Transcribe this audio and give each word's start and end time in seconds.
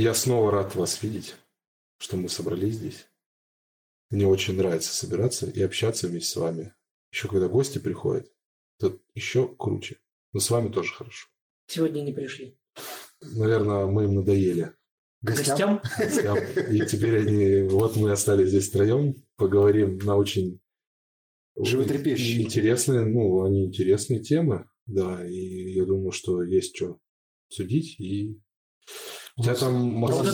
Я 0.00 0.14
снова 0.14 0.50
рад 0.50 0.74
вас 0.76 1.02
видеть, 1.02 1.36
что 1.98 2.16
мы 2.16 2.30
собрались 2.30 2.76
здесь. 2.76 3.06
Мне 4.08 4.26
очень 4.26 4.56
нравится 4.56 4.94
собираться 4.94 5.46
и 5.46 5.60
общаться 5.60 6.08
вместе 6.08 6.30
с 6.30 6.36
вами. 6.36 6.72
Еще 7.12 7.28
когда 7.28 7.48
гости 7.48 7.78
приходят, 7.78 8.32
то 8.78 8.98
еще 9.14 9.54
круче. 9.54 9.98
Но 10.32 10.40
с 10.40 10.48
вами 10.48 10.72
тоже 10.72 10.94
хорошо. 10.94 11.28
Сегодня 11.66 12.00
не 12.00 12.14
пришли. 12.14 12.58
Наверное, 13.20 13.84
мы 13.84 14.04
им 14.04 14.14
надоели. 14.14 14.72
Гостям? 15.20 15.82
Гостям. 15.98 16.38
И 16.38 16.86
теперь 16.86 17.18
они... 17.18 17.68
Вот 17.68 17.96
мы 17.96 18.10
остались 18.10 18.48
здесь 18.48 18.70
втроем, 18.70 19.16
поговорим 19.36 19.98
на 19.98 20.16
очень 20.16 20.62
Животрепещущие. 21.58 22.44
интересные, 22.44 23.04
ну, 23.04 23.44
они 23.44 23.66
интересные 23.66 24.20
темы, 24.20 24.66
да, 24.86 25.28
и 25.28 25.72
я 25.74 25.84
думаю, 25.84 26.12
что 26.12 26.42
есть 26.42 26.74
что 26.74 26.98
судить, 27.50 28.00
и 28.00 28.40
Вот 29.36 29.46
это 29.48 29.66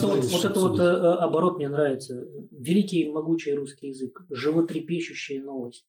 вот, 0.07 0.17
есть 0.17 0.31
вот 0.31 0.39
что 0.39 0.49
это 0.49 0.59
вот 0.59 0.79
э, 0.79 0.83
э, 0.83 1.13
оборот 1.19 1.57
мне 1.57 1.69
нравится. 1.69 2.25
Великий 2.51 3.01
и 3.03 3.09
могучий 3.09 3.53
русский 3.53 3.89
язык. 3.89 4.21
Животрепещущая 4.29 5.41
новость. 5.43 5.85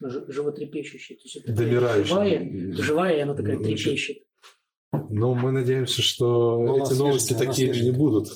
Ж- 0.00 0.24
животрепещущая. 0.28 1.16
То 1.16 1.22
есть 1.24 1.36
это 1.36 2.04
живая, 2.04 2.72
живая, 2.74 3.16
и 3.16 3.20
она 3.20 3.34
такая 3.34 3.56
Ну, 3.58 3.64
трепещет. 3.64 4.18
Ну, 5.08 5.34
мы 5.34 5.50
надеемся, 5.52 6.02
что 6.02 6.58
Ну, 6.58 6.84
эти 6.84 6.94
новости 6.94 7.32
она 7.34 7.44
такими 7.46 7.76
не 7.76 7.90
будут. 7.90 8.28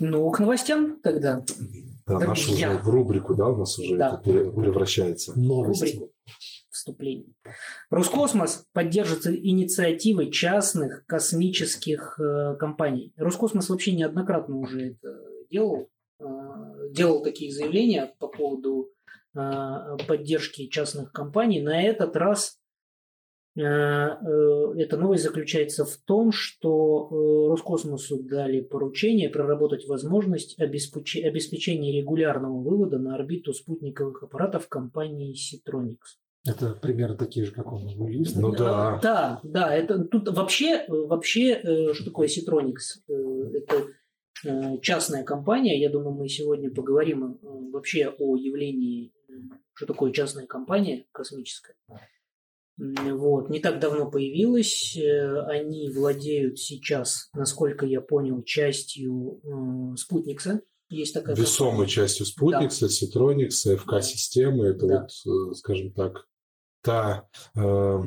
Ну, 0.00 0.30
к 0.30 0.38
новостям 0.40 1.00
тогда. 1.02 1.44
Да, 2.06 2.18
наш 2.20 2.38
уже 2.40 2.48
Друзья. 2.48 2.78
в 2.78 2.88
рубрику, 2.88 3.34
да, 3.34 3.48
у 3.48 3.56
нас 3.56 3.78
уже 3.78 3.96
Да. 3.96 4.20
это 4.24 4.50
превращается. 4.50 5.38
Новости. 5.38 5.84
Рубрику 5.96 6.12
вступление. 6.88 7.34
Роскосмос 7.90 8.66
поддержит 8.72 9.26
инициативы 9.26 10.30
частных 10.30 11.04
космических 11.06 12.18
э, 12.18 12.56
компаний. 12.58 13.12
Роскосмос 13.16 13.68
вообще 13.68 13.92
неоднократно 13.92 14.56
уже 14.58 14.92
это 14.92 15.20
делал. 15.50 15.88
э, 16.20 16.24
делал 16.90 17.22
такие 17.22 17.52
заявления 17.52 18.14
по 18.18 18.28
поводу 18.28 18.90
э, 19.34 19.96
поддержки 20.06 20.66
частных 20.68 21.12
компаний. 21.12 21.60
На 21.60 21.82
этот 21.82 22.16
раз 22.16 22.58
э, 23.56 23.62
э, 23.62 24.74
эта 24.78 24.96
новость 24.96 25.24
заключается 25.24 25.84
в 25.84 25.96
том, 26.06 26.32
что 26.32 27.08
э, 27.10 27.50
Роскосмосу 27.50 28.22
дали 28.22 28.60
поручение 28.60 29.28
проработать 29.28 29.86
возможность 29.86 30.58
обеспечения 30.58 31.92
регулярного 31.92 32.62
вывода 32.62 32.98
на 32.98 33.14
орбиту 33.14 33.52
спутниковых 33.52 34.22
аппаратов 34.22 34.68
компании 34.68 35.34
Citronics. 35.34 36.16
Это 36.48 36.74
примерно 36.74 37.16
такие 37.16 37.46
же, 37.46 37.52
как 37.52 37.72
он 37.72 37.86
есть. 38.10 38.36
Ну 38.36 38.52
да. 38.52 38.98
Да, 39.02 39.40
да, 39.42 39.74
это 39.74 40.04
тут 40.04 40.28
вообще, 40.28 40.84
вообще, 40.88 41.52
э, 41.62 41.94
что 41.94 42.04
такое 42.04 42.28
Citronics? 42.28 43.02
Э, 43.08 43.50
Это 43.54 43.86
э, 44.44 44.78
частная 44.80 45.24
компания. 45.24 45.80
Я 45.80 45.90
думаю, 45.90 46.12
мы 46.14 46.28
сегодня 46.28 46.70
поговорим 46.70 47.38
вообще 47.42 48.08
о 48.18 48.36
явлении, 48.36 49.12
что 49.74 49.86
такое 49.86 50.12
частная 50.12 50.46
компания 50.46 51.06
космическая. 51.12 51.74
Вот, 52.76 53.50
не 53.50 53.58
так 53.58 53.80
давно 53.80 54.08
появилась. 54.08 54.96
Они 55.48 55.90
владеют 55.90 56.60
сейчас, 56.60 57.28
насколько 57.34 57.84
я 57.86 58.00
понял, 58.00 58.42
частью 58.44 59.40
спутникса. 59.96 60.60
Есть 60.90 61.12
такая 61.12 61.34
Весомой 61.36 61.70
компания. 61.72 61.90
частью 61.90 62.24
Спутникса, 62.24 62.86
Citronics, 62.86 63.76
ФК-системы. 63.76 64.68
Это 64.68 64.86
Да. 64.86 65.06
вот, 65.26 65.56
скажем 65.58 65.92
так, 65.92 66.24
та 66.88 67.28
э, 67.54 68.02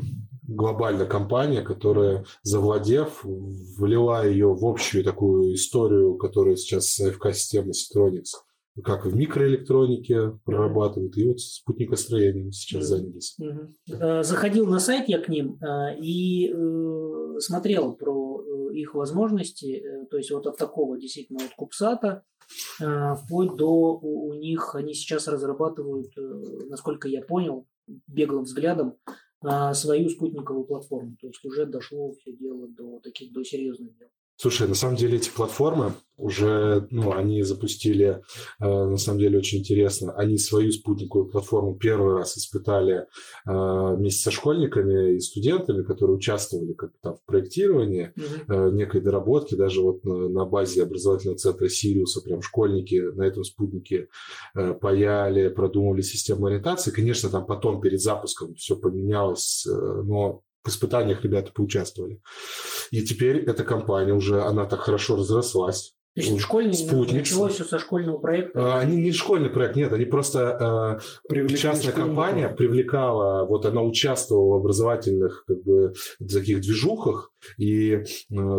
глобальная 0.47 1.05
компания, 1.05 1.61
которая, 1.61 2.25
завладев, 2.41 3.23
влила 3.23 4.25
ее 4.25 4.47
в 4.47 4.65
общую 4.65 5.03
такую 5.03 5.53
историю, 5.53 6.15
которая 6.15 6.55
сейчас 6.55 6.95
ФК-система 6.95 7.71
Citronics 7.71 8.41
как 8.83 9.05
в 9.05 9.15
микроэлектронике 9.15 10.39
прорабатывают, 10.45 11.17
и 11.17 11.27
вот 11.27 11.39
спутникостроением 11.39 12.51
сейчас 12.51 12.85
занялись. 12.85 13.37
Э, 13.91 14.23
Заходил 14.23 14.65
на 14.65 14.79
сайт 14.79 15.09
я 15.09 15.19
к 15.19 15.27
ним 15.27 15.59
э, 15.61 15.97
и 15.99 16.49
э, 16.49 17.39
смотрел 17.39 17.93
про 17.93 18.41
их 18.71 18.95
возможности, 18.95 19.83
то 20.09 20.17
есть 20.17 20.31
вот 20.31 20.47
от 20.47 20.57
такого 20.57 20.97
действительно 20.97 21.43
от 21.43 21.53
Кубсата 21.55 22.23
вплоть 22.79 23.57
до 23.57 23.99
у 24.01 24.33
них 24.33 24.75
они 24.75 24.93
сейчас 24.93 25.27
разрабатывают, 25.27 26.13
насколько 26.69 27.09
я 27.09 27.21
понял, 27.21 27.67
беглым 28.07 28.43
взглядом 28.43 28.97
э, 29.43 29.73
свою 29.73 30.09
спутниковую 30.09 30.65
платформу. 30.65 31.15
То 31.19 31.27
есть 31.27 31.43
уже 31.45 31.65
дошло 31.65 32.11
все 32.13 32.33
дело 32.33 32.67
до 32.67 32.99
таких 32.99 33.31
до 33.33 33.43
серьезных 33.43 33.97
дел. 33.97 34.09
Слушай, 34.41 34.67
на 34.67 34.73
самом 34.73 34.95
деле 34.95 35.17
эти 35.17 35.29
платформы 35.29 35.93
уже, 36.17 36.87
ну, 36.89 37.13
они 37.13 37.43
запустили, 37.43 38.23
э, 38.59 38.65
на 38.65 38.97
самом 38.97 39.19
деле 39.19 39.37
очень 39.37 39.59
интересно, 39.59 40.13
они 40.13 40.39
свою 40.39 40.71
спутниковую 40.71 41.29
платформу 41.29 41.75
первый 41.75 42.15
раз 42.15 42.39
испытали 42.39 43.05
э, 43.05 43.05
вместе 43.45 44.23
со 44.23 44.31
школьниками 44.31 45.13
и 45.13 45.19
студентами, 45.19 45.83
которые 45.83 46.15
участвовали 46.15 46.73
как 46.73 46.89
там 47.03 47.17
в 47.17 47.25
проектировании 47.27 48.13
э, 48.47 48.69
некой 48.71 49.01
доработки, 49.01 49.53
даже 49.53 49.81
вот 49.81 50.03
на, 50.03 50.27
на 50.27 50.45
базе 50.45 50.81
образовательного 50.81 51.37
центра 51.37 51.69
Сириуса, 51.69 52.21
прям 52.21 52.41
школьники 52.41 52.95
на 52.95 53.21
этом 53.21 53.43
спутнике 53.43 54.07
паяли, 54.55 55.49
продумывали 55.49 56.01
систему 56.01 56.47
ориентации. 56.47 56.89
Конечно, 56.89 57.29
там 57.29 57.45
потом 57.45 57.79
перед 57.79 58.01
запуском 58.01 58.55
все 58.55 58.75
поменялось, 58.75 59.67
но 59.67 60.41
в 60.63 60.69
испытаниях 60.69 61.23
ребята 61.23 61.51
поучаствовали. 61.51 62.21
И 62.91 63.01
теперь 63.03 63.37
эта 63.37 63.63
компания 63.63 64.13
уже, 64.13 64.43
она 64.43 64.65
так 64.65 64.81
хорошо 64.81 65.15
разрослась. 65.15 65.95
То 66.15 66.21
есть 66.21 66.39
школьный, 66.39 66.73
Спутник. 66.73 67.19
началось 67.19 67.53
все 67.53 67.63
со 67.63 67.79
школьного 67.79 68.17
проекта. 68.17 68.79
Они 68.79 68.97
не 68.97 69.11
школьный 69.11 69.49
проект, 69.49 69.75
нет, 69.75 69.93
они 69.93 70.05
просто 70.05 70.99
э, 71.29 71.55
частная 71.55 71.93
компания 71.93 72.49
привлекала, 72.49 73.45
вот 73.45 73.65
она 73.65 73.81
участвовала 73.81 74.55
в 74.55 74.59
образовательных 74.59 75.45
как 75.47 75.63
бы 75.63 75.93
таких 76.19 76.61
движухах 76.61 77.31
и 77.57 77.91
э, 77.93 78.03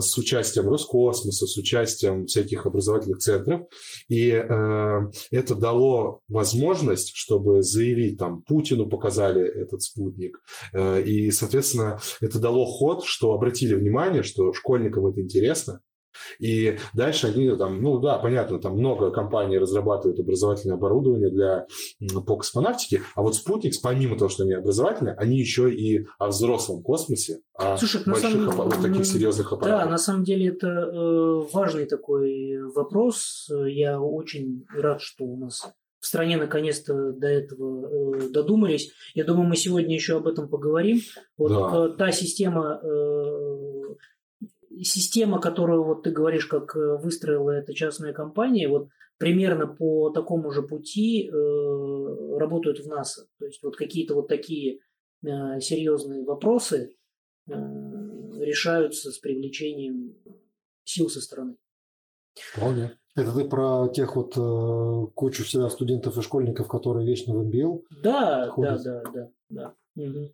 с 0.01 0.17
участием 0.19 0.69
Роскосмоса, 0.69 1.47
с 1.47 1.57
участием 1.57 2.27
всяких 2.27 2.67
образовательных 2.67 3.19
центров, 3.19 3.63
и 4.09 4.31
э, 4.31 5.01
это 5.31 5.55
дало 5.55 6.21
возможность, 6.29 7.13
чтобы 7.15 7.63
заявить 7.63 8.19
там 8.19 8.43
Путину 8.43 8.89
показали 8.89 9.47
этот 9.47 9.83
спутник, 9.83 10.39
Э, 10.73 11.03
и 11.03 11.31
соответственно 11.31 12.01
это 12.21 12.39
дало 12.39 12.65
ход, 12.67 13.05
что 13.05 13.33
обратили 13.33 13.75
внимание, 13.75 14.23
что 14.23 14.53
школьникам 14.53 15.07
это 15.07 15.21
интересно, 15.21 15.81
и 16.39 16.79
дальше 16.95 17.29
они 17.29 17.57
там, 17.57 17.81
ну 17.83 17.99
да, 17.99 18.19
понятно, 18.19 18.59
там 18.59 18.77
много 18.77 19.11
компаний 19.11 19.59
разрабатывают 19.59 20.19
образовательное 20.21 20.77
оборудование 20.77 21.31
для 21.31 21.67
по 22.27 22.37
космонавтике, 22.37 23.03
а 23.15 23.23
вот 23.23 23.35
спутник, 23.35 23.73
помимо 23.83 24.17
того, 24.19 24.29
что 24.29 24.43
они 24.45 24.53
образовательные, 24.55 25.15
они 25.15 25.39
еще 25.39 25.73
и 25.73 26.07
о 26.19 26.29
взрослом 26.29 26.83
космосе, 26.83 27.41
о 27.55 27.77
Слушай, 27.77 28.03
больших 28.07 28.31
самом- 28.31 28.69
вот 28.69 28.83
таких 28.83 29.05
серьезных 29.07 29.51
Да, 29.51 29.57
аппаратах. 29.57 29.91
на 29.91 29.99
самом 29.99 30.25
деле 30.25 30.49
это 30.49 30.67
э, 30.69 31.41
важный 31.53 31.87
такой 31.87 32.59
вопрос. 32.75 33.49
Я 33.67 34.01
очень 34.01 34.65
рад, 34.75 35.01
что 35.01 35.25
у 35.25 35.37
нас 35.37 35.63
в 36.01 36.07
стране 36.07 36.37
наконец-то 36.37 37.13
до 37.13 37.29
этого 37.29 38.17
э, 38.17 38.29
додумались. 38.31 38.91
Я 39.15 39.25
думаю, 39.25 39.47
мы 39.49 39.57
сегодня 39.57 39.95
еще 39.95 40.17
об 40.17 40.27
этом 40.27 40.49
поговорим. 40.49 40.99
Вот 41.37 41.49
Да. 41.53 41.87
э, 41.87 41.97
та 41.97 42.11
система, 42.13 42.81
э, 42.83 43.72
система, 44.85 45.41
которую 45.41 45.85
вот 45.85 46.03
ты 46.03 46.11
говоришь, 46.11 46.47
как 46.47 46.77
э, 46.77 46.97
выстроила 46.99 47.51
эта 47.51 47.75
частная 47.75 48.13
компания, 48.13 48.69
вот 48.69 48.89
примерно 49.19 49.67
по 49.67 50.11
такому 50.11 50.51
же 50.51 50.63
пути 50.63 51.29
э, 51.29 52.39
работают 52.39 52.81
в 52.81 52.89
НАСА. 52.89 53.27
То 53.39 53.47
есть 53.47 53.63
вот 53.63 53.77
какие-то 53.77 54.15
вот 54.15 54.29
такие 54.29 54.81
э, 55.25 55.61
серьезные 55.61 56.25
вопросы 56.25 56.97
э, 57.49 57.53
решаются 57.53 59.11
с 59.11 59.19
привлечением 59.19 60.17
сил 60.85 61.09
со 61.09 61.21
стороны. 61.21 61.57
Вполне. 62.35 62.99
Это 63.15 63.33
ты 63.33 63.45
про 63.45 63.89
тех 63.89 64.17
вот 64.17 64.37
э, 64.37 65.07
кучу 65.15 65.45
всегда 65.45 65.69
студентов 65.69 66.17
и 66.17 66.23
школьников, 66.23 66.67
которые 66.67 67.07
вечно 67.07 67.35
в 67.35 67.45
МБЛ. 67.45 67.85
Да, 68.03 68.49
Ходят. 68.49 68.83
да, 68.83 69.03
да, 69.13 69.31
да, 69.51 69.75
да. 69.95 70.29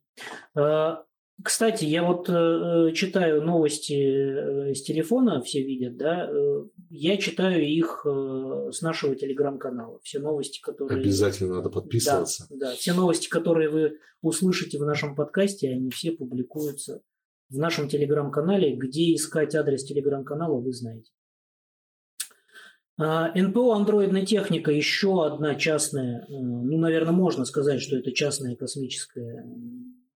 А, 0.54 1.04
Кстати, 1.42 1.84
я 1.84 2.02
вот 2.02 2.28
э, 2.28 2.92
читаю 2.94 3.42
новости 3.42 3.92
э, 3.92 4.74
с 4.74 4.82
телефона, 4.82 5.40
все 5.40 5.62
видят, 5.62 5.96
да. 5.96 6.28
э, 6.28 6.64
Я 6.90 7.16
читаю 7.16 7.64
их 7.64 8.04
э, 8.04 8.70
с 8.72 8.82
нашего 8.82 9.14
телеграм-канала. 9.14 10.00
Все 10.02 10.18
новости, 10.18 10.60
которые... 10.60 11.00
Обязательно 11.00 11.56
надо 11.56 11.70
подписываться. 11.70 12.48
Да, 12.50 12.70
да, 12.70 12.72
все 12.74 12.92
новости, 12.92 13.28
которые 13.28 13.70
вы 13.70 13.98
услышите 14.20 14.78
в 14.78 14.84
нашем 14.84 15.14
подкасте, 15.14 15.70
они 15.70 15.90
все 15.90 16.10
публикуются 16.10 17.02
в 17.50 17.56
нашем 17.56 17.88
телеграм-канале. 17.88 18.74
Где 18.74 19.14
искать 19.14 19.54
адрес 19.54 19.84
телеграм-канала, 19.84 20.60
вы 20.60 20.72
знаете. 20.72 21.12
А, 23.00 23.30
НПО 23.32 23.76
«Андроидная 23.76 24.26
техника» 24.26 24.72
еще 24.72 25.24
одна 25.24 25.54
частная, 25.54 26.22
э, 26.22 26.24
ну, 26.30 26.78
наверное, 26.78 27.12
можно 27.12 27.44
сказать, 27.44 27.80
что 27.80 27.96
это 27.96 28.10
частная 28.10 28.56
космическая 28.56 29.46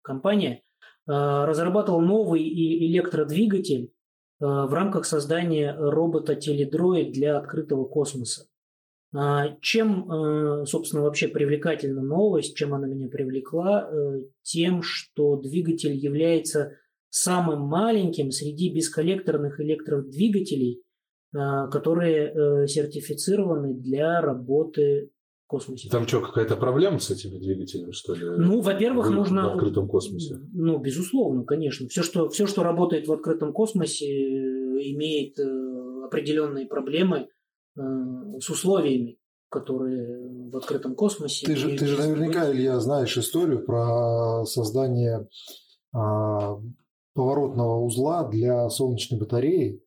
компания, 0.01 0.63
разрабатывал 1.05 2.01
новый 2.01 2.41
электродвигатель, 2.87 3.91
в 4.39 4.73
рамках 4.73 5.05
создания 5.05 5.73
робота-теледроид 5.73 7.13
для 7.13 7.37
открытого 7.37 7.85
космоса. 7.85 8.47
Чем, 9.61 10.65
собственно, 10.65 11.03
вообще 11.03 11.27
привлекательна 11.27 12.01
новость, 12.01 12.55
чем 12.55 12.73
она 12.73 12.87
меня 12.87 13.07
привлекла? 13.07 13.89
Тем, 14.41 14.81
что 14.81 15.37
двигатель 15.37 15.95
является 15.95 16.73
самым 17.09 17.61
маленьким 17.61 18.31
среди 18.31 18.73
бесколлекторных 18.73 19.61
электродвигателей, 19.61 20.81
которые 21.31 22.67
сертифицированы 22.67 23.75
для 23.75 24.19
работы 24.19 25.11
космосе. 25.47 25.89
Там 25.89 26.07
что, 26.07 26.21
какая-то 26.21 26.55
проблема 26.55 26.99
с 26.99 27.09
этими 27.11 27.37
двигателями, 27.37 27.91
что 27.91 28.13
ли? 28.15 28.25
Ну, 28.25 28.61
во-первых, 28.61 29.07
в, 29.07 29.11
нужно... 29.11 29.49
В 29.49 29.53
открытом 29.53 29.87
космосе? 29.87 30.35
Ну, 30.53 30.77
безусловно, 30.79 31.43
конечно. 31.43 31.87
Все 31.87 32.03
что, 32.03 32.29
все, 32.29 32.47
что 32.47 32.63
работает 32.63 33.07
в 33.07 33.11
открытом 33.11 33.53
космосе, 33.53 34.05
имеет 34.05 35.39
э, 35.39 36.05
определенные 36.05 36.65
проблемы 36.65 37.27
э, 37.77 37.81
с 38.39 38.49
условиями, 38.49 39.19
которые 39.49 40.49
в 40.49 40.57
открытом 40.57 40.95
космосе... 40.95 41.45
Ты 41.45 41.55
же, 41.55 41.77
ты 41.77 41.85
же 41.85 41.97
наверняка, 41.97 42.51
Илья, 42.51 42.79
знаешь 42.79 43.17
историю 43.17 43.63
про 43.63 44.45
создание 44.45 45.27
а, 45.93 46.57
поворотного 47.13 47.79
узла 47.83 48.27
для 48.27 48.69
солнечной 48.69 49.19
батареи, 49.19 49.82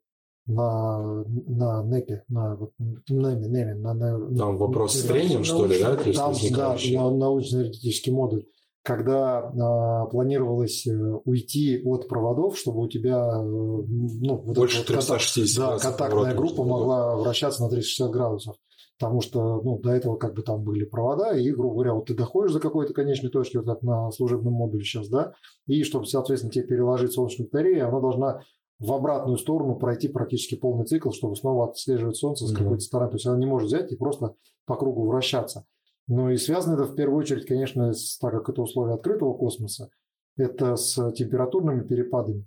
на, 0.46 1.24
на 1.26 1.82
НЭПе, 1.82 2.24
на 2.28 2.56
вот, 2.56 2.72
НЭМе, 2.78 3.48
НЭМе, 3.48 3.74
на, 3.74 3.94
на, 3.94 4.36
Там 4.36 4.56
вопрос 4.56 4.94
с 4.94 5.02
трением, 5.02 5.44
что 5.44 5.66
ли, 5.66 5.80
да? 5.80 5.96
Там, 5.96 6.34
да, 6.52 6.76
на, 6.92 7.10
научно-энергетический 7.10 8.12
модуль. 8.12 8.44
Когда 8.82 9.38
а, 9.38 10.06
планировалось 10.06 10.86
э, 10.86 10.92
уйти 11.24 11.82
от 11.84 12.06
проводов, 12.06 12.56
чтобы 12.56 12.82
у 12.82 12.88
тебя 12.88 13.16
э, 13.16 13.42
ну, 13.42 14.36
вот 14.36 14.56
больше 14.56 14.78
вот 14.78 14.86
360 14.86 15.56
контакт, 15.56 15.82
да, 15.82 15.90
контактная 15.90 16.34
группа 16.36 16.62
могла 16.62 17.16
вращаться 17.16 17.64
на 17.64 17.68
360 17.68 18.10
градусов. 18.12 18.56
Потому 18.96 19.22
что 19.22 19.60
ну, 19.60 19.78
до 19.80 19.90
этого 19.90 20.16
как 20.16 20.34
бы 20.34 20.42
там 20.42 20.62
были 20.62 20.84
провода, 20.84 21.36
и, 21.36 21.50
грубо 21.50 21.74
говоря, 21.74 21.94
вот 21.94 22.06
ты 22.06 22.14
доходишь 22.14 22.52
до 22.52 22.60
какой-то 22.60 22.94
конечной 22.94 23.30
точки, 23.30 23.56
вот 23.56 23.66
как 23.66 23.82
на 23.82 24.12
служебном 24.12 24.54
модуле 24.54 24.84
сейчас, 24.84 25.08
да, 25.08 25.34
и 25.66 25.82
чтобы, 25.82 26.06
соответственно, 26.06 26.52
тебе 26.52 26.66
переложить 26.66 27.12
солнечную 27.12 27.50
батарею, 27.50 27.88
она 27.88 28.00
должна 28.00 28.42
в 28.78 28.92
обратную 28.92 29.38
сторону 29.38 29.76
пройти 29.76 30.08
практически 30.08 30.54
полный 30.54 30.84
цикл, 30.84 31.10
чтобы 31.10 31.36
снова 31.36 31.70
отслеживать 31.70 32.16
Солнце 32.16 32.46
с 32.46 32.52
какой-то 32.52 32.80
стороны. 32.80 33.10
То 33.10 33.16
есть 33.16 33.26
она 33.26 33.38
не 33.38 33.46
может 33.46 33.68
взять 33.68 33.90
и 33.92 33.96
просто 33.96 34.34
по 34.66 34.76
кругу 34.76 35.06
вращаться. 35.06 35.66
Но 36.08 36.30
и 36.30 36.36
связано 36.36 36.74
это 36.74 36.84
в 36.84 36.94
первую 36.94 37.18
очередь, 37.18 37.46
конечно, 37.46 37.92
с, 37.92 38.18
так 38.18 38.32
как 38.32 38.48
это 38.50 38.62
условия 38.62 38.94
открытого 38.94 39.34
космоса, 39.34 39.90
это 40.36 40.76
с 40.76 41.12
температурными 41.12 41.86
перепадами. 41.86 42.46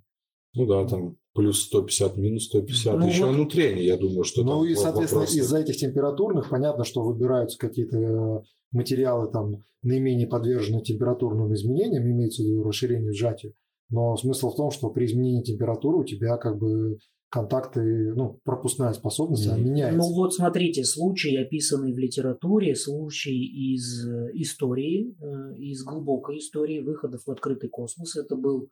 Ну 0.54 0.66
да, 0.66 0.86
там 0.86 1.16
плюс 1.34 1.62
150, 1.64 2.16
минус 2.16 2.46
150. 2.46 2.98
Ну, 2.98 3.06
Еще 3.06 3.26
вот, 3.26 3.34
внутренне, 3.34 3.84
я 3.84 3.96
думаю, 3.96 4.24
что 4.24 4.42
Ну 4.42 4.64
и, 4.64 4.74
соответственно, 4.74 5.20
вопросы. 5.20 5.38
из-за 5.38 5.58
этих 5.58 5.76
температурных, 5.76 6.48
понятно, 6.48 6.84
что 6.84 7.02
выбираются 7.02 7.58
какие-то 7.58 7.98
э, 7.98 8.42
материалы 8.72 9.30
там 9.30 9.64
наименее 9.82 10.26
подвержены 10.26 10.82
температурным 10.82 11.52
изменениям, 11.54 12.04
имеется 12.04 12.42
в 12.42 12.46
виду 12.46 12.64
расширению 12.64 13.14
сжатию. 13.14 13.54
Но 13.90 14.16
смысл 14.16 14.50
в 14.50 14.56
том, 14.56 14.70
что 14.70 14.90
при 14.90 15.06
изменении 15.06 15.42
температуры 15.42 15.98
у 15.98 16.04
тебя 16.04 16.36
как 16.36 16.58
бы 16.58 16.98
контакты, 17.30 18.12
ну, 18.14 18.40
пропускная 18.44 18.92
способность, 18.92 19.46
mm-hmm. 19.46 19.52
она 19.52 19.62
меняется. 19.62 19.98
Ну 19.98 20.14
вот 20.14 20.34
смотрите, 20.34 20.84
случай, 20.84 21.36
описанный 21.36 21.92
в 21.92 21.98
литературе, 21.98 22.74
случай 22.74 23.36
из 23.74 24.06
э, 24.06 24.30
истории, 24.34 25.16
э, 25.20 25.56
из 25.58 25.84
глубокой 25.84 26.38
истории 26.38 26.80
выходов 26.80 27.22
в 27.24 27.30
открытый 27.30 27.70
космос. 27.70 28.16
Это 28.16 28.34
был 28.34 28.68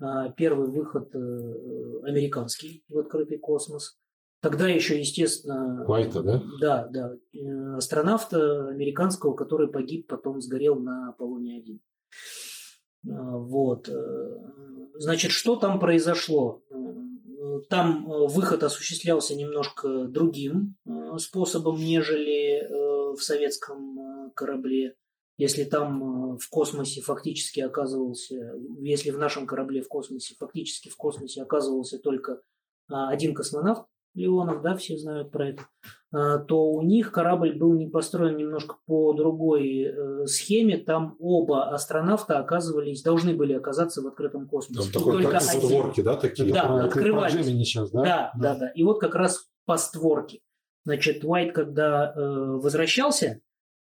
э, 0.00 0.04
первый 0.36 0.68
выход 0.68 1.14
американский 2.04 2.82
в 2.88 2.98
открытый 2.98 3.38
космос. 3.38 3.96
Тогда 4.42 4.68
еще, 4.68 4.98
естественно... 4.98 5.84
Уайта, 5.86 6.22
да? 6.22 6.42
Да, 6.60 6.88
да. 6.88 7.76
Астронавта 7.76 8.68
американского, 8.68 9.34
который 9.34 9.68
погиб, 9.68 10.08
потом 10.08 10.40
сгорел 10.40 10.76
на 10.76 11.10
Аполлоне-1. 11.10 11.78
А, 13.08 13.36
вот. 13.36 13.88
Э, 13.88 14.38
значит, 14.94 15.30
что 15.30 15.56
там 15.56 15.80
произошло? 15.80 16.62
Там 17.68 18.10
э, 18.10 18.26
выход 18.28 18.62
осуществлялся 18.62 19.34
немножко 19.34 20.04
другим 20.04 20.76
э, 20.86 21.18
способом, 21.18 21.76
нежели 21.76 22.68
в 23.14 23.20
советском 23.20 24.30
корабле. 24.34 24.94
Если 25.36 25.64
там 25.64 26.36
в 26.38 26.48
космосе 26.48 27.00
фактически 27.00 27.60
оказывался, 27.60 28.54
если 28.78 29.10
в 29.10 29.18
нашем 29.18 29.46
корабле 29.46 29.82
в 29.82 29.88
космосе 29.88 30.36
фактически 30.38 30.88
в 30.90 30.96
космосе 30.96 31.42
оказывался 31.42 31.98
только 31.98 32.40
один 32.88 33.34
космонавт, 33.34 33.86
Леонов, 34.14 34.62
да, 34.62 34.74
все 34.74 34.96
знают 34.96 35.30
про 35.30 35.50
это, 35.50 35.62
а, 36.12 36.38
то 36.38 36.72
у 36.72 36.82
них 36.82 37.12
корабль 37.12 37.56
был 37.56 37.74
не 37.74 37.86
построен 37.86 38.36
немножко 38.36 38.76
по 38.86 39.12
другой 39.12 39.84
э, 39.84 40.26
схеме. 40.26 40.78
Там 40.78 41.16
оба 41.20 41.70
астронавта 41.72 42.38
оказывались, 42.38 43.02
должны 43.02 43.34
были 43.34 43.52
оказаться 43.52 44.02
в 44.02 44.08
открытом 44.08 44.48
космосе. 44.48 44.92
Там 44.92 45.02
такой, 45.02 45.24
как 45.24 45.40
створки, 45.40 46.00
да, 46.00 46.16
такие? 46.16 46.52
Да, 46.52 46.64
про, 46.64 46.84
открывались. 46.86 47.46
Сейчас, 47.46 47.90
да? 47.90 48.02
Да, 48.02 48.32
да, 48.36 48.54
да. 48.56 48.68
И 48.70 48.82
вот 48.82 49.00
как 49.00 49.14
раз 49.14 49.48
по 49.66 49.76
створке. 49.76 50.40
Значит, 50.84 51.24
Уайт, 51.24 51.54
когда 51.54 52.12
э, 52.12 52.20
возвращался, 52.20 53.40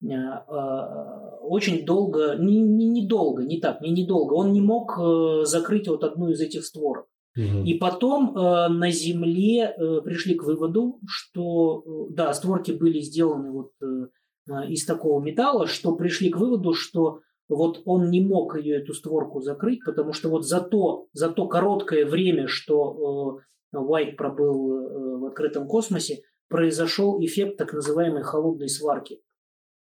э, 0.03 0.07
э, 0.09 1.39
очень 1.43 1.87
долго, 1.87 2.35
не, 2.37 2.61
не, 2.61 2.87
не 2.87 3.07
долго, 3.07 3.45
не 3.45 3.61
так, 3.61 3.81
не 3.81 3.91
недолго, 3.91 4.35
он 4.35 4.53
не 4.53 4.61
мог 4.61 4.99
э, 4.99 5.45
закрыть 5.45 5.87
вот 5.87 6.03
одну 6.03 6.31
из 6.31 6.41
этих 6.41 6.65
створок. 6.65 7.07
И 7.39 7.75
потом 7.75 8.37
э, 8.37 8.69
на 8.69 8.91
Земле 8.91 9.75
э, 9.77 10.01
пришли 10.03 10.35
к 10.35 10.43
выводу, 10.43 11.01
что 11.07 11.85
э, 11.87 12.15
да, 12.15 12.33
створки 12.35 12.73
были 12.73 13.01
сделаны 13.01 13.53
вот 13.53 13.71
э, 13.81 14.07
э, 14.51 14.69
из 14.69 14.85
такого 14.85 15.23
металла, 15.23 15.67
что 15.67 15.95
пришли 15.95 16.31
к 16.31 16.37
выводу, 16.37 16.75
что 16.75 17.21
вот 17.49 17.83
он 17.85 18.11
не 18.11 18.21
мог 18.21 18.59
ее 18.59 18.83
эту 18.83 18.93
створку 18.93 19.41
закрыть, 19.41 19.85
потому 19.85 20.13
что 20.13 20.29
вот 20.31 20.47
за 20.47 20.61
то, 20.61 21.07
за 21.13 21.31
то 21.31 21.47
короткое 21.47 22.07
время, 22.07 22.49
что 22.49 23.41
э, 23.73 23.79
Уайт 23.79 24.17
пробыл 24.17 24.73
э, 24.73 25.19
в 25.19 25.25
открытом 25.27 25.69
космосе, 25.69 26.23
произошел 26.49 27.23
эффект 27.25 27.57
так 27.57 27.73
называемой 27.73 28.23
холодной 28.23 28.69
сварки. 28.69 29.21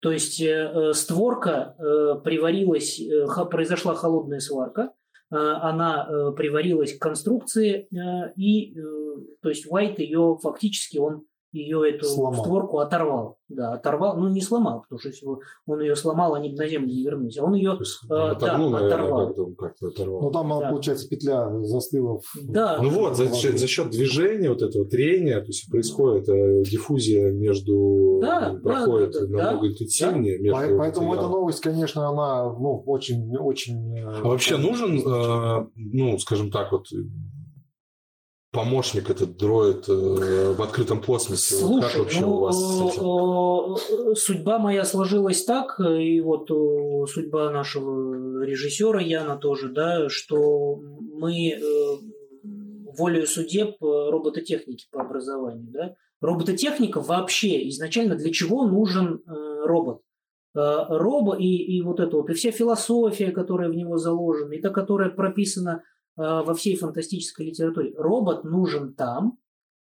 То 0.00 0.12
есть 0.12 0.40
э, 0.40 0.70
э 0.74 0.92
створка 0.92 1.74
э, 1.78 2.20
приварилась, 2.22 3.00
э, 3.00 3.26
произошла 3.50 3.94
холодная 3.94 4.40
сварка, 4.40 4.92
она 5.34 6.06
э, 6.08 6.32
приварилась 6.36 6.96
к 6.96 7.00
конструкции, 7.00 7.88
э, 7.90 8.32
и, 8.36 8.74
то 9.42 9.48
есть, 9.48 9.66
Уайт 9.70 9.98
ее 9.98 10.38
фактически, 10.40 10.98
он 10.98 11.24
ее 11.52 11.88
эту 11.88 12.06
сломал. 12.06 12.44
створку 12.44 12.78
оторвал. 12.78 13.38
Да, 13.48 13.74
оторвал, 13.74 14.16
ну 14.16 14.28
не 14.28 14.40
сломал, 14.40 14.82
потому 14.82 14.98
что 14.98 15.08
если 15.08 15.24
бы 15.24 15.38
он 15.66 15.80
ее 15.80 15.94
сломал, 15.94 16.34
они 16.34 16.50
бы 16.50 16.56
на 16.56 16.66
землю 16.66 16.88
не 16.88 17.04
вернулись. 17.04 17.38
А 17.38 17.44
он 17.44 17.54
ее 17.54 17.76
есть, 17.78 18.00
э, 18.04 18.08
да, 18.08 18.58
наверное, 18.58 18.86
оторвал. 18.86 19.34
Как-то, 19.56 19.86
оторвал. 19.86 20.22
Ну 20.22 20.30
там, 20.32 20.48
да. 20.48 20.68
получается, 20.68 21.08
петля 21.08 21.48
застыла. 21.62 22.18
В... 22.18 22.52
Да. 22.52 22.78
Ну 22.82 22.90
вот, 22.90 23.16
за, 23.16 23.32
счет, 23.32 23.58
за 23.58 23.68
счет 23.68 23.90
движения, 23.90 24.48
вот 24.48 24.62
этого 24.62 24.84
трения, 24.86 25.38
то 25.40 25.46
есть 25.46 25.70
происходит 25.70 26.28
э, 26.28 26.64
диффузия 26.64 27.30
между, 27.30 28.18
да, 28.20 28.58
проходит 28.60 29.12
да, 29.12 29.20
да, 29.20 29.26
намного 29.26 29.60
да, 29.60 29.68
интенсивнее. 29.68 30.38
Да. 30.38 30.42
Между 30.42 30.78
Поэтому 30.78 31.14
эта 31.14 31.28
новость, 31.28 31.60
конечно, 31.60 32.08
она 32.08 32.52
ну, 32.52 32.82
очень, 32.84 33.36
очень... 33.36 34.00
А 34.00 34.22
вообще 34.24 34.56
нужен, 34.56 34.98
э, 34.98 35.66
ну, 35.76 36.18
скажем 36.18 36.50
так, 36.50 36.72
вот 36.72 36.86
помощник 38.56 39.10
этот 39.10 39.36
дроид 39.36 39.86
э, 39.86 40.54
в 40.56 40.62
открытом 40.62 41.02
космосе? 41.02 41.56
Слушай, 41.56 41.90
как 41.90 41.98
вообще 41.98 42.20
ну, 42.22 42.36
у 42.36 42.40
вас 42.40 42.56
э, 43.90 44.14
судьба 44.14 44.58
моя 44.58 44.84
сложилась 44.86 45.44
так, 45.44 45.78
и 45.78 46.20
вот 46.22 46.50
э, 46.50 47.06
судьба 47.06 47.50
нашего 47.50 48.42
режиссера 48.42 48.98
Яна 49.00 49.36
тоже, 49.36 49.68
да, 49.68 50.08
что 50.08 50.76
мы 50.76 51.50
э, 51.50 51.60
волею 52.42 53.26
судеб 53.26 53.76
робототехники 53.80 54.86
по 54.90 55.02
образованию, 55.02 55.70
да. 55.70 55.94
Робототехника 56.22 57.02
вообще 57.02 57.68
изначально 57.68 58.16
для 58.16 58.32
чего 58.32 58.66
нужен 58.66 59.22
робот? 59.26 60.00
робот 60.54 61.38
и, 61.38 61.76
и 61.76 61.82
вот 61.82 62.00
это 62.00 62.16
вот, 62.16 62.30
и 62.30 62.32
вся 62.32 62.50
философия, 62.50 63.30
которая 63.30 63.68
в 63.68 63.74
него 63.74 63.98
заложена, 63.98 64.54
и 64.54 64.60
та, 64.62 64.70
которая 64.70 65.10
прописана 65.10 65.82
Э, 65.82 65.95
во 66.16 66.54
всей 66.54 66.76
фантастической 66.76 67.46
литературе. 67.46 67.94
Робот 67.96 68.44
нужен 68.44 68.94
там, 68.94 69.38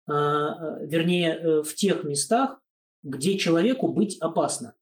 э, 0.08 0.12
э, 0.12 0.86
вернее, 0.88 1.64
в 1.64 1.74
тех 1.76 2.04
местах, 2.04 2.60
где 3.04 3.38
человеку 3.38 3.90
быть 3.90 4.18
опасно. 4.20 4.74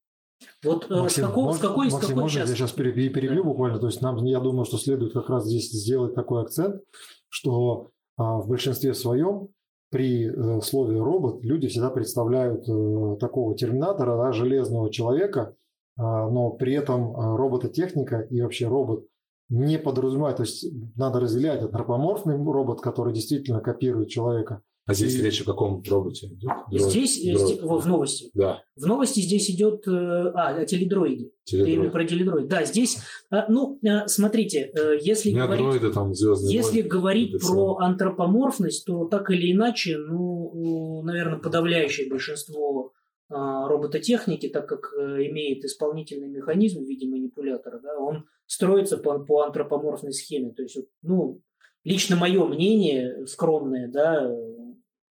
Вот 0.63 0.89
Максим, 0.89 1.25
с, 1.25 1.27
какого, 1.27 1.45
может, 1.45 1.59
с 1.59 1.61
какой, 1.61 1.85
Максим, 1.85 1.99
с 1.99 2.01
какой 2.01 2.21
можно 2.21 2.39
я 2.39 2.47
сейчас 2.47 2.71
перебью 2.71 3.43
да. 3.43 3.43
буквально? 3.43 3.79
То 3.79 3.87
есть 3.87 4.01
нам, 4.01 4.23
я 4.25 4.39
думаю, 4.39 4.65
что 4.65 4.77
следует 4.77 5.13
как 5.13 5.29
раз 5.29 5.45
здесь 5.45 5.71
сделать 5.71 6.15
такой 6.15 6.41
акцент, 6.41 6.81
что 7.29 7.91
а, 8.17 8.39
в 8.39 8.47
большинстве 8.47 8.93
своем 8.93 9.49
при 9.93 10.25
э, 10.27 10.61
слове 10.61 10.99
робот 10.99 11.43
люди 11.43 11.67
всегда 11.67 11.91
представляют 11.91 12.67
э, 12.67 13.17
такого 13.19 13.55
терминатора, 13.55 14.17
да, 14.17 14.31
железного 14.31 14.91
человека, 14.91 15.55
э, 15.97 16.01
но 16.01 16.49
при 16.49 16.73
этом 16.73 17.15
робототехника 17.15 18.21
и 18.21 18.41
вообще 18.41 18.67
робот 18.67 19.05
не 19.53 19.77
подразумевает, 19.77 20.37
то 20.37 20.43
есть 20.43 20.65
надо 20.95 21.19
разделять 21.19 21.61
антропоморфный 21.61 22.35
робот, 22.35 22.81
который 22.81 23.13
действительно 23.13 23.59
копирует 23.61 24.09
человека, 24.09 24.61
а 24.85 24.93
здесь 24.93 25.15
И- 25.15 25.21
речь 25.21 25.41
о 25.41 25.45
каком 25.45 25.81
роботе 25.89 26.27
идет? 26.27 26.51
Здесь, 26.71 27.23
э, 27.23 27.33
Дроид. 27.37 27.61
вот 27.61 27.83
в 27.83 27.87
новости. 27.87 28.31
Да, 28.33 28.63
В 28.75 28.85
новости 28.85 29.21
здесь 29.21 29.49
идет... 29.49 29.87
э, 29.87 29.91
А, 29.91 30.55
о 30.57 30.65
теледроиде. 30.65 31.29
Ты 31.49 31.55
именно 31.57 31.65
теледроид. 31.67 31.91
про 31.93 32.05
теледроид. 32.05 32.47
Да, 32.49 32.65
здесь... 32.65 32.97
а, 33.29 33.45
Ну, 33.49 33.79
а, 33.87 34.07
смотрите, 34.07 34.71
э, 34.77 34.97
если 35.01 35.29
У 35.29 35.33
меня 35.35 35.45
говорить... 35.45 35.65
дроиды 35.65 35.93
там 35.93 36.13
звездные 36.13 36.53
Если 36.53 36.77
войны, 36.81 36.89
говорить 36.89 37.41
про 37.41 37.77
антропоморфность, 37.77 38.85
то 38.85 39.05
так 39.05 39.29
или 39.29 39.53
иначе, 39.53 39.97
ну, 39.97 41.01
наверное, 41.03 41.39
подавляющее 41.39 42.09
большинство 42.09 42.91
а, 43.29 43.67
робототехники, 43.69 44.49
так 44.49 44.67
как 44.67 44.91
э, 44.99 45.27
имеет 45.29 45.63
исполнительный 45.63 46.27
механизм 46.27 46.83
в 46.83 46.87
виде 46.87 47.07
манипулятора, 47.07 47.79
да, 47.81 47.97
он 47.97 48.25
строится 48.53 48.97
по, 48.97 49.17
по 49.19 49.41
антропоморфной 49.41 50.13
схеме. 50.13 50.51
То 50.53 50.61
есть, 50.61 50.77
ну, 51.01 51.41
лично 51.83 52.15
мое 52.15 52.45
мнение 52.45 53.25
скромное, 53.25 53.87
да, 53.87 54.31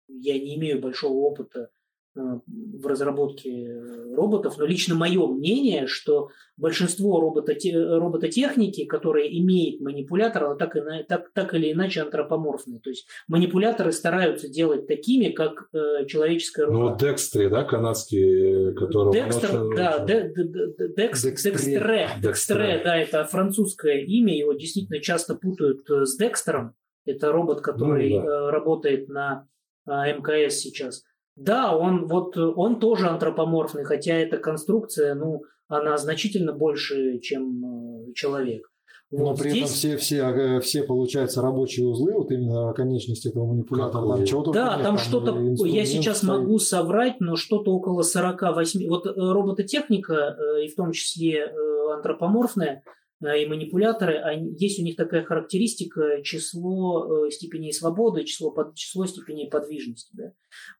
я 0.09 0.39
не 0.39 0.55
имею 0.57 0.81
большого 0.81 1.15
опыта 1.15 1.71
в 2.14 2.87
разработке 2.87 3.50
э, 3.69 4.14
роботов, 4.14 4.57
но 4.59 4.66
лично 4.66 4.95
мое 4.95 5.26
мнение, 5.26 5.87
что 5.87 6.28
большинство 6.59 7.21
робототе- 7.21 7.73
робототехники, 7.99 8.85
которая 8.85 9.26
имеет 9.28 9.81
манипулятор, 9.81 10.45
она 10.45 10.54
так, 10.57 10.76
и 10.76 10.81
на- 10.81 11.02
так, 11.04 11.31
так 11.33 11.54
или 11.54 11.73
иначе 11.73 12.02
антропоморфная. 12.02 12.81
То 12.81 12.90
есть 12.90 13.07
манипуляторы 13.28 13.92
стараются 13.92 14.49
делать 14.49 14.87
такими, 14.87 15.31
как 15.31 15.69
э, 15.73 16.04
человеческая 16.07 16.66
рука. 16.66 16.78
Ну, 16.78 16.88
вот 16.90 16.99
Декстри, 17.00 17.49
да, 17.49 17.64
канадский, 17.64 18.75
который... 18.75 19.12
Декстер, 19.14 19.75
да, 19.75 19.99
Де- 20.04 20.33
Де- 20.37 20.45
Де- 20.45 20.88
Декс- 20.88 21.23
Декстре. 21.23 21.52
Декстре, 21.52 21.81
Декстре. 21.81 22.09
Декстре, 22.23 22.81
да, 22.85 22.97
это 22.99 23.25
французское 23.25 23.99
имя, 24.00 24.37
его 24.37 24.52
действительно 24.52 25.00
часто 25.00 25.35
путают 25.35 25.88
э, 25.90 26.04
с 26.04 26.16
Декстером. 26.16 26.75
Это 27.07 27.33
робот, 27.33 27.62
который 27.62 28.11
Ну, 28.19 28.23
да. 28.23 28.28
э, 28.28 28.50
работает 28.50 29.09
на 29.09 29.47
э, 29.88 29.90
МКС 30.19 30.57
сейчас. 30.57 31.02
Да, 31.37 31.77
он 31.77 32.07
вот 32.07 32.37
э, 32.37 32.41
он 32.41 32.79
тоже 32.79 33.09
антропоморфный, 33.09 33.85
хотя 33.85 34.15
эта 34.15 34.37
конструкция, 34.39 35.15
ну, 35.15 35.43
она 35.69 35.97
значительно 35.97 36.53
больше, 36.53 37.19
чем 37.21 37.65
э, 38.11 38.12
человек. 38.15 38.69
Но 39.11 39.27
Вот 39.27 39.39
при 39.39 39.51
этом 39.51 39.67
здесь- 39.67 39.71
все, 39.79 39.97
все, 39.97 40.17
э, 40.19 40.61
все, 40.61 40.83
получается, 40.85 41.43
рабочие 41.43 41.87
узлы, 41.87 42.12
вот 42.15 42.31
именно 42.31 42.73
конечности 42.73 43.29
этого 43.29 43.47
манипулятора, 43.47 44.17
там 44.17 44.25
чего 44.25 44.43
Да, 44.53 44.75
нет, 44.77 44.85
там 44.85 44.99
что-то, 44.99 45.39
и 45.67 45.71
я 45.71 45.85
сейчас 45.85 46.19
стоит. 46.19 46.31
могу 46.31 46.59
соврать, 46.59 47.21
но 47.21 47.37
что-то 47.37 47.73
около 47.73 48.03
48. 48.03 48.89
Вот 48.89 49.07
робототехника, 49.07 50.37
и 50.62 50.69
в 50.69 50.75
том 50.77 50.93
числе 50.93 51.53
антропоморфная, 51.95 52.83
и 53.25 53.47
манипуляторы, 53.47 54.19
они- 54.19 54.55
есть 54.59 54.81
у 54.81 54.83
них 54.83 54.97
такая 54.97 55.25
характеристика 55.25 56.23
число 56.23 57.26
э, 57.26 57.31
степеней 57.31 57.73
свободы, 57.73 58.25
число, 58.25 58.50
под- 58.50 58.75
число 58.75 59.07
степеней 59.07 59.49
подвижности. 59.49 60.11
Да. 60.14 60.33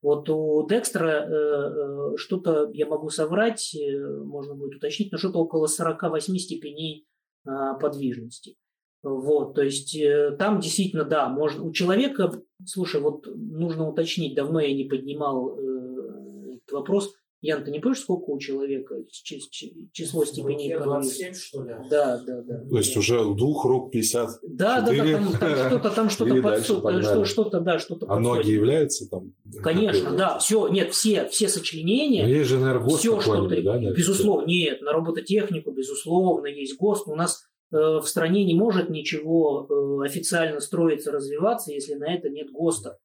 Вот 0.03 0.29
у 0.29 0.67
Декстра 0.69 1.07
э, 1.09 1.29
э, 1.31 2.17
что-то, 2.17 2.71
я 2.73 2.87
могу 2.87 3.11
соврать, 3.11 3.75
э, 3.75 4.07
можно 4.25 4.55
будет 4.55 4.77
уточнить, 4.77 5.13
но 5.13 5.19
что-то 5.19 5.39
около 5.39 5.67
48 5.67 6.37
степеней 6.39 7.07
э, 7.47 7.51
подвижности. 7.81 8.57
Вот, 9.05 9.55
то 9.55 9.63
есть 9.63 9.97
э, 9.97 10.37
там 10.39 10.61
действительно, 10.61 11.05
да, 11.05 11.29
можно 11.29 11.65
у 11.65 11.73
человека, 11.73 12.33
слушай, 12.65 13.01
вот 13.01 13.27
нужно 13.35 13.89
уточнить, 13.89 14.37
давно 14.37 14.61
я 14.61 14.73
не 14.75 14.85
поднимал 14.85 15.59
э, 15.59 16.55
этот 16.55 16.71
вопрос. 16.73 17.15
Ян, 17.45 17.65
ты 17.65 17.73
не 17.73 17.81
помнишь, 17.81 17.99
сколько 17.99 18.31
у 18.31 18.39
человека 18.39 18.95
чи- 19.11 19.41
чи- 19.51 19.89
число 19.91 20.25
степеней 20.25 20.73
подвижности? 20.79 21.23
27, 21.25 21.35
что 21.35 21.65
ли? 21.65 21.75
Да, 21.91 22.23
да, 22.25 22.41
да. 22.43 22.59
То 22.71 22.77
есть 22.79 22.97
уже 22.97 23.19
двух 23.35 23.65
рук 23.65 23.91
50. 23.91 24.29
Да, 24.47 24.81
да, 24.81 24.87
да, 24.87 24.95
Четыре. 24.95 25.15
там, 25.17 25.33
там 25.41 25.57
что-то, 25.69 25.91
там 25.91 26.09
что-то 26.11 26.37
И 26.37 26.41
под 26.41 26.51
дальше 26.53 26.67
сот- 26.69 26.83
погнали. 26.85 27.03
что, 27.03 27.25
что-то, 27.25 27.61
да, 27.61 27.79
что-то 27.81 28.07
А 28.09 28.21
ноги 28.21 28.49
являются 28.51 29.09
там? 29.11 29.35
Конечно, 29.61 30.17
да, 30.17 30.39
все, 30.39 30.69
нет, 30.69 30.93
все, 30.93 31.29
все 31.31 31.49
сочленения, 31.49 32.23
Ну, 32.23 32.29
есть 32.29 32.49
же, 32.49 32.59
наверное, 32.61 32.85
ГОСТ 32.85 32.99
все, 33.01 33.21
что 33.21 33.49
ты, 33.49 33.61
да? 33.63 33.75
наверное? 33.75 33.97
безусловно, 33.97 34.47
нет, 34.47 34.81
на 34.81 34.93
робототехнику, 34.93 35.73
безусловно, 35.73 36.47
есть 36.47 36.79
ГОСТ. 36.79 37.09
У 37.09 37.17
нас 37.17 37.43
э, 37.73 37.77
в 37.77 38.05
стране 38.07 38.45
не 38.45 38.55
может 38.55 38.89
ничего 38.89 39.67
э, 39.69 40.07
официально 40.07 40.61
строиться, 40.61 41.11
развиваться, 41.11 41.73
если 41.73 41.95
на 41.95 42.15
это 42.15 42.29
нет 42.29 42.53
ГОСТа. 42.53 42.99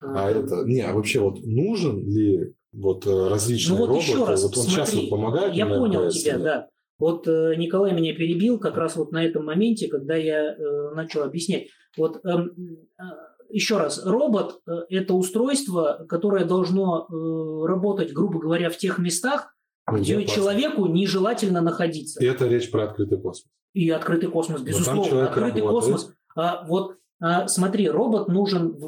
А 0.00 0.28
Э, 0.28 0.40
это, 0.42 0.64
не, 0.64 0.80
а 0.80 0.92
вообще 0.92 1.20
вот 1.20 1.38
нужен 1.44 2.04
ли 2.10 2.52
вот 2.72 3.06
э, 3.06 3.28
различные 3.28 3.78
Ну 3.78 3.80
вот 3.86 3.88
роботы? 3.88 4.06
еще 4.10 4.24
раз, 4.24 4.42
вот 4.42 4.56
он 4.56 4.64
сейчас 4.64 4.90
смотри, 4.90 5.10
вот 5.10 5.16
помогает? 5.18 5.54
я 5.54 5.66
понял 5.66 6.04
МКС, 6.04 6.22
тебя, 6.22 6.38
да. 6.38 6.68
Вот 6.98 7.28
э, 7.28 7.54
Николай 7.56 7.92
меня 7.92 8.14
перебил 8.14 8.58
как 8.58 8.76
раз 8.76 8.96
вот 8.96 9.12
на 9.12 9.24
этом 9.24 9.44
моменте, 9.44 9.88
когда 9.88 10.14
я 10.16 10.54
э, 10.54 10.94
начал 10.94 11.22
объяснять. 11.22 11.68
Вот 11.96 12.24
эм, 12.24 12.52
э, 12.98 13.02
еще 13.50 13.78
раз, 13.78 14.04
робот 14.04 14.60
э, 14.66 14.72
это 14.90 15.14
устройство, 15.14 16.06
которое 16.08 16.44
должно 16.44 17.06
э, 17.06 17.66
работать, 17.66 18.12
грубо 18.12 18.38
говоря, 18.38 18.70
в 18.70 18.76
тех 18.78 18.98
местах, 18.98 19.54
где 19.92 20.16
опасно. 20.16 20.34
человеку 20.34 20.86
нежелательно 20.86 21.60
находиться. 21.60 22.22
И 22.22 22.26
это 22.26 22.46
речь 22.48 22.70
про 22.70 22.84
открытый 22.84 23.18
космос. 23.20 23.50
И 23.74 23.90
открытый 23.90 24.30
космос, 24.30 24.62
безусловно. 24.62 25.04
человек 25.04 25.28
Открытый 25.28 25.62
работает. 25.62 25.92
космос. 25.94 26.14
А, 26.34 26.66
вот 26.66 26.96
а, 27.20 27.46
смотри, 27.48 27.88
робот 27.88 28.28
нужен 28.28 28.78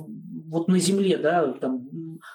вот 0.48 0.68
на 0.68 0.78
Земле, 0.78 1.16
да, 1.18 1.52
там 1.52 1.88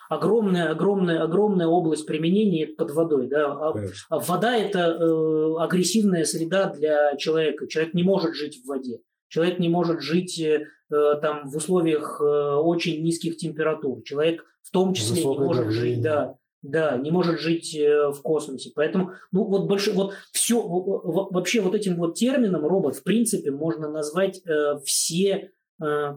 огромная, 0.10 0.72
огромная, 0.72 1.22
огромная 1.24 1.68
область 1.68 2.06
применения 2.06 2.68
под 2.68 2.92
водой, 2.92 3.28
да. 3.28 3.52
А, 3.52 3.74
а 4.10 4.20
вода 4.20 4.56
это 4.56 4.80
э, 4.80 5.56
агрессивная 5.60 6.24
среда 6.24 6.72
для 6.72 7.16
человека. 7.18 7.68
Человек 7.68 7.94
не 7.94 8.04
может 8.04 8.36
жить 8.36 8.62
в 8.64 8.68
воде. 8.68 9.00
Человек 9.28 9.60
не 9.60 9.70
может 9.70 10.02
жить 10.02 10.40
э, 10.40 10.66
там 10.90 11.50
в 11.50 11.58
условиях 11.58 12.22
э, 12.22 12.56
очень 12.56 13.04
низких 13.04 13.38
температур. 13.38 14.04
Человек 14.04 14.46
в 14.62 14.72
том 14.72 14.94
числе 14.94 15.22
не 15.22 15.28
Высокое 15.28 15.48
может 15.48 15.72
жить, 15.72 16.02
давление. 16.02 16.04
да, 16.04 16.36
да, 16.62 16.98
не 16.98 17.12
может 17.12 17.40
жить 17.40 17.76
э, 17.76 18.10
в 18.12 18.22
космосе. 18.22 18.72
Поэтому, 18.76 19.12
ну 19.32 19.44
вот 19.44 19.68
больше, 19.68 19.92
вот 19.92 20.14
все, 20.32 20.62
вообще 20.62 21.62
вот 21.62 21.76
этим 21.76 21.98
вот 21.98 22.16
термином 22.16 22.66
робот, 22.66 22.96
в 22.96 23.04
принципе, 23.04 23.52
можно 23.52 23.90
назвать 23.90 24.42
э, 24.46 24.78
все 24.86 25.52
э, 25.84 26.16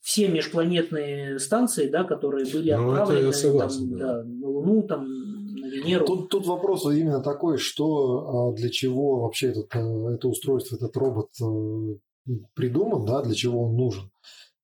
все 0.00 0.28
межпланетные 0.28 1.38
станции, 1.38 1.88
да, 1.88 2.04
которые 2.04 2.46
были 2.50 2.72
Ну, 2.72 2.90
отправлены 2.90 3.32
согласен, 3.32 3.90
там, 3.90 3.98
да. 3.98 4.06
да, 4.06 4.24
на 4.24 4.48
Луну, 4.48 4.82
там, 4.82 5.06
на 5.54 5.66
Венеру. 5.66 6.06
Тут, 6.06 6.28
тут 6.30 6.46
вопрос 6.46 6.84
именно 6.86 7.22
такой, 7.22 7.58
что 7.58 8.50
а, 8.50 8.52
для 8.54 8.70
чего 8.70 9.20
вообще 9.20 9.48
этот, 9.48 9.74
э, 9.74 10.14
это 10.14 10.28
устройство, 10.28 10.76
этот 10.76 10.96
робот 10.96 11.30
э, 11.40 12.32
придуман, 12.54 13.04
да, 13.04 13.22
для 13.22 13.34
чего 13.34 13.64
он 13.64 13.76
нужен. 13.76 14.10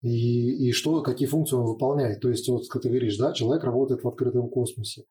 И, 0.03 0.69
и 0.69 0.73
что, 0.73 1.01
какие 1.03 1.27
функции 1.27 1.57
он 1.57 1.65
выполняет. 1.65 2.21
То 2.21 2.29
есть, 2.29 2.49
вот 2.49 2.69
как 2.69 2.83
ты 2.83 2.89
говоришь, 2.89 3.17
да, 3.17 3.33
человек 3.33 3.65
работает 3.65 4.05
в 4.05 4.09
открытом 4.09 4.49
космосе. 4.51 5.05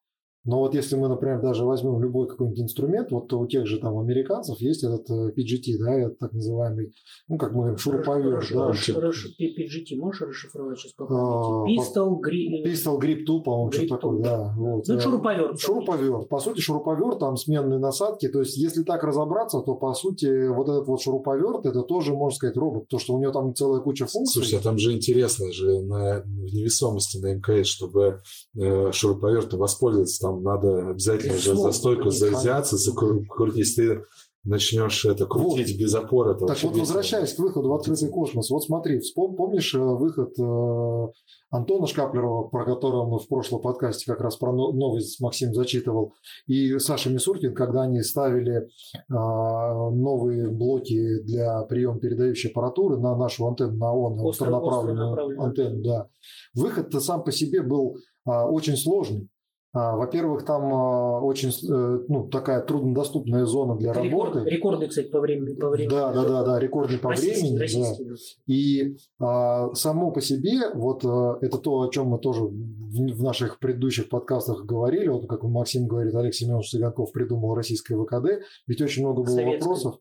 Но 0.46 0.60
вот 0.60 0.76
если 0.76 0.96
мы, 0.96 1.08
например, 1.08 1.42
даже 1.42 1.64
возьмем 1.66 2.02
любой 2.02 2.28
какой-нибудь 2.28 2.60
инструмент, 2.62 3.12
вот 3.12 3.32
у 3.34 3.46
тех 3.48 3.66
же 3.66 3.80
там 3.80 3.98
американцев 3.98 4.60
есть 4.60 4.84
этот 4.84 5.10
э, 5.10 5.32
PGT, 5.38 5.78
да, 5.80 5.94
это 6.00 6.16
так 6.20 6.34
называемый, 6.34 6.94
ну, 7.30 7.38
как 7.38 7.52
мы 7.52 7.60
говорим, 7.60 7.78
шуруповерт, 7.78 8.46
да, 8.54 8.70
Расш- 8.72 9.00
расш- 9.00 9.30
PGT 9.40 9.98
можешь 9.98 10.22
расшифровать 10.22 10.78
сейчас 10.80 10.94
по 10.94 11.06
А, 11.06 11.64
памяти? 11.64 11.80
Pistol, 11.82 12.20
гри... 12.20 12.64
Pistol 12.66 13.00
Grip 13.00 13.26
Tool, 13.28 13.42
по-моему, 13.44 13.70
Grip 13.72 13.86
что 13.86 13.96
такое, 13.96 14.24
да. 14.24 14.54
Вот, 14.58 14.88
Ну, 14.88 14.94
э, 14.96 15.00
шуруповерт. 15.00 15.60
Шуруповерт. 15.60 16.30
По 16.30 16.40
сути, 16.40 16.60
шуруповерт, 16.60 17.20
там 17.20 17.38
сменные 17.38 17.80
насадки. 17.80 18.28
То 18.28 18.40
есть, 18.40 18.58
если 18.58 18.84
так 18.84 19.04
разобраться, 19.04 19.62
то, 19.62 19.76
по 19.76 19.94
сути, 19.94 20.48
вот 20.50 20.68
этот 20.68 20.88
вот 20.88 21.02
шуруповерт, 21.02 21.66
это 21.66 21.84
тоже, 21.84 22.14
можно 22.14 22.36
сказать, 22.36 22.58
робот. 22.58 22.88
То, 22.90 23.00
что 23.00 23.14
у 23.14 23.20
него 23.22 23.32
там 23.32 23.56
целая 23.56 23.80
куча 23.82 24.06
функций. 24.08 24.34
Слушайте, 24.42 24.58
а 24.58 24.62
там 24.62 24.78
же 24.78 24.92
интересно 24.94 25.52
же 25.52 25.82
на 25.82 26.22
в 26.24 26.54
невесомости 26.54 27.18
на 27.18 27.34
МКС, 27.36 27.68
чтобы 27.68 28.20
э, 28.60 28.92
шуруповертом 28.92 29.60
воспользоваться, 29.60 30.22
там 30.22 30.33
надо 30.40 30.90
обязательно 30.90 31.38
же 31.38 31.56
за 31.56 31.72
стойку 31.72 32.10
взяться, 32.10 32.78
закрутить. 32.78 33.28
Если 33.56 33.88
ты 33.88 34.06
начнешь 34.44 35.06
это 35.06 35.26
крутить 35.26 35.80
без 35.80 35.96
опоры, 35.96 36.34
это 36.36 36.46
Так 36.46 36.62
вот, 36.64 36.76
возвращаясь 36.76 37.34
к 37.34 37.40
выходу 37.40 37.70
в 37.70 37.74
открытый 37.76 38.10
космос. 38.10 38.50
Вот 38.50 38.64
смотри, 38.64 39.00
вспом- 39.00 39.36
помнишь 39.36 39.74
э, 39.74 39.80
выход 39.80 40.38
э, 40.38 41.08
Антона 41.50 41.88
Шкаплерова, 41.88 42.50
про 42.50 42.66
которого 42.66 43.10
мы 43.10 43.20
в 43.20 43.28
прошлом 43.30 43.62
подкасте 43.62 44.06
как 44.06 44.20
раз 44.20 44.36
про 44.36 44.52
но- 44.52 44.74
новость 44.74 45.22
Максим 45.22 45.54
зачитывал, 45.54 46.14
и 46.46 46.78
Саша 46.80 47.10
Мисуркин, 47.10 47.54
когда 47.56 47.84
они 47.84 48.02
ставили 48.02 48.68
а, 49.10 49.90
новые 49.92 50.50
блоки 50.50 51.22
для 51.24 51.62
приема 51.62 52.00
передающей 52.00 52.50
аппаратуры 52.50 52.98
на 52.98 53.16
нашу 53.16 53.48
антенну, 53.48 53.78
на 53.78 53.94
ООН, 53.94 54.20
Остро- 54.20 54.30
остронаправленную 54.32 55.10
остронаправленную. 55.12 55.48
антенну, 55.48 55.84
да. 55.84 56.08
Выход-то 56.56 57.00
сам 57.00 57.24
по 57.24 57.32
себе 57.32 57.62
был 57.62 57.96
а, 58.26 58.46
очень 58.50 58.76
сложный. 58.76 59.30
А, 59.76 59.96
Во-первых, 59.98 60.46
там 60.46 60.72
а, 60.72 61.20
очень 61.22 61.50
э, 61.50 62.06
ну, 62.08 62.28
такая 62.28 62.62
труднодоступная 62.62 63.46
зона 63.46 63.76
для 63.76 63.92
рекорд- 63.92 64.36
работы. 64.36 64.50
рекорды, 64.50 64.88
кстати, 64.88 65.08
по 65.10 65.20
времени. 65.20 65.56
По 65.56 65.70
времени. 65.70 65.90
Да, 65.90 66.14
да, 66.14 66.24
да, 66.26 66.44
да, 66.44 66.60
рекордный 66.60 67.00
по 67.00 67.10
Российский- 67.10 67.42
времени. 67.42 67.56
да. 67.56 67.62
российский, 67.62 68.06
да. 68.06 68.16
И 68.54 68.98
а, 69.20 69.74
само 69.74 70.12
по 70.12 70.22
себе, 70.22 70.70
вот 70.76 71.04
а, 71.06 71.40
это 71.42 71.58
то, 71.58 71.82
о 71.82 71.90
чем 71.90 72.08
мы 72.10 72.20
тоже 72.20 72.44
в, 72.44 72.52
в 72.52 73.24
наших 73.24 73.58
предыдущих 73.58 74.10
подкастах 74.10 74.64
говорили, 74.66 75.08
вот 75.08 75.28
как 75.28 75.42
Максим 75.44 75.88
говорит, 75.88 76.14
Олег 76.14 76.36
Семенович 76.36 76.70
Цыганков 76.70 77.12
придумал 77.12 77.56
российское 77.56 77.96
ВКД, 77.98 78.44
ведь 78.68 78.80
очень 78.80 79.02
много 79.04 79.24
было 79.24 79.34
Советское. 79.34 79.58
вопросов. 79.60 79.96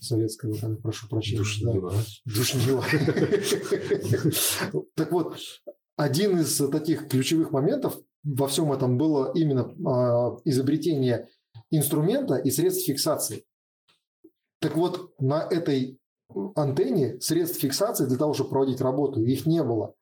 советская, 0.00 0.52
вот, 0.52 0.80
прошу 0.82 1.08
прощения. 1.08 1.38
Душнила. 1.38 1.92
Душнила. 2.24 2.84
Так 4.94 5.10
вот, 5.12 5.36
один 5.96 6.38
из 6.38 6.56
таких 6.70 7.08
ключевых 7.08 7.50
моментов 7.50 7.98
во 8.24 8.46
всем 8.46 8.72
этом 8.72 8.98
было 8.98 9.32
именно 9.34 9.74
а, 9.86 10.38
изобретение 10.44 11.28
инструмента 11.70 12.36
и 12.36 12.50
средств 12.50 12.86
фиксации. 12.86 13.44
Так 14.60 14.76
вот, 14.76 15.10
на 15.18 15.42
этой 15.42 15.98
антенне 16.54 17.20
средств 17.20 17.60
фиксации 17.60 18.06
для 18.06 18.16
того, 18.16 18.32
чтобы 18.32 18.50
проводить 18.50 18.80
работу, 18.80 19.20
их 19.20 19.46
не 19.46 19.62
было. 19.62 19.94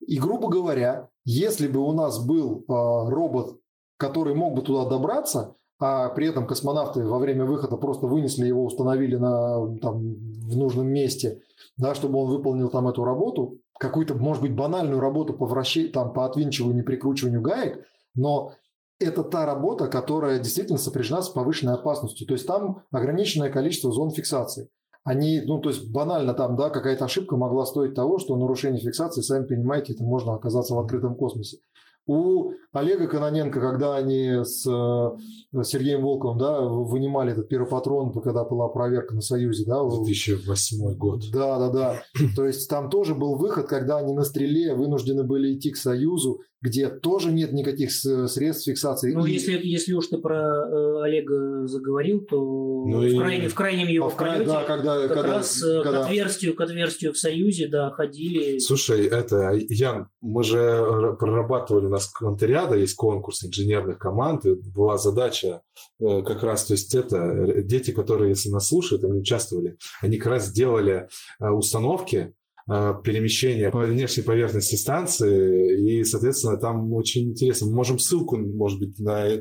И, 0.00 0.18
грубо 0.18 0.48
говоря, 0.48 1.08
если 1.24 1.68
бы 1.68 1.80
у 1.80 1.92
нас 1.92 2.24
был 2.24 2.60
э, 2.60 2.64
робот, 2.68 3.58
который 3.96 4.34
мог 4.34 4.54
бы 4.54 4.62
туда 4.62 4.88
добраться, 4.88 5.56
а 5.78 6.10
при 6.10 6.28
этом 6.28 6.46
космонавты 6.46 7.04
во 7.04 7.18
время 7.18 7.44
выхода 7.44 7.76
просто 7.76 8.06
вынесли 8.06 8.46
его, 8.46 8.64
установили 8.64 9.16
на, 9.16 9.76
там, 9.78 10.14
в 10.14 10.56
нужном 10.56 10.88
месте, 10.88 11.42
да, 11.76 11.94
чтобы 11.94 12.18
он 12.18 12.30
выполнил 12.30 12.68
там 12.68 12.88
эту 12.88 13.04
работу, 13.04 13.58
какую-то, 13.82 14.14
может 14.14 14.42
быть, 14.42 14.54
банальную 14.54 15.00
работу 15.00 15.34
по 15.34 15.44
вращению, 15.46 15.92
там, 15.92 16.12
по 16.12 16.24
отвинчиванию, 16.24 16.84
прикручиванию 16.84 17.42
гаек, 17.42 17.84
но 18.14 18.52
это 18.98 19.24
та 19.24 19.44
работа, 19.44 19.88
которая 19.88 20.38
действительно 20.38 20.78
сопряжена 20.78 21.20
с 21.20 21.28
повышенной 21.28 21.74
опасностью. 21.74 22.26
То 22.26 22.34
есть 22.34 22.46
там 22.46 22.84
ограниченное 22.92 23.50
количество 23.50 23.92
зон 23.92 24.10
фиксации 24.10 24.70
они, 25.04 25.40
ну, 25.40 25.60
то 25.60 25.70
есть 25.70 25.90
банально 25.90 26.32
там, 26.32 26.56
да, 26.56 26.70
какая-то 26.70 27.06
ошибка 27.06 27.36
могла 27.36 27.66
стоить 27.66 27.94
того, 27.94 28.18
что 28.18 28.36
нарушение 28.36 28.80
фиксации, 28.80 29.20
сами 29.20 29.46
понимаете, 29.46 29.94
это 29.94 30.04
можно 30.04 30.34
оказаться 30.34 30.74
в 30.74 30.78
открытом 30.78 31.16
космосе. 31.16 31.58
У 32.06 32.52
Олега 32.72 33.06
Кононенко, 33.06 33.60
когда 33.60 33.96
они 33.96 34.44
с 34.44 34.66
э, 34.66 35.62
Сергеем 35.62 36.02
Волковым 36.02 36.38
да, 36.38 36.60
вынимали 36.60 37.32
этот 37.32 37.48
первый 37.48 37.68
патрон, 37.68 38.12
когда 38.12 38.44
была 38.44 38.68
проверка 38.68 39.14
на 39.14 39.20
Союзе. 39.20 39.64
Да, 39.66 39.84
2008 39.84 40.96
год. 40.96 41.22
Да, 41.32 41.58
да, 41.58 41.70
да. 41.70 42.02
То 42.34 42.46
есть 42.46 42.68
там 42.68 42.90
тоже 42.90 43.14
был 43.14 43.36
выход, 43.36 43.68
когда 43.68 43.98
они 43.98 44.12
на 44.14 44.24
стреле 44.24 44.74
вынуждены 44.74 45.22
были 45.22 45.54
идти 45.54 45.70
к 45.70 45.76
Союзу, 45.76 46.40
где 46.62 46.88
тоже 46.88 47.32
нет 47.32 47.52
никаких 47.52 47.90
средств 47.90 48.66
фиксации. 48.66 49.12
Ну, 49.12 49.26
и... 49.26 49.32
если, 49.32 49.60
если 49.62 49.92
уж 49.94 50.06
ты 50.06 50.18
про 50.18 50.38
э, 50.38 51.02
Олега 51.02 51.66
заговорил, 51.66 52.20
то 52.20 52.36
ну, 52.36 53.00
в, 53.00 53.04
и... 53.04 53.18
крайне, 53.18 53.48
в 53.48 53.54
крайнем 53.54 53.88
его 53.88 54.08
в 54.08 54.16
крайне, 54.16 54.46
да, 54.46 54.62
когда, 54.62 55.00
как 55.08 55.12
когда, 55.12 55.32
раз 55.34 55.62
э, 55.62 55.82
когда... 55.82 56.02
к, 56.02 56.06
отверстию, 56.06 56.54
к 56.54 56.60
отверстию 56.60 57.12
в 57.12 57.18
Союзе, 57.18 57.66
да, 57.66 57.90
ходили. 57.90 58.60
Слушай, 58.60 59.06
это, 59.06 59.52
Ян, 59.68 60.08
мы 60.20 60.44
же 60.44 61.16
прорабатывали 61.18 61.86
у 61.86 61.90
нас 61.90 62.06
контряда, 62.06 62.76
есть 62.76 62.94
конкурс 62.94 63.44
инженерных 63.44 63.98
команд, 63.98 64.46
и 64.46 64.54
была 64.54 64.98
задача 64.98 65.62
э, 66.00 66.22
как 66.22 66.44
раз, 66.44 66.66
то 66.66 66.74
есть 66.74 66.94
это, 66.94 67.62
дети, 67.62 67.90
которые, 67.90 68.30
если 68.30 68.50
нас 68.50 68.68
слушают, 68.68 69.02
они 69.02 69.18
участвовали, 69.18 69.76
они 70.00 70.16
как 70.18 70.32
раз 70.32 70.52
делали 70.52 71.08
установки, 71.40 72.34
Э, 72.68 72.94
перемещения 73.02 73.70
по 73.70 73.80
внешней 73.80 74.22
поверхности 74.22 74.76
станции, 74.76 75.98
и, 75.98 76.04
соответственно, 76.04 76.56
там 76.58 76.92
очень 76.92 77.30
интересно. 77.30 77.66
Мы 77.66 77.74
можем 77.74 77.98
ссылку, 77.98 78.36
может 78.36 78.78
быть, 78.78 78.98
на, 79.00 79.26
э, 79.26 79.40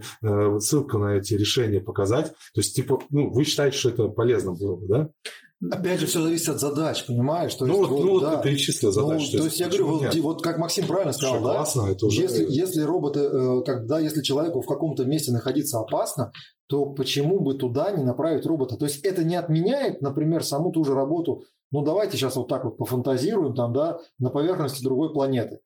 ссылку 0.60 0.98
на 0.98 1.18
эти 1.18 1.36
решения 1.36 1.82
показать. 1.82 2.30
То 2.54 2.62
есть, 2.62 2.76
типа, 2.76 3.00
ну, 3.12 3.30
вы 3.30 3.44
считаете, 3.44 3.78
что 3.78 3.90
это 3.90 4.08
полезно 4.08 4.54
было 4.54 4.76
бы, 4.76 4.88
да? 4.88 5.10
Опять 5.70 6.00
же, 6.00 6.08
все 6.08 6.22
зависит 6.22 6.50
от 6.50 6.60
задач, 6.60 7.06
понимаешь? 7.06 7.54
То 7.54 7.66
ну, 7.66 7.80
есть, 7.80 7.90
вот, 7.90 8.04
ну, 8.04 8.20
да. 8.20 8.32
вот 8.32 8.42
ты 8.42 8.50
перечислил 8.50 8.92
задачи. 8.92 9.30
Ну, 9.34 9.40
то, 9.40 9.46
есть, 9.46 9.60
я 9.60 9.68
говорю, 9.68 9.88
вот, 9.88 10.16
вот 10.16 10.42
как 10.42 10.58
Максим 10.58 10.88
правильно 10.88 11.14
сказал, 11.14 11.36
что 11.36 11.46
да? 11.46 11.54
Классно, 11.54 11.82
это 11.92 12.06
уже... 12.08 12.22
если, 12.22 12.46
если 12.50 12.82
роботы, 12.82 13.20
э, 13.20 13.62
когда, 13.64 14.00
если 14.00 14.24
человеку 14.24 14.62
в 14.62 14.66
каком-то 14.66 15.06
месте 15.06 15.32
находиться 15.32 15.80
опасно, 15.80 16.32
то 16.68 16.88
почему 16.88 17.42
бы 17.42 17.54
туда 17.54 17.92
не 17.92 18.04
направить 18.04 18.46
робота? 18.46 18.76
То 18.78 18.86
есть 18.86 19.06
это 19.06 19.24
не 19.24 19.36
отменяет, 19.36 20.02
например, 20.02 20.44
саму 20.44 20.72
ту 20.72 20.84
же 20.84 20.96
работу 20.96 21.44
ну, 21.72 21.84
давайте 21.84 22.18
сейчас 22.18 22.36
вот 22.36 22.50
так 22.50 22.66
вот 22.66 22.78
пофантазируем 22.78 23.56
там, 23.56 23.72
да, 23.72 24.00
на 24.20 24.30
поверхности 24.30 24.84
другой 24.84 25.14
планеты. 25.14 25.62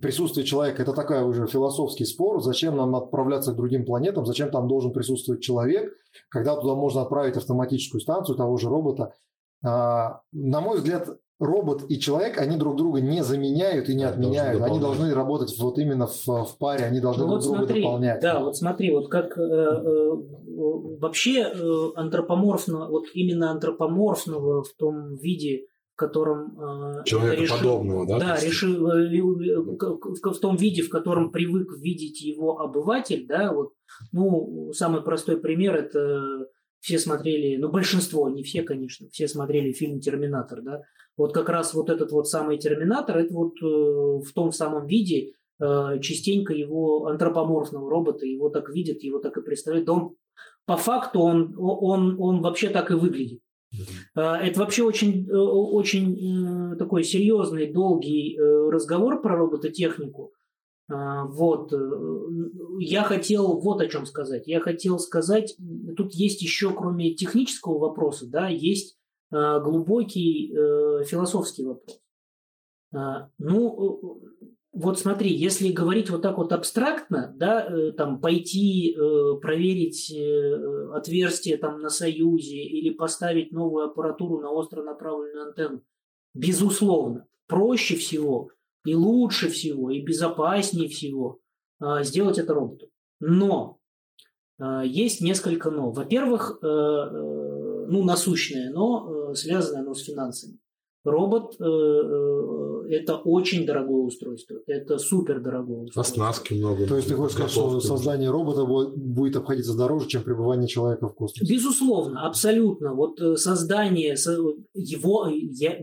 Присутствие 0.00 0.46
человека– 0.46 0.82
это 0.82 0.92
такая 0.92 1.24
уже 1.24 1.46
философский 1.46 2.04
спор. 2.04 2.40
Зачем 2.42 2.76
нам 2.76 2.94
отправляться 2.94 3.52
к 3.52 3.56
другим 3.56 3.84
планетам? 3.84 4.24
Зачем 4.24 4.50
там 4.50 4.68
должен 4.68 4.92
присутствовать 4.92 5.42
человек, 5.42 5.92
когда 6.28 6.56
туда 6.56 6.74
можно 6.74 7.02
отправить 7.02 7.36
автоматическую 7.36 8.00
станцию 8.00 8.36
того 8.36 8.56
же 8.56 8.68
робота? 8.68 9.14
А, 9.62 10.22
на 10.32 10.60
мой 10.60 10.78
взгляд, 10.78 11.08
робот 11.40 11.84
и 11.88 11.98
человек, 11.98 12.38
они 12.38 12.56
друг 12.56 12.76
друга 12.76 13.00
не 13.00 13.24
заменяют 13.24 13.88
и 13.88 13.94
не 13.94 14.04
они 14.04 14.12
отменяют. 14.12 14.58
Должны 14.58 14.74
они 14.74 14.80
должны 14.80 15.14
работать 15.14 15.58
вот 15.58 15.78
именно 15.78 16.06
в, 16.06 16.26
в 16.26 16.58
паре, 16.58 16.84
они 16.84 17.00
должны 17.00 17.24
ну, 17.24 17.30
друг 17.30 17.40
вот 17.40 17.44
друга 17.44 17.58
смотри, 17.60 17.82
дополнять. 17.82 18.20
Да, 18.20 18.40
вот 18.40 18.56
смотри, 18.56 18.90
вот 18.92 19.08
как 19.08 19.36
э, 19.38 19.42
э, 19.42 20.10
вообще 21.00 21.40
э, 21.40 21.90
антропоморфно, 21.96 22.88
вот 22.88 23.06
именно 23.14 23.50
антропоморфного 23.50 24.62
в 24.62 24.72
том 24.74 25.16
виде, 25.16 25.66
в 25.94 25.96
котором 25.96 26.58
э, 26.60 27.04
человекоподобного, 27.04 28.06
да? 28.06 28.18
Да, 28.18 28.36
решил 28.36 28.88
э, 28.90 29.06
э, 29.06 29.22
в, 29.22 30.32
в 30.32 30.40
том 30.40 30.56
виде, 30.56 30.82
в 30.82 30.90
котором 30.90 31.32
привык 31.32 31.72
видеть 31.78 32.20
его 32.20 32.60
обыватель, 32.60 33.26
да, 33.26 33.52
вот, 33.52 33.72
ну, 34.12 34.72
самый 34.74 35.00
простой 35.00 35.38
пример 35.38 35.74
это 35.74 36.46
все 36.80 36.98
смотрели, 36.98 37.56
ну, 37.56 37.68
большинство, 37.68 38.28
не 38.28 38.42
все, 38.42 38.62
конечно, 38.62 39.08
все 39.10 39.28
смотрели 39.28 39.72
фильм 39.72 40.00
«Терминатор», 40.00 40.62
да, 40.62 40.82
вот 41.20 41.34
как 41.34 41.50
раз 41.50 41.74
вот 41.74 41.90
этот 41.90 42.12
вот 42.12 42.28
самый 42.28 42.56
терминатор, 42.56 43.18
это 43.18 43.34
вот 43.34 43.52
э, 43.62 43.66
в 43.66 44.32
том 44.34 44.52
самом 44.52 44.86
виде 44.86 45.34
э, 45.60 45.98
частенько 46.00 46.54
его 46.54 47.08
антропоморфного 47.08 47.90
робота, 47.90 48.24
его 48.24 48.48
так 48.48 48.70
видят, 48.70 49.02
его 49.02 49.18
так 49.18 49.36
и 49.36 49.42
представляют. 49.42 49.86
Да 49.86 49.92
он, 49.92 50.16
по 50.64 50.78
факту 50.78 51.20
он, 51.20 51.54
он, 51.58 52.16
он 52.18 52.40
вообще 52.40 52.70
так 52.70 52.90
и 52.90 52.94
выглядит. 52.94 53.40
Э, 54.16 54.36
это 54.36 54.60
вообще 54.60 54.82
очень, 54.82 55.30
очень 55.30 56.76
такой 56.78 57.04
серьезный, 57.04 57.70
долгий 57.70 58.38
разговор 58.40 59.20
про 59.20 59.36
робототехнику. 59.36 60.32
Вот. 60.90 61.72
Я 62.80 63.04
хотел 63.04 63.60
вот 63.60 63.80
о 63.80 63.86
чем 63.86 64.06
сказать. 64.06 64.48
Я 64.48 64.60
хотел 64.60 64.98
сказать, 64.98 65.56
тут 65.96 66.14
есть 66.14 66.42
еще, 66.42 66.74
кроме 66.74 67.14
технического 67.14 67.78
вопроса, 67.78 68.26
да, 68.26 68.48
есть 68.48 68.96
Э, 69.32 69.60
глубокий 69.62 70.52
э, 70.52 71.04
философский 71.04 71.64
вопрос. 71.64 72.00
А, 72.92 73.28
ну, 73.38 74.20
вот 74.72 74.98
смотри, 74.98 75.32
если 75.32 75.70
говорить 75.70 76.10
вот 76.10 76.22
так 76.22 76.36
вот 76.36 76.52
абстрактно, 76.52 77.32
да, 77.36 77.64
э, 77.64 77.92
там 77.92 78.20
пойти 78.20 78.96
проверить 79.40 80.12
отверстие 80.92 81.58
там 81.58 81.80
на 81.80 81.90
Союзе 81.90 82.56
или 82.56 82.90
поставить 82.92 83.52
новую 83.52 83.86
аппаратуру 83.86 84.40
на 84.40 84.50
остро 84.50 84.82
направленную 84.82 85.48
антенну, 85.48 85.82
безусловно, 86.34 87.26
проще 87.46 87.94
всего 87.94 88.50
и 88.84 88.94
лучше 88.94 89.48
всего 89.48 89.90
и 89.90 90.02
безопаснее 90.02 90.88
всего 90.88 91.38
сделать 92.00 92.38
это 92.38 92.54
роботу. 92.54 92.88
Но 93.20 93.78
есть 94.58 95.20
несколько 95.20 95.70
но. 95.70 95.92
Во-первых, 95.92 96.58
ну, 96.62 98.04
насущное 98.04 98.70
но, 98.70 99.30
Э, 99.30 99.34
связано 99.34 99.80
оно 99.80 99.94
с 99.94 100.04
финансами. 100.04 100.58
Робот 101.04 101.56
э, 101.58 101.64
э, 101.64 102.94
это 102.94 103.16
очень 103.16 103.64
дорогое 103.64 104.02
устройство, 104.02 104.58
это 104.66 104.98
супер 104.98 105.40
дорогое 105.40 105.84
устройство. 105.84 106.24
Оснастки 106.24 106.54
много. 106.54 106.86
То 106.86 106.96
есть 106.96 107.08
ты 107.08 107.14
хочешь 107.14 107.34
сказать, 107.34 107.52
что 107.52 107.80
создание 107.80 108.30
робота 108.30 108.66
будет 108.66 109.36
обходиться 109.36 109.76
дороже, 109.76 110.08
чем 110.08 110.22
пребывание 110.22 110.68
человека 110.68 111.08
в 111.08 111.14
космосе? 111.14 111.50
Безусловно, 111.50 112.26
абсолютно. 112.26 112.94
Вот 112.94 113.18
создание 113.38 114.14
его, 114.74 115.28
я, 115.28 115.78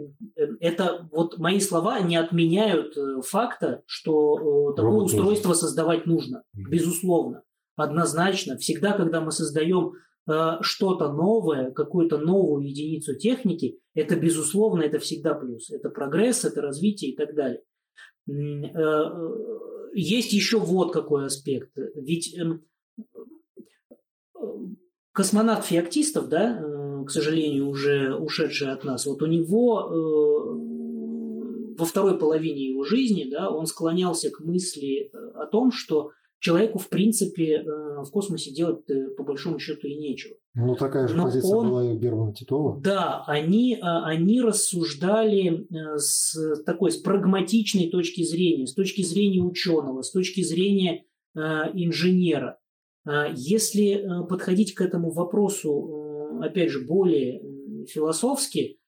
это 0.59 1.07
вот 1.11 1.39
мои 1.39 1.59
слова 1.59 1.99
не 2.01 2.15
отменяют 2.15 2.95
факта, 3.25 3.81
что 3.87 4.73
такое 4.75 4.91
Робот 4.91 5.05
устройство 5.05 5.49
нужен. 5.49 5.61
создавать 5.61 6.05
нужно. 6.05 6.43
Безусловно, 6.53 7.41
однозначно. 7.75 8.57
Всегда, 8.57 8.93
когда 8.93 9.21
мы 9.21 9.31
создаем 9.31 9.93
Э, 9.93 10.16
что-то 10.61 11.11
новое, 11.13 11.71
какую-то 11.71 12.17
новую 12.17 12.67
единицу 12.67 13.15
техники, 13.15 13.79
это 13.93 14.15
безусловно, 14.15 14.83
это 14.83 14.99
всегда 14.99 15.33
плюс. 15.33 15.71
Это 15.71 15.89
прогресс, 15.89 16.43
это 16.45 16.61
развитие 16.61 17.11
и 17.11 17.15
так 17.15 17.33
далее. 17.33 17.61
Э, 18.29 19.09
есть 19.93 20.33
еще 20.33 20.59
вот 20.59 20.93
какой 20.93 21.25
аспект. 21.25 21.71
Ведь 21.95 22.37
эм, 22.37 22.65
космонавт 25.13 25.65
Феоктистов, 25.65 26.27
да, 26.27 26.59
э, 26.61 27.05
к 27.05 27.09
сожалению, 27.09 27.69
уже 27.69 28.13
ушедший 28.15 28.71
от 28.71 28.83
нас, 28.83 29.05
вот 29.05 29.21
у 29.21 29.27
него 29.27 30.63
во 31.77 31.85
второй 31.85 32.17
половине 32.17 32.71
его 32.71 32.83
жизни, 32.83 33.29
да, 33.29 33.49
он 33.49 33.67
склонялся 33.67 34.29
к 34.31 34.39
мысли 34.39 35.11
о 35.35 35.45
том, 35.45 35.71
что 35.71 36.11
человеку, 36.39 36.79
в 36.79 36.89
принципе, 36.89 37.57
э, 37.57 38.03
в 38.03 38.09
космосе 38.11 38.51
делать 38.51 38.85
по 39.15 39.23
большому 39.23 39.59
счету 39.59 39.87
и 39.87 39.95
нечего. 39.95 40.35
Ну, 40.53 40.75
такая 40.75 41.07
же 41.07 41.15
Но 41.15 41.25
позиция 41.25 41.55
он, 41.55 41.69
была 41.69 41.85
и 41.85 41.89
у 41.89 41.99
Германа 41.99 42.33
Титова. 42.33 42.79
Да, 42.81 43.23
они, 43.27 43.75
э, 43.75 43.79
они 43.81 44.41
рассуждали 44.41 45.67
э, 45.69 45.97
с 45.97 46.63
такой, 46.65 46.91
с 46.91 46.97
прагматичной 46.97 47.89
точки 47.89 48.23
зрения, 48.23 48.67
с 48.67 48.73
точки 48.73 49.01
зрения 49.01 49.41
ученого, 49.41 50.01
с 50.01 50.11
точки 50.11 50.41
зрения 50.41 51.03
инженера. 51.35 52.57
Если 53.35 54.03
подходить 54.27 54.73
к 54.73 54.81
этому 54.81 55.11
вопросу, 55.11 56.39
опять 56.41 56.71
же, 56.71 56.83
более 56.83 57.43
философски, 57.85 58.79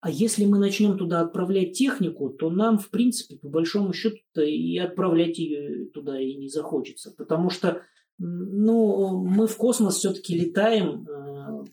а 0.00 0.10
если 0.10 0.44
мы 0.44 0.58
начнем 0.58 0.96
туда 0.96 1.20
отправлять 1.20 1.72
технику, 1.72 2.30
то 2.30 2.50
нам, 2.50 2.78
в 2.78 2.88
принципе, 2.90 3.36
по 3.36 3.48
большому 3.48 3.92
счету 3.92 4.18
и 4.40 4.78
отправлять 4.78 5.38
ее 5.38 5.86
туда 5.86 6.20
и 6.20 6.34
не 6.34 6.48
захочется. 6.48 7.12
Потому 7.16 7.50
что 7.50 7.82
ну, 8.18 9.24
мы 9.24 9.46
в 9.46 9.56
космос 9.56 9.96
все-таки 9.96 10.36
летаем 10.36 11.06
э, 11.08 11.64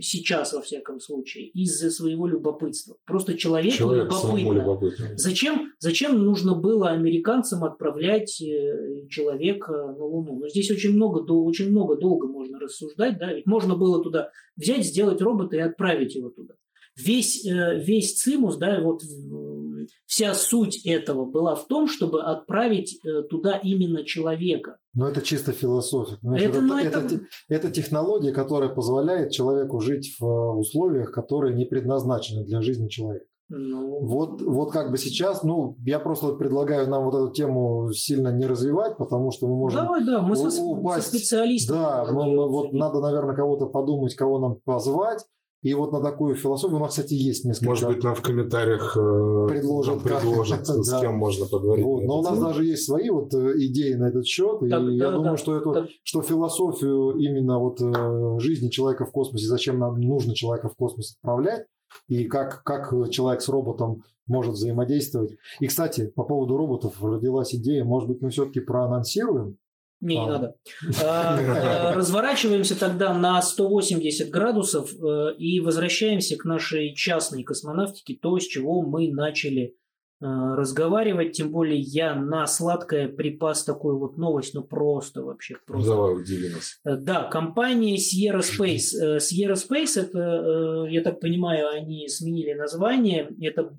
сейчас, 0.00 0.52
во 0.52 0.60
всяком 0.60 1.00
случае, 1.00 1.48
из-за 1.48 1.90
своего 1.90 2.26
любопытства. 2.26 2.96
Просто 3.06 3.34
человеку 3.34 3.76
Человек 3.76 4.04
любопытно. 4.04 4.52
любопытно. 4.52 5.06
Зачем, 5.16 5.72
зачем 5.78 6.22
нужно 6.22 6.54
было 6.54 6.90
американцам 6.90 7.64
отправлять 7.64 8.40
э, 8.42 9.06
человека 9.08 9.72
на 9.72 10.04
Луну? 10.04 10.38
Но 10.38 10.48
здесь 10.48 10.70
очень 10.70 10.94
много, 10.94 11.20
очень 11.32 11.70
много 11.70 11.96
долго 11.96 12.26
можно 12.26 12.58
рассуждать, 12.58 13.18
да, 13.18 13.32
ведь 13.32 13.46
можно 13.46 13.76
было 13.76 14.02
туда 14.02 14.30
взять, 14.56 14.84
сделать 14.84 15.22
робота 15.22 15.56
и 15.56 15.60
отправить 15.60 16.14
его 16.14 16.28
туда. 16.28 16.54
Весь, 16.96 17.44
э, 17.46 17.78
весь 17.78 18.14
цимус, 18.20 18.56
да, 18.56 18.80
вот 18.80 19.02
э, 19.02 19.86
вся 20.06 20.32
суть 20.34 20.84
этого 20.86 21.24
была 21.26 21.54
в 21.54 21.66
том, 21.66 21.88
чтобы 21.88 22.22
отправить 22.22 22.98
э, 23.04 23.22
туда 23.24 23.56
именно 23.56 24.02
человека. 24.04 24.78
Но 24.94 25.06
это 25.08 25.20
чисто 25.20 25.52
философия. 25.52 26.16
понимаешь? 26.22 26.42
Это, 26.44 26.52
Это, 26.58 26.60
ну, 26.66 26.78
это, 26.78 26.98
это- 27.00 27.20
это 27.48 27.70
технология, 27.70 28.32
которая 28.32 28.70
позволяет 28.70 29.30
человеку 29.30 29.80
жить 29.80 30.16
в 30.18 30.58
условиях, 30.58 31.12
которые 31.12 31.54
не 31.54 31.66
предназначены 31.66 32.44
для 32.44 32.62
жизни 32.62 32.88
человека. 32.88 33.26
Ну, 33.48 34.00
Вот, 34.00 34.40
вот 34.42 34.72
как 34.72 34.90
бы 34.90 34.98
сейчас, 34.98 35.44
ну, 35.44 35.76
я 35.84 36.00
просто 36.00 36.32
предлагаю 36.32 36.88
нам 36.90 37.04
вот 37.04 37.14
эту 37.14 37.32
тему 37.32 37.92
сильно 37.92 38.28
не 38.32 38.44
развивать, 38.46 38.96
потому 38.96 39.30
что 39.30 39.46
мы 39.46 39.54
можем... 39.56 39.82
Давай, 39.84 40.04
да, 40.04 40.20
мы 40.20 40.34
со, 40.34 40.60
упасть. 40.62 41.04
со 41.10 41.16
специалистами. 41.16 41.76
Да, 41.78 42.04
мы- 42.10 42.24
мы 42.34 42.48
вот 42.48 42.72
надо, 42.72 43.00
наверное, 43.00 43.36
кого-то 43.36 43.66
подумать, 43.66 44.14
кого 44.16 44.40
нам 44.40 44.56
позвать. 44.64 45.24
И 45.66 45.74
вот 45.74 45.90
на 45.90 46.00
такую 46.00 46.36
философию 46.36 46.76
у 46.76 46.80
нас, 46.80 46.90
кстати, 46.90 47.14
есть 47.14 47.44
несколько. 47.44 47.70
Может 47.70 47.88
быть, 47.88 48.04
нам 48.04 48.14
в 48.14 48.22
комментариях 48.22 48.96
э, 48.96 49.46
Предложат, 49.48 49.96
нам 49.96 50.04
предложат, 50.04 50.58
как- 50.58 50.66
с 50.84 50.88
да. 50.88 51.00
кем 51.00 51.14
можно 51.16 51.46
поговорить. 51.46 51.84
Вот, 51.84 52.04
Но 52.04 52.20
у 52.20 52.22
нас 52.22 52.38
даже 52.38 52.64
есть 52.64 52.84
свои 52.84 53.10
вот 53.10 53.34
э, 53.34 53.54
идеи 53.56 53.94
на 53.94 54.10
этот 54.10 54.26
счет, 54.26 54.62
и 54.62 54.68
Так, 54.68 54.82
я 54.82 55.06
да, 55.06 55.10
думаю, 55.16 55.30
да. 55.32 55.36
что 55.36 55.56
эту, 55.56 55.72
Так. 55.74 55.88
что 56.04 56.22
философию 56.22 57.16
именно 57.16 57.58
вот 57.58 57.80
э, 57.80 58.38
жизни 58.38 58.68
человека 58.68 59.06
в 59.06 59.10
космосе, 59.10 59.46
зачем 59.46 59.80
нам 59.80 60.00
нужно 60.00 60.36
человека 60.36 60.68
в 60.68 60.76
космос 60.76 61.16
отправлять, 61.16 61.66
и 62.06 62.26
как, 62.26 62.62
как 62.62 62.94
человек 63.10 63.42
с 63.42 63.48
роботом 63.48 64.04
может 64.28 64.54
взаимодействовать. 64.54 65.32
И, 65.58 65.66
кстати, 65.66 66.12
по 66.14 66.22
поводу 66.22 66.56
роботов 66.56 67.02
родилась 67.02 67.52
идея, 67.56 67.82
может 67.82 68.08
быть, 68.08 68.22
мы 68.22 68.30
все-таки 68.30 68.60
проанонсируем? 68.60 69.56
Не, 70.00 70.18
не 70.18 70.26
надо. 70.26 70.56
А, 71.02 71.40
э, 71.40 71.94
Разворачиваемся 71.94 72.78
тогда 72.78 73.14
на 73.14 73.40
180 73.40 74.28
градусов 74.30 74.92
э, 74.92 75.34
и 75.38 75.60
возвращаемся 75.60 76.36
к 76.36 76.44
нашей 76.44 76.94
частной 76.94 77.44
космонавтике, 77.44 78.18
то, 78.20 78.38
с 78.38 78.46
чего 78.46 78.82
мы 78.82 79.10
начали 79.10 79.74
разговаривать. 80.20 81.32
Тем 81.32 81.50
более 81.50 81.78
я 81.78 82.14
на 82.14 82.46
сладкое 82.46 83.08
припас 83.08 83.64
такую 83.64 83.98
вот 83.98 84.16
новость, 84.16 84.54
ну 84.54 84.62
просто 84.62 85.22
вообще 85.22 85.56
просто. 85.66 85.90
давай, 85.90 86.14
удиви 86.14 86.48
нас. 86.48 86.80
Э, 86.84 86.96
Да, 86.96 87.24
компания 87.24 87.96
Sierra 87.96 88.40
Space. 88.40 88.94
Э, 89.00 89.18
Sierra 89.18 89.54
Space, 89.54 90.00
это, 90.00 90.18
э, 90.18 90.90
я 90.90 91.02
так 91.02 91.20
понимаю, 91.20 91.68
они 91.68 92.08
сменили 92.08 92.54
название. 92.54 93.28
Это 93.40 93.70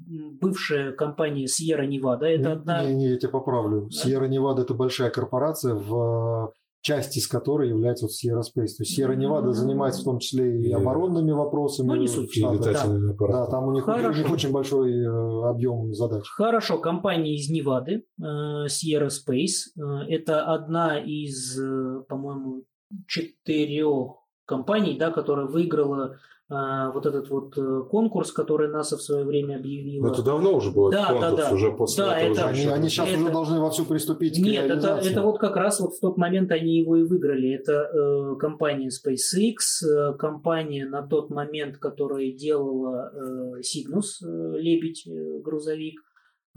бывшая 0.42 0.92
компания 0.92 1.46
Sierra 1.46 1.88
Nevada. 1.88 2.26
Это 2.26 2.54
одна... 2.54 2.84
Не, 2.84 2.96
не, 2.96 3.10
я 3.10 3.18
тебя 3.18 3.30
поправлю. 3.30 3.90
Да? 3.90 4.10
Sierra 4.10 4.30
Nevada– 4.30 4.62
это 4.64 4.74
большая 4.74 5.10
корпорация, 5.10 5.74
в 5.74 6.54
части 6.88 7.20
из 7.20 7.28
которой 7.28 7.68
является 7.70 8.06
вот 8.06 8.12
Sierra 8.12 8.40
Space. 8.42 8.74
То 8.78 8.84
есть 8.84 8.98
Sierra 8.98 9.16
Nevada 9.16 9.52
занимается 9.52 10.02
в 10.02 10.06
том 10.06 10.20
числе 10.20 10.62
и 10.62 10.70
И- 10.70 10.72
оборонными 10.72 11.32
вопросами. 11.32 11.88
Ну, 11.88 11.96
не 11.96 12.08
суть. 12.08 12.32
Да, 12.42 12.50
аппаратами. 12.50 13.52
там 13.52 13.68
у 13.68 13.72
них, 13.74 13.88
у 13.88 13.92
них 13.92 14.32
очень 14.32 14.52
большой 14.52 14.92
э, 14.94 15.50
объем 15.50 15.94
задач. 15.94 16.24
Хорошо, 16.30 16.78
компания 16.80 17.36
из 17.36 17.50
Невады, 17.50 18.04
э, 18.20 18.24
Sierra 18.68 19.10
Space. 19.10 19.68
Э, 19.78 20.06
Это 20.10 20.46
одна 20.46 20.98
из, 20.98 21.60
по-моему, 22.08 22.64
четырех 23.08 24.16
компаний, 24.46 24.98
да, 24.98 25.12
которая 25.12 25.48
выиграла 25.48 26.16
вот 26.50 27.06
этот 27.06 27.30
вот 27.30 27.58
э, 27.58 27.82
конкурс, 27.90 28.32
который 28.32 28.70
НАСА 28.70 28.96
в 28.98 29.02
свое 29.02 29.26
время 29.26 29.58
объявила. 29.58 30.08
Это 30.14 30.24
давно 30.24 30.56
уже 30.56 30.72
был 30.72 30.90
Да, 30.90 31.08
этот 31.10 31.20
да, 31.20 31.28
конкурс, 31.30 31.50
да. 31.50 31.56
уже 31.56 31.72
после 31.74 32.04
Да, 32.06 32.18
этого 32.20 32.32
это- 32.34 32.48
Они, 32.48 32.66
они 32.68 32.90
сейчас 32.90 33.10
Это- 33.10 33.20
уже 33.20 33.32
должны 33.32 33.60
вовсю 33.60 33.86
приступить 33.86 34.36
к 34.42 34.46
Нет, 34.46 34.72
это, 34.72 35.00
это 35.04 35.22
вот 35.24 35.40
как 35.40 35.58
раз 35.58 35.82
вот 35.82 35.96
в 35.96 36.00
тот 36.00 36.18
момент 36.18 36.50
они 36.52 36.78
его 36.80 36.96
и 36.96 37.04
выиграли. 37.04 37.54
Это 37.54 37.74
э, 37.74 38.36
компания 38.40 38.88
SpaceX, 38.90 39.86
э, 39.86 40.14
компания 40.18 40.86
на 40.86 41.06
тот 41.06 41.30
момент, 41.30 41.80
которая 41.80 42.32
делала 42.32 43.12
э, 43.14 43.60
Cygnus, 43.60 44.26
э, 44.26 44.58
лебедь, 44.58 45.06
э, 45.06 45.40
грузовик. 45.44 46.00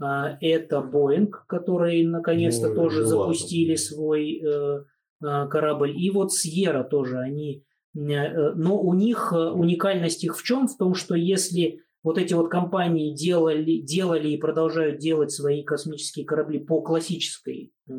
А, 0.01 0.37
это 0.39 0.77
Boeing, 0.77 1.29
который 1.47 2.03
наконец-то 2.05 2.69
Ну, 2.69 2.75
тоже 2.75 3.01
ну 3.01 3.07
запустили 3.07 3.71
ладно. 3.71 3.77
свой 3.77 4.41
э, 4.41 4.83
э, 5.23 5.47
корабль. 5.49 5.91
И 5.95 6.09
вот 6.11 6.29
Sierra 6.29 6.83
тоже 6.87 7.17
они... 7.19 7.63
э, 7.95 8.53
Но 8.55 8.79
у 8.81 8.93
них 8.93 9.33
э, 9.33 9.37
уникальность 9.37 10.23
их 10.23 10.37
в 10.37 10.43
чем? 10.43 10.67
В 10.67 10.77
том, 10.77 10.95
что 10.95 11.15
если 11.15 11.81
вот 12.03 12.17
эти 12.17 12.33
вот 12.33 12.49
компании 12.49 13.13
делали, 13.13 13.77
делали 13.77 14.29
и 14.29 14.37
продолжают 14.37 14.99
делать 14.99 15.31
свои 15.31 15.63
космические 15.63 16.25
корабли 16.25 16.59
по 16.59 16.81
классической 16.81 17.71
э, 17.87 17.93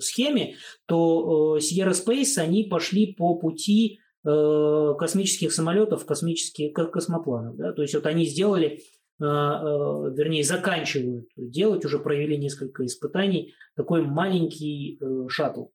схеме, 0.00 0.54
то 0.86 1.56
э, 1.56 1.60
Sierra 1.60 1.92
Space 1.92 2.38
они 2.38 2.64
пошли 2.64 3.14
по 3.14 3.34
пути 3.34 3.98
э, 4.24 4.94
космических 4.98 5.52
самолетов, 5.52 6.06
космических 6.06 6.72
ко- 6.72 6.86
космопланов. 6.86 7.56
Да? 7.56 7.72
То 7.72 7.82
есть 7.82 7.94
вот 7.94 8.06
они 8.06 8.26
сделали, 8.26 8.66
э, 8.66 9.24
э, 9.24 9.24
вернее, 9.24 10.44
заканчивают 10.44 11.26
делать, 11.36 11.84
уже 11.84 11.98
провели 11.98 12.38
несколько 12.38 12.86
испытаний, 12.86 13.54
такой 13.74 14.02
маленький 14.02 14.98
э, 15.00 15.28
шаттл. 15.28 15.66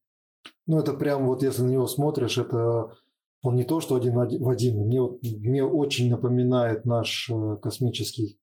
Ну, 0.67 0.79
это 0.79 0.93
прям 0.93 1.27
вот, 1.27 1.43
если 1.43 1.63
на 1.63 1.69
него 1.69 1.87
смотришь, 1.87 2.37
это 2.37 2.95
он 3.41 3.55
не 3.55 3.63
то, 3.63 3.79
что 3.79 3.95
один 3.95 4.13
в 4.13 4.49
один. 4.49 4.77
Мне, 4.85 5.01
вот- 5.01 5.21
мне 5.23 5.63
очень 5.63 6.09
напоминает 6.09 6.85
наш 6.85 7.29
э, 7.29 7.57
космический 7.61 8.39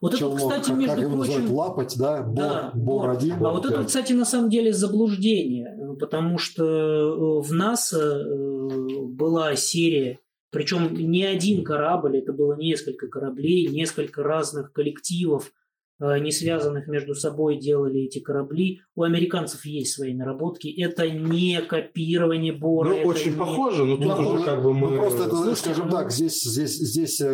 Вот 0.00 0.10
это, 0.12 0.18
челнок, 0.20 0.38
кстати, 0.38 0.68
как, 0.68 0.76
между 0.78 0.94
как 0.94 1.02
его 1.04 1.16
называют, 1.16 1.44
прочим, 1.44 1.56
лапоть, 1.56 1.96
да? 1.98 2.22
Бор, 2.22 2.34
Да, 2.34 2.70
Бор 2.74 3.00
Бор. 3.06 3.10
один. 3.10 3.34
А 3.44 3.52
вот 3.52 3.64
это, 3.64 3.78
да. 3.78 3.84
кстати, 3.84 4.12
на 4.12 4.24
самом 4.24 4.50
деле 4.50 4.72
заблуждение, 4.72 5.96
потому 5.98 6.38
что 6.38 6.64
э, 6.64 7.40
в 7.42 7.52
НАСА 7.52 7.98
э, 8.20 8.68
была 9.06 9.56
серия, 9.56 10.18
причем 10.50 10.94
не 10.94 11.24
один 11.24 11.64
корабль, 11.64 12.18
это 12.18 12.32
было 12.32 12.54
несколько 12.56 13.06
кораблей, 13.08 13.66
несколько 13.68 14.22
разных 14.22 14.72
коллективов, 14.72 15.52
не 16.00 16.30
связанных 16.30 16.86
между 16.86 17.14
собой, 17.14 17.58
делали 17.58 18.02
эти 18.02 18.20
корабли. 18.20 18.80
У 18.94 19.02
американцев 19.02 19.64
есть 19.64 19.94
свои 19.94 20.14
наработки. 20.14 20.68
Это 20.80 21.10
не 21.10 21.60
копирование 21.60 22.52
Бора. 22.52 22.90
Ну, 22.90 22.96
это 22.98 23.08
очень 23.08 23.32
не- 23.32 23.38
похоже, 23.38 23.84
но 23.84 23.96
тут 23.96 24.06
Ну, 24.06 24.12
уже 24.14 24.38
ну, 24.38 24.44
как 24.44 24.62
бы 24.62 24.72
мы... 24.74 24.90
Ну, 24.90 24.96
просто 24.98 25.24
это, 25.24 25.36
Слушайте, 25.36 25.60
скажем 25.74 25.90
так, 25.90 26.10
здесь, 26.12 26.42
здесь, 26.42 26.76
здесь 26.78 27.20
э, 27.20 27.26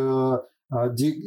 а, 0.70 0.88
ди- 0.88 1.22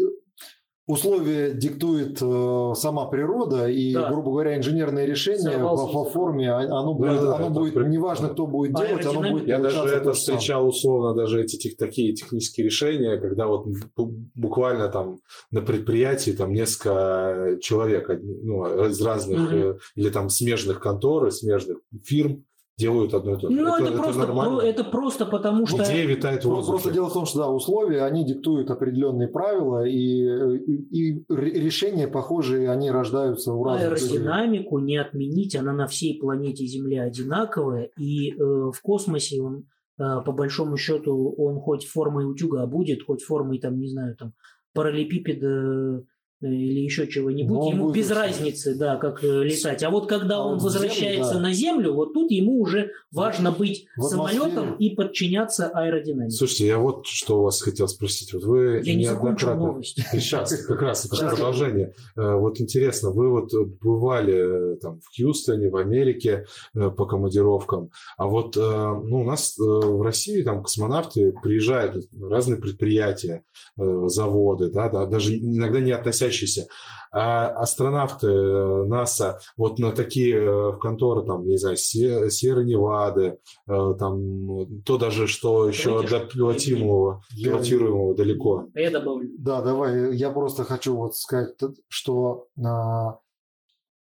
условия 0.87 1.51
диктует 1.51 2.17
э, 2.21 2.71
сама 2.75 3.05
природа, 3.07 3.67
и, 3.69 3.93
Да. 3.93 4.09
грубо 4.09 4.31
говоря, 4.31 4.57
инженерное 4.57 5.05
решение 5.05 5.57
по 5.59 5.73
язык. 5.73 6.13
форме, 6.13 6.49
а- 6.49 6.59
оно 6.79 6.93
будет, 6.93 7.19
да, 7.21 7.35
оно 7.35 7.45
это 7.47 7.59
будет 7.59 7.73
при- 7.73 7.87
неважно, 7.89 8.29
кто 8.29 8.47
будет 8.47 8.73
А 8.79 8.87
делать, 8.87 9.05
оно 9.05 9.29
будет? 9.31 9.47
Я 9.47 9.59
даже 9.59 9.79
это 9.83 10.13
встречал 10.13 10.65
условно, 10.67 11.13
даже 11.13 11.41
эти 11.43 11.57
тех- 11.57 11.75
такие 11.75 12.13
технические 12.13 12.65
решения, 12.65 13.17
когда 13.17 13.47
вот 13.47 13.67
бу- 13.67 14.15
буквально 14.33 14.87
там 14.87 15.19
на 15.51 15.61
предприятии 15.61 16.31
там 16.31 16.53
несколько 16.53 17.57
человек 17.61 18.09
ну, 18.23 18.85
из 18.87 19.01
разных 19.01 19.53
э, 19.53 19.77
или 19.95 20.09
там 20.09 20.29
смежных 20.29 20.79
контор, 20.79 21.27
и 21.27 21.31
смежных 21.31 21.79
фирм 22.03 22.45
делают 22.77 23.13
одно 23.13 23.33
и 23.35 23.39
то 23.39 23.49
же. 23.49 23.55
Ну, 23.55 23.75
это, 23.75 23.91
просто, 23.97 24.19
нормально. 24.19 24.61
это 24.61 24.83
просто 24.83 25.25
потому, 25.25 25.65
что... 25.65 25.83
Идея 25.83 26.05
витает 26.05 26.43
в 26.43 26.47
Ну, 26.47 26.55
воздухе. 26.55 26.71
Просто 26.71 26.91
дело 26.91 27.09
в 27.09 27.13
том, 27.13 27.25
что 27.25 27.39
да, 27.39 27.49
условия, 27.49 28.03
они 28.03 28.23
диктуют 28.23 28.69
определенные 28.69 29.27
правила, 29.27 29.83
и, 29.83 29.95
и, 29.95 31.11
и 31.13 31.25
ре- 31.27 31.53
решения 31.53 32.07
похожие, 32.07 32.69
они 32.69 32.91
рождаются 32.91 33.51
у 33.53 33.63
разных 33.63 33.93
людей. 33.93 34.17
Аэродинамику 34.19 34.79
не 34.79 34.97
отменить, 34.97 35.55
она 35.55 35.73
на 35.73 35.87
всей 35.87 36.19
планете 36.19 36.65
Земля 36.65 37.03
одинаковая, 37.03 37.89
и 37.97 38.33
э, 38.33 38.35
в 38.37 38.79
космосе 38.83 39.41
он, 39.41 39.65
э, 39.99 40.21
по 40.23 40.31
большому 40.31 40.77
счету, 40.77 41.33
он 41.35 41.59
хоть 41.59 41.85
формой 41.85 42.29
утюга 42.29 42.67
будет, 42.67 43.03
хоть 43.03 43.23
формой, 43.23 43.59
там, 43.59 43.79
не 43.79 43.87
знаю, 43.87 44.15
там, 44.15 44.33
параллелепипеда 44.75 46.03
или 46.41 46.79
еще 46.81 47.07
чего-нибудь, 47.07 47.51
Но 47.55 47.61
он 47.61 47.73
ему 47.73 47.83
будет 47.85 47.95
без 47.95 48.11
разницы, 48.11 48.75
да, 48.75 48.97
как 48.97 49.23
э, 49.23 49.43
летать. 49.43 49.81
А 49.83 49.89
вот 49.89 50.07
когда 50.07 50.37
А 50.37 50.43
он 50.45 50.59
вот 50.59 50.69
в 50.69 50.71
землю, 50.71 50.87
возвращается 50.87 51.33
да. 51.33 51.39
на 51.39 51.53
Землю, 51.53 51.93
вот 51.93 52.13
тут 52.13 52.29
ему 52.31 52.61
уже 52.61 52.91
важно 53.11 53.51
быть 53.51 53.87
В 53.97 54.03
самолетом 54.03 54.75
и 54.75 54.95
подчиняться 54.95 55.67
аэродинамике. 55.69 56.35
Слушайте, 56.35 56.67
я 56.67 56.77
вот 56.77 57.07
что 57.07 57.39
у 57.39 57.43
вас 57.43 57.61
хотел 57.61 57.87
спросить. 57.87 58.33
Вот 58.33 58.43
вы 58.43 58.81
Я 58.83 58.95
не 58.95 59.05
неоднократно- 59.05 59.55
новость. 59.55 59.99
Сейчас, 60.11 60.53
как 60.65 60.81
раз 60.81 61.05
это 61.05 61.27
продолжение. 61.29 61.93
Э, 62.15 62.35
Вот 62.35 62.61
интересно, 62.61 63.09
вы 63.11 63.29
вот 63.31 63.51
бывали 63.81 64.73
э, 64.73 64.75
там 64.77 64.99
в 65.01 65.15
Хьюстоне, 65.15 65.69
в 65.69 65.75
Америке 65.75 66.45
э, 66.75 66.89
по 66.91 67.05
командировкам, 67.05 67.89
а 68.17 68.27
вот 68.27 68.55
э, 68.57 68.59
ну, 68.59 69.21
у 69.21 69.23
нас 69.23 69.57
э, 69.59 69.63
в 69.63 70.01
России 70.01 70.41
там 70.43 70.61
космонавты 70.63 71.33
приезжают 71.41 72.05
разные 72.21 72.59
предприятия, 72.59 73.43
э, 73.79 74.03
заводы, 74.07 74.69
да, 74.69 74.89
да, 74.89 75.05
даже 75.05 75.35
иногда 75.37 75.79
не 75.79 75.91
относящиеся. 76.27 76.67
А 77.11 77.47
астронавты 77.49 78.27
э, 78.27 78.83
НАСА 78.85 79.39
вот 79.55 79.79
на 79.79 79.91
такие 79.93 80.35
э, 80.35 80.71
в 80.71 80.77
конторы, 80.77 81.25
там, 81.25 81.47
не 81.47 81.57
знаю, 81.57 81.77
Се- 81.77 82.29
Сьерра-Невады, 82.29 83.39
э, 83.67 83.95
там, 83.97 84.81
то 84.83 84.97
даже, 84.97 85.27
что 85.27 85.67
еще 85.69 85.95
Видишь, 85.95 86.09
до 86.11 86.19
пилотируемого, 86.25 87.21
Я- 87.31 87.49
пилотируемого 87.51 88.13
далеко. 88.13 88.67
А 88.75 88.79
Я 88.79 88.91
добавлю. 88.91 89.29
Да, 89.39 89.61
давай. 89.61 90.15
Я 90.17 90.31
просто 90.31 90.63
хочу 90.65 90.95
вот 90.97 91.15
сказать, 91.15 91.55
что 91.87 92.47
а, 92.63 93.19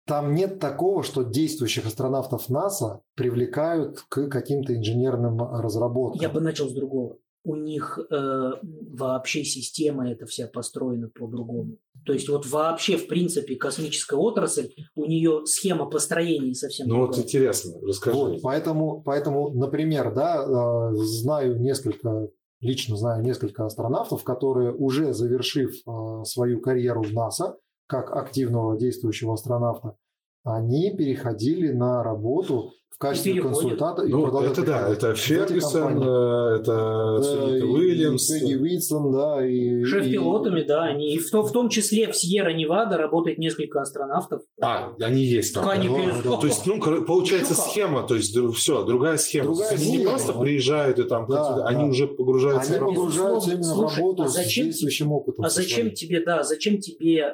там 0.05 0.33
нет 0.33 0.59
такого, 0.59 1.03
что 1.03 1.21
действующих 1.23 1.85
астронавтов 1.85 2.49
НАСА 2.49 3.01
привлекают 3.15 4.01
к 4.09 4.27
каким-то 4.29 4.75
инженерным 4.75 5.39
разработкам. 5.41 6.21
Я 6.21 6.29
бы 6.29 6.41
начал 6.41 6.67
с 6.67 6.73
другого. 6.73 7.17
У 7.43 7.55
них 7.55 7.97
э, 8.11 8.51
вообще 8.61 9.43
система 9.43 10.11
эта 10.11 10.25
вся 10.25 10.47
построена 10.47 11.09
по-другому. 11.09 11.77
То 12.05 12.13
есть 12.13 12.27
вот 12.29 12.45
вообще, 12.45 12.97
в 12.97 13.07
принципе, 13.07 13.55
космическая 13.55 14.17
отрасль, 14.17 14.69
у 14.95 15.05
нее 15.05 15.45
схема 15.45 15.85
построения 15.85 16.53
совсем 16.53 16.87
Ну 16.87 16.97
вот 16.97 17.07
другая. 17.07 17.25
интересно, 17.25 17.79
расскажи. 17.81 18.17
Вот, 18.17 18.41
поэтому, 18.41 19.01
поэтому, 19.01 19.49
например, 19.49 20.13
да, 20.13 20.43
э, 20.43 20.95
знаю 20.95 21.59
несколько, 21.59 22.29
лично 22.61 22.97
знаю 22.97 23.23
несколько 23.23 23.65
астронавтов, 23.65 24.23
которые 24.23 24.73
уже 24.73 25.13
завершив 25.13 25.71
э, 25.85 26.23
свою 26.25 26.61
карьеру 26.61 27.03
в 27.03 27.13
НАСА, 27.13 27.55
как 27.87 28.15
активного 28.15 28.77
действующего 28.77 29.33
астронавта, 29.33 29.95
они 30.43 30.91
переходили 30.95 31.71
на 31.71 32.03
работу 32.03 32.71
в 32.89 33.01
качестве 33.01 33.31
переходят. 33.35 33.59
консультанта. 33.59 34.01
и 34.03 34.09
Ну, 34.09 34.41
это 34.41 34.61
да, 34.65 34.89
это 34.89 35.15
Фергюсон, 35.15 35.99
это 35.99 36.65
Да, 36.65 37.23
Сунита 37.23 37.65
и- 37.65 37.69
Уильямс. 37.69 38.29
и 38.41 38.57
Уитсон, 38.57 39.13
да, 39.13 39.45
и... 39.47 39.53
и- 39.81 39.83
Шеф-пилотами, 39.85 40.63
да, 40.63 40.83
они, 40.83 41.13
и 41.13 41.17
в, 41.17 41.31
том- 41.31 41.45
в 41.45 41.51
том 41.53 41.69
числе 41.69 42.11
в 42.11 42.15
Сьерра-Невада 42.17 42.97
работает 42.97 43.37
несколько 43.37 43.79
астронавтов. 43.79 44.41
А, 44.61 44.91
они 44.99 45.23
есть 45.23 45.53
там. 45.53 45.63
Конечно. 45.63 46.21
да, 46.25 46.29
да. 46.31 46.37
То 46.41 46.47
есть, 46.47 46.65
ну, 46.65 46.81
получается 47.05 47.55
как. 47.55 47.63
схема, 47.67 48.03
то 48.05 48.15
есть, 48.15 48.37
все, 48.55 48.83
другая 48.83 49.15
схема. 49.15 49.45
Другая 49.45 49.69
То 49.69 49.75
есть, 49.75 49.87
они 49.87 49.97
не 49.99 50.03
просто 50.05 50.33
да. 50.33 50.39
приезжают 50.39 50.99
и 50.99 51.03
там, 51.03 51.25
Да, 51.29 51.35
консульта- 51.37 51.65
они 51.67 51.83
да. 51.85 51.89
уже 51.89 52.07
погружаются 52.07 52.69
Они 52.71 52.79
в 52.79 52.81
работу. 52.81 52.95
погружаются 52.99 53.51
именно 53.51 53.63
Слушай, 53.63 53.93
в 53.95 53.97
работу 53.97 54.23
а 54.23 54.27
с 54.27 54.33
зачем 54.33 54.65
действующим 54.65 55.11
опытом. 55.13 55.45
А 55.45 55.49
зачем 55.49 55.91
тебе, 55.93 56.21
да, 56.21 56.43
зачем 56.43 56.79
тебе, 56.79 57.19
э, 57.19 57.33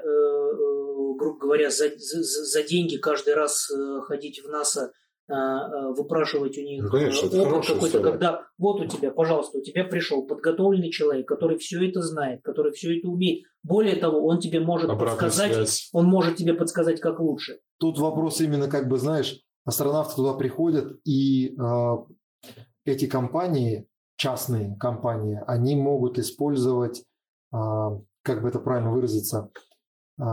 грубо 1.25 1.39
говоря, 1.39 1.69
за, 1.69 1.89
за, 1.97 2.21
за 2.23 2.63
деньги 2.63 2.97
каждый 2.97 3.33
раз 3.33 3.69
э, 3.71 4.01
ходить 4.01 4.41
в 4.43 4.49
НАСА, 4.49 4.91
э, 5.27 5.33
э, 5.33 5.93
выпрашивать 5.97 6.57
у 6.57 6.61
них 6.61 6.83
Ну, 6.83 6.89
конечно, 6.89 7.27
опыт 7.27 7.65
какой-то, 7.67 7.87
история. 7.87 8.03
когда 8.03 8.41
вот 8.57 8.81
у 8.81 8.87
тебя, 8.87 9.11
пожалуйста, 9.11 9.57
у 9.57 9.61
тебя 9.61 9.83
пришел 9.85 10.25
подготовленный 10.25 10.91
человек, 10.91 11.27
который 11.27 11.57
все 11.57 11.87
это 11.89 12.01
знает, 12.01 12.41
который 12.43 12.71
все 12.73 12.97
это 12.97 13.07
умеет. 13.07 13.45
Более 13.63 13.95
того, 13.95 14.25
он 14.25 14.39
тебе 14.39 14.59
может 14.59 14.89
Обратная 14.89 15.15
подсказать, 15.15 15.53
связь. 15.53 15.89
он 15.93 16.05
может 16.05 16.35
тебе 16.35 16.53
подсказать, 16.53 17.01
как 17.01 17.19
лучше. 17.19 17.59
Тут 17.79 17.97
вопрос 17.97 18.39
именно, 18.41 18.69
как 18.69 18.87
бы, 18.87 18.97
знаешь, 18.97 19.41
астронавты 19.65 20.15
туда 20.15 20.33
приходят, 20.33 20.99
и 21.05 21.55
э, 21.57 21.95
эти 22.85 23.07
компании, 23.07 23.87
частные 24.15 24.77
компании, 24.77 25.41
они 25.47 25.75
могут 25.75 26.19
использовать, 26.19 27.03
э, 27.51 27.57
как 28.21 28.43
бы 28.43 28.49
это 28.49 28.59
правильно 28.59 28.91
выразиться, 28.91 29.49
э, 30.19 30.23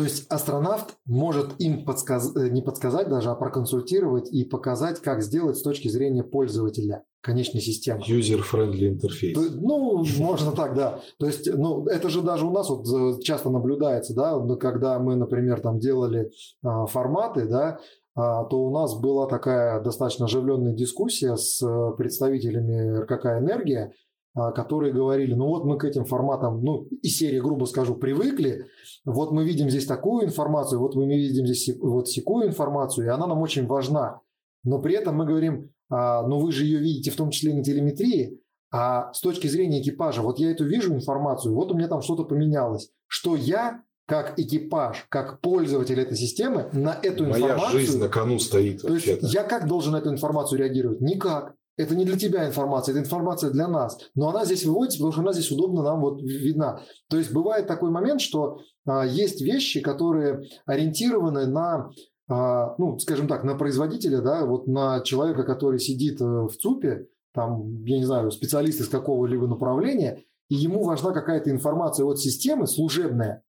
то 0.00 0.04
есть 0.04 0.32
астронавт 0.32 0.96
может 1.04 1.60
им 1.60 1.84
подсказ... 1.84 2.34
э, 2.34 2.48
не 2.48 2.62
подсказать 2.62 3.10
даже, 3.10 3.28
а 3.28 3.34
проконсультировать 3.34 4.32
и 4.32 4.44
показать, 4.44 4.98
как 5.00 5.20
сделать 5.20 5.58
с 5.58 5.62
точки 5.62 5.88
зрения 5.88 6.24
пользователя 6.24 7.04
конечной 7.20 7.60
системы. 7.60 8.00
User-friendly 8.00 8.88
интерфейс. 8.88 9.36
Ну, 9.36 10.02
можно 10.18 10.52
так, 10.52 10.74
да. 10.74 11.00
То 11.18 11.26
есть, 11.26 11.54
ну, 11.54 11.84
это 11.84 12.08
же 12.08 12.22
даже 12.22 12.46
у 12.46 12.50
нас 12.50 12.70
вот 12.70 12.88
э, 12.88 13.20
часто 13.20 13.50
наблюдается, 13.50 14.14
да, 14.14 14.38
ну, 14.38 14.56
когда 14.56 14.98
мы, 14.98 15.16
например, 15.16 15.60
там 15.60 15.78
делали 15.78 16.30
а, 16.64 16.86
форматы, 16.86 17.46
да, 17.46 17.78
а, 18.14 18.44
то 18.44 18.58
у 18.58 18.70
нас 18.70 18.98
была 18.98 19.26
такая 19.26 19.82
достаточно 19.82 20.24
оживленная 20.24 20.72
дискуссия 20.72 21.36
с 21.36 21.60
э, 21.62 21.96
представителями 21.98 23.00
РКК 23.02 23.26
«Энергия», 23.38 23.92
которые 24.34 24.92
говорили, 24.92 25.34
ну 25.34 25.46
вот 25.46 25.64
мы 25.64 25.76
к 25.78 25.84
этим 25.84 26.04
форматам, 26.04 26.62
ну, 26.62 26.84
из 27.02 27.16
серии, 27.16 27.40
грубо 27.40 27.64
скажу, 27.64 27.96
привыкли, 27.96 28.66
вот 29.04 29.32
мы 29.32 29.44
видим 29.44 29.68
здесь 29.68 29.86
такую 29.86 30.26
информацию, 30.26 30.80
вот 30.80 30.94
мы 30.94 31.06
видим 31.06 31.46
здесь 31.46 31.76
вот 31.80 32.08
секую 32.08 32.46
информацию, 32.46 33.06
и 33.06 33.10
она 33.10 33.26
нам 33.26 33.40
очень 33.40 33.66
важна. 33.66 34.20
Но 34.62 34.80
при 34.80 34.94
этом 34.94 35.16
мы 35.16 35.26
говорим, 35.26 35.70
а, 35.88 36.26
ну 36.26 36.38
вы 36.38 36.52
же 36.52 36.64
ее 36.64 36.78
видите 36.78 37.10
в 37.10 37.16
том 37.16 37.30
числе 37.30 37.52
и 37.52 37.54
на 37.54 37.64
телеметрии, 37.64 38.40
а 38.72 39.12
с 39.12 39.20
точки 39.20 39.48
зрения 39.48 39.82
экипажа, 39.82 40.22
вот 40.22 40.38
я 40.38 40.50
эту 40.50 40.64
вижу 40.64 40.94
информацию, 40.94 41.54
вот 41.54 41.72
у 41.72 41.74
меня 41.74 41.88
там 41.88 42.02
что-то 42.02 42.24
поменялось. 42.24 42.90
Что 43.08 43.34
я, 43.34 43.82
как 44.06 44.38
экипаж, 44.38 45.06
как 45.08 45.40
пользователь 45.40 45.98
этой 45.98 46.16
системы, 46.16 46.70
на 46.72 46.96
эту 47.02 47.24
Моя 47.24 47.54
информацию... 47.54 47.80
жизнь 47.80 47.98
на 47.98 48.08
кону 48.08 48.38
стоит 48.38 48.82
То 48.82 48.94
есть 48.94 49.08
я 49.22 49.42
как 49.42 49.66
должен 49.66 49.92
на 49.92 49.96
эту 49.96 50.10
информацию 50.10 50.60
реагировать? 50.60 51.00
Никак. 51.00 51.54
Это 51.80 51.96
не 51.96 52.04
для 52.04 52.18
тебя 52.18 52.46
информация, 52.46 52.92
это 52.92 53.00
информация 53.00 53.50
для 53.50 53.66
нас. 53.66 53.98
Но 54.14 54.28
она 54.28 54.44
здесь 54.44 54.66
выводится, 54.66 54.98
потому 54.98 55.12
что 55.12 55.22
она 55.22 55.32
здесь 55.32 55.50
удобно 55.50 55.82
нам 55.82 56.02
вот 56.02 56.20
видна. 56.20 56.82
То 57.08 57.16
есть 57.16 57.32
бывает 57.32 57.66
такой 57.66 57.90
момент, 57.90 58.20
что 58.20 58.58
а, 58.86 59.06
есть 59.06 59.40
вещи, 59.40 59.80
которые 59.80 60.42
ориентированы 60.66 61.46
на, 61.46 61.90
а, 62.28 62.74
ну, 62.76 62.98
скажем 62.98 63.28
так, 63.28 63.44
на 63.44 63.54
производителя, 63.54 64.20
да, 64.20 64.44
вот 64.44 64.66
на 64.66 65.00
человека, 65.00 65.44
который 65.44 65.78
сидит 65.78 66.20
э, 66.20 66.24
в 66.24 66.50
ЦУПе, 66.50 67.06
там, 67.32 67.82
я 67.84 67.96
не 67.96 68.04
знаю, 68.04 68.30
специалист 68.30 68.80
из 68.80 68.88
какого-либо 68.88 69.46
направления, 69.46 70.24
и 70.50 70.56
ему 70.56 70.82
важна 70.84 71.12
какая-то 71.12 71.50
информация 71.50 72.04
от 72.04 72.18
системы 72.18 72.66
служебная 72.66 73.42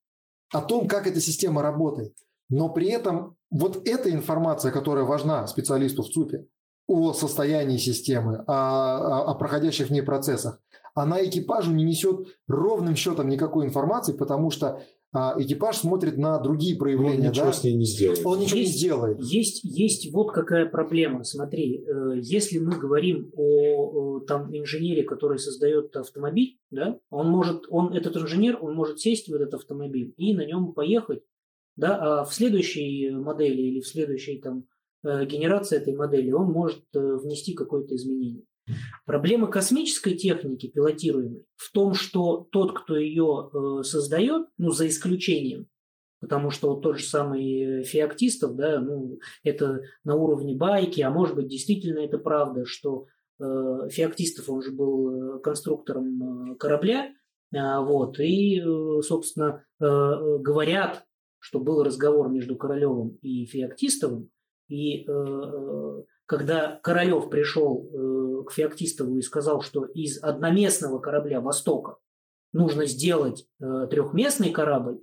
о 0.53 0.61
том, 0.61 0.87
как 0.87 1.05
эта 1.05 1.19
система 1.19 1.61
работает. 1.61 2.13
Но 2.47 2.69
при 2.69 2.87
этом 2.89 3.35
вот 3.49 3.85
эта 3.85 4.09
информация, 4.09 4.71
которая 4.71 5.03
важна 5.03 5.47
специалисту 5.47 6.03
в 6.03 6.09
ЦУПе 6.09 6.45
о 6.91 7.13
состоянии 7.13 7.77
системы, 7.77 8.43
о, 8.47 8.53
о- 8.53 9.31
о 9.31 9.35
проходящих 9.35 9.87
в 9.87 9.91
ней 9.91 10.01
процессах, 10.03 10.59
она 10.93 11.23
экипажу 11.25 11.71
не 11.71 11.83
несет 11.85 12.27
ровным 12.47 12.95
счетом 12.95 13.29
никакой 13.29 13.65
информации, 13.65 14.13
потому 14.13 14.51
что 14.51 14.81
а, 15.13 15.35
экипаж 15.37 15.75
смотрит 15.77 16.17
на 16.17 16.39
другие 16.39 16.73
Он 16.75 16.79
проявления. 16.79 17.29
ничего 17.29 17.47
да? 17.47 17.51
с 17.53 17.63
ней 17.65 17.73
не 17.75 17.83
сделает. 17.85 18.25
Он 18.25 18.39
ничего 18.39 18.59
Есть- 18.59 18.71
не 18.73 18.77
сделает. 18.79 19.19
Есть, 19.21 19.63
есть 19.63 20.13
вот 20.13 20.31
какая 20.31 20.65
проблема. 20.65 21.23
Смотри, 21.25 21.83
э, 21.85 22.13
если 22.21 22.59
мы 22.59 22.77
говорим 22.77 23.29
о, 23.35 24.19
э, 24.21 24.25
там 24.25 24.55
инженере, 24.55 25.03
который 25.03 25.37
создает 25.37 25.95
автомобиль, 25.97 26.59
да, 26.71 26.97
он 27.09 27.27
может, 27.27 27.65
он 27.69 27.93
этот 27.93 28.15
инженер, 28.15 28.57
он 28.61 28.73
может 28.73 28.99
сесть 29.01 29.27
в 29.27 29.33
этот 29.33 29.53
автомобиль 29.53 30.13
и 30.15 30.33
на 30.33 30.45
нем 30.45 30.71
поехать, 30.71 31.23
да, 31.75 32.21
а 32.21 32.23
в 32.23 32.33
следующей 32.33 33.09
модели 33.11 33.61
или 33.61 33.79
в 33.81 33.87
следующей 33.87 34.37
там 34.39 34.59
э, 34.59 34.63
генерации 35.03 35.77
этой 35.77 35.95
модели 35.95 36.31
он 36.31 36.51
может 36.51 36.83
э, 36.93 36.99
внести 36.99 37.53
какое-то 37.53 37.95
изменение. 37.95 38.43
Проблема 39.05 39.47
космической 39.47 40.13
техники, 40.13 40.67
пилотируемой, 40.67 41.45
в 41.55 41.71
том, 41.71 41.93
что 41.93 42.47
тот, 42.51 42.77
кто 42.77 42.95
ее 42.95 43.49
э, 43.53 43.83
создает, 43.83 44.47
ну, 44.57 44.71
за 44.71 44.87
исключением, 44.87 45.67
потому 46.19 46.51
что 46.51 46.69
вот 46.69 46.81
тот 46.81 46.99
же 46.99 47.05
самый 47.05 47.81
э, 47.81 47.83
Феоктистов, 47.83 48.55
да, 48.55 48.79
ну, 48.79 49.19
это 49.43 49.81
на 50.03 50.15
уровне 50.15 50.55
байки, 50.55 51.01
а 51.01 51.09
может 51.09 51.35
быть, 51.35 51.47
действительно 51.47 51.99
это 51.99 52.17
правда, 52.17 52.65
что 52.65 53.07
э, 53.39 53.89
Феоктистов, 53.89 54.49
он 54.49 54.61
же 54.61 54.71
был 54.71 55.37
э, 55.37 55.39
конструктором 55.39 56.51
э, 56.51 56.55
корабля, 56.55 57.11
а, 57.53 57.81
вот, 57.81 58.19
и, 58.19 58.61
э, 58.61 59.01
собственно, 59.01 59.65
э, 59.79 59.85
э, 59.85 60.37
говорят, 60.39 61.05
что 61.39 61.59
был 61.59 61.83
разговор 61.83 62.29
между 62.29 62.55
Королевым 62.55 63.17
и 63.21 63.45
Феоктистовым, 63.45 64.29
и 64.71 65.03
э, 65.05 65.11
э, 65.11 66.03
когда 66.25 66.79
Королев 66.81 67.29
пришел 67.29 67.89
э, 67.91 68.43
к 68.45 68.53
Феоктистову 68.53 69.17
и 69.17 69.21
сказал, 69.21 69.61
что 69.61 69.83
из 69.83 70.23
одноместного 70.23 70.99
корабля 70.99 71.41
«Востока» 71.41 71.97
нужно 72.53 72.85
сделать 72.85 73.45
э, 73.59 73.87
трехместный 73.89 74.51
корабль, 74.51 75.01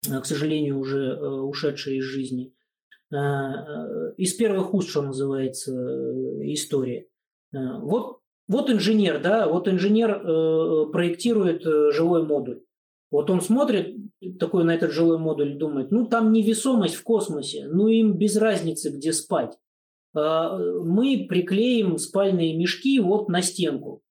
к 0.08 0.26
сожалению, 0.26 0.78
уже 0.78 0.98
э, 0.98 1.28
ушедшая 1.28 1.96
из 1.96 2.04
жизни. 2.04 2.54
Э, 3.12 4.14
из 4.16 4.34
первых 4.34 4.74
уст, 4.74 4.90
что 4.90 5.02
называется, 5.02 5.72
история. 6.42 7.06
Вот, 7.52 8.18
вот 8.48 8.68
инженер, 8.68 9.20
да, 9.22 9.48
вот 9.48 9.68
инженер 9.68 10.90
проектирует 10.90 11.62
жилой 11.62 12.26
модуль. 12.26 12.62
Вот 13.12 13.30
он 13.30 13.40
смотрит 13.40 13.96
такой 14.40 14.64
на 14.64 14.74
этот 14.74 14.90
жилой 14.90 15.18
модуль 15.18 15.56
думает, 15.56 15.92
ну 15.92 16.06
там 16.06 16.32
невесомость 16.32 16.96
в 16.96 17.04
космосе, 17.04 17.68
ну 17.68 17.86
им 17.86 18.18
без 18.18 18.36
разницы, 18.36 18.90
где 18.90 19.12
спать. 19.12 19.56
Мы 20.12 21.26
приклеим 21.28 21.98
спальные 21.98 22.56
мешки 22.56 22.98
вот 22.98 23.28
на 23.28 23.40
стенку. 23.40 24.03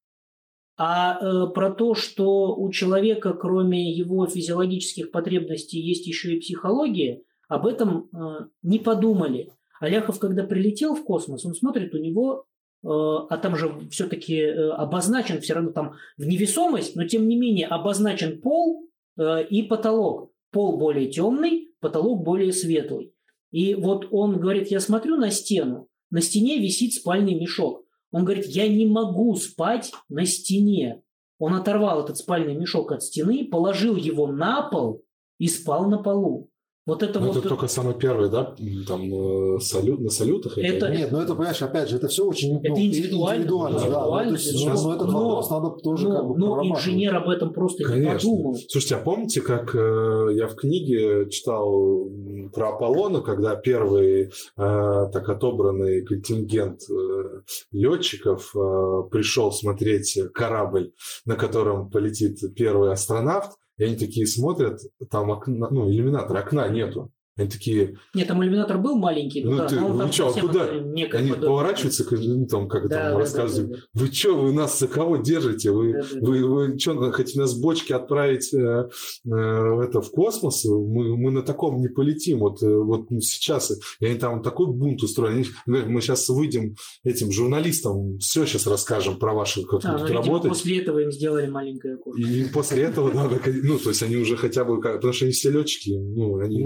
А 0.75 1.19
э, 1.19 1.47
про 1.53 1.71
то, 1.71 1.93
что 1.93 2.55
у 2.55 2.71
человека, 2.71 3.33
кроме 3.33 3.91
его 3.91 4.25
физиологических 4.25 5.11
потребностей, 5.11 5.79
есть 5.79 6.07
еще 6.07 6.35
и 6.35 6.39
психология, 6.39 7.21
об 7.47 7.67
этом 7.67 8.09
э, 8.11 8.47
не 8.63 8.79
подумали. 8.79 9.51
Аляхов, 9.79 10.17
когда 10.19 10.43
прилетел 10.43 10.95
в 10.95 11.03
космос, 11.03 11.45
он 11.45 11.53
смотрит, 11.53 11.93
у 11.93 11.99
него, 11.99 12.45
э, 12.83 12.87
а 12.87 13.37
там 13.37 13.55
же 13.55 13.71
все-таки 13.91 14.41
обозначен 14.41 15.41
все 15.41 15.53
равно 15.53 15.71
там 15.71 15.93
в 16.17 16.25
невесомость, 16.25 16.95
но 16.95 17.05
тем 17.05 17.27
не 17.27 17.35
менее 17.35 17.67
обозначен 17.67 18.41
пол 18.41 18.87
и 19.19 19.61
потолок. 19.69 20.31
Пол 20.51 20.77
более 20.77 21.07
темный, 21.07 21.69
потолок 21.79 22.23
более 22.23 22.51
светлый. 22.51 23.13
И 23.51 23.75
вот 23.75 24.07
он 24.09 24.39
говорит, 24.39 24.71
я 24.71 24.79
смотрю 24.79 25.17
на 25.17 25.29
стену, 25.29 25.87
на 26.09 26.21
стене 26.21 26.57
висит 26.57 26.93
спальный 26.93 27.35
мешок. 27.35 27.82
Он 28.13 28.23
говорит, 28.23 28.45
я 28.45 28.67
не 28.67 28.85
могу 28.85 29.35
спать 29.35 29.91
на 30.07 30.25
стене. 30.25 31.01
Он 31.39 31.55
оторвал 31.55 32.03
этот 32.03 32.17
спальный 32.17 32.55
мешок 32.55 32.91
от 32.91 33.03
стены, 33.03 33.49
положил 33.51 33.95
его 33.95 34.27
на 34.27 34.69
пол 34.69 35.03
и 35.39 35.47
спал 35.47 35.89
на 35.89 35.97
полу. 35.97 36.49
Вот 36.85 37.01
это 37.01 37.19
ну, 37.21 37.27
вот... 37.27 37.37
Это 37.37 37.47
только 37.47 37.67
самый 37.67 37.93
первый, 37.93 38.29
да? 38.29 38.55
Там 38.85 39.55
э, 39.55 39.59
салют, 39.61 40.01
на 40.01 40.09
салютах? 40.09 40.57
Это... 40.57 40.89
Нет, 40.89 41.13
ну 41.13 41.21
это, 41.21 41.33
понимаешь, 41.33 41.61
опять 41.61 41.87
же, 41.87 41.95
это 41.95 42.09
все 42.09 42.25
очень 42.25 42.59
это 42.59 42.71
ну, 42.71 42.77
индивидуально. 42.77 43.43
индивидуально 43.43 43.79
да, 43.79 43.85
индивидуально, 43.85 44.31
да. 44.31 44.37
есть, 44.37 44.51
сейчас, 44.51 44.83
но, 44.83 44.95
этот 44.95 45.07
но, 45.07 45.23
вопрос 45.23 45.49
надо 45.49 45.69
тоже 45.81 46.09
но, 46.09 46.15
как 46.15 46.27
бы 46.27 46.37
Но 46.37 46.63
инженер 46.65 47.15
об 47.15 47.29
этом 47.29 47.53
просто 47.53 47.85
Конечно. 47.85 48.27
не 48.27 48.35
подумал. 48.35 48.57
Слушайте, 48.67 48.95
а 48.95 48.99
помните, 48.99 49.41
как 49.41 49.73
э, 49.73 50.27
я 50.33 50.47
в 50.47 50.55
книге 50.55 51.29
читал 51.29 52.09
про 52.53 52.73
Аполлона, 52.73 53.21
когда 53.21 53.55
первый 53.55 54.23
э, 54.23 54.29
так 54.57 55.29
отобранный 55.29 56.03
контингент 56.03 56.81
э, 56.89 57.41
летчиков 57.71 58.53
э, 58.53 59.09
пришел 59.09 59.53
смотреть 59.53 60.19
корабль, 60.33 60.91
на 61.25 61.35
котором 61.35 61.89
полетит 61.89 62.39
первый 62.55 62.91
астронавт, 62.91 63.51
и 63.77 63.83
они 63.83 63.95
такие 63.95 64.27
смотрят, 64.27 64.79
там 65.09 65.31
окна, 65.31 65.69
ну, 65.69 65.89
иллюминатора, 65.89 66.39
окна 66.39 66.67
нету. 66.69 67.11
Они 67.35 67.49
такие... 67.49 67.97
Нет, 68.13 68.27
там 68.27 68.43
иллюминатор 68.43 68.77
был 68.77 68.95
маленький, 68.95 69.43
ну, 69.43 69.57
да, 69.57 69.67
ты, 69.67 69.79
ну 69.79 70.11
что, 70.11 70.27
а 70.27 70.39
куда? 70.39 70.65
Они 70.65 71.05
подобный. 71.07 71.35
поворачиваются, 71.35 72.05
ну, 72.11 72.45
там, 72.45 72.67
как 72.67 72.87
да, 72.89 72.95
там 72.95 73.13
да, 73.13 73.19
рассказывают. 73.19 73.71
Да, 73.71 73.77
да, 73.77 73.83
да. 73.93 74.01
Вы 74.01 74.11
что, 74.13 74.35
вы 74.35 74.53
нас 74.53 74.79
за 74.79 74.87
кого 74.87 75.17
держите? 75.17 75.71
Вы, 75.71 75.93
да, 75.93 76.01
да, 76.01 76.19
вы, 76.21 76.45
вы, 76.45 76.67
вы 76.69 76.79
что, 76.79 77.11
хотите 77.11 77.39
нас 77.39 77.59
бочки 77.59 77.91
отправить 77.91 78.53
э, 78.53 78.89
э, 79.25 79.29
это, 79.29 80.01
в 80.01 80.11
космос? 80.11 80.63
Мы, 80.65 81.17
мы 81.17 81.31
на 81.31 81.41
таком 81.41 81.81
не 81.81 81.87
полетим. 81.87 82.39
Вот, 82.39 82.61
э, 82.61 82.67
вот 82.67 83.07
сейчас. 83.21 83.71
И 83.99 84.05
они 84.05 84.19
там 84.19 84.43
такой 84.43 84.67
бунт 84.67 85.01
устроили. 85.01 85.33
Они 85.33 85.45
говорят, 85.65 85.89
мы 85.89 86.01
сейчас 86.01 86.29
выйдем 86.29 86.75
этим 87.03 87.31
журналистам, 87.31 88.19
все 88.19 88.45
сейчас 88.45 88.67
расскажем 88.67 89.17
про 89.17 89.33
ваши, 89.33 89.63
как 89.63 89.83
а, 89.85 89.93
вы 89.93 89.99
тут 89.99 90.11
работаете. 90.11 90.49
после 90.49 90.79
этого 90.79 90.99
им 90.99 91.11
сделали 91.11 91.47
маленькое 91.47 91.95
окошко. 91.95 92.21
И 92.21 92.45
после 92.45 92.83
этого 92.83 93.11
надо, 93.11 93.39
ну, 93.45 93.79
то 93.79 93.89
есть 93.89 94.03
они 94.03 94.17
уже 94.17 94.37
хотя 94.37 94.63
бы, 94.65 94.79
потому 94.79 95.13
что 95.13 95.25
они 95.25 95.33
все 95.33 95.49
летчики, 95.49 95.91
ну, 95.97 96.37
они... 96.37 96.61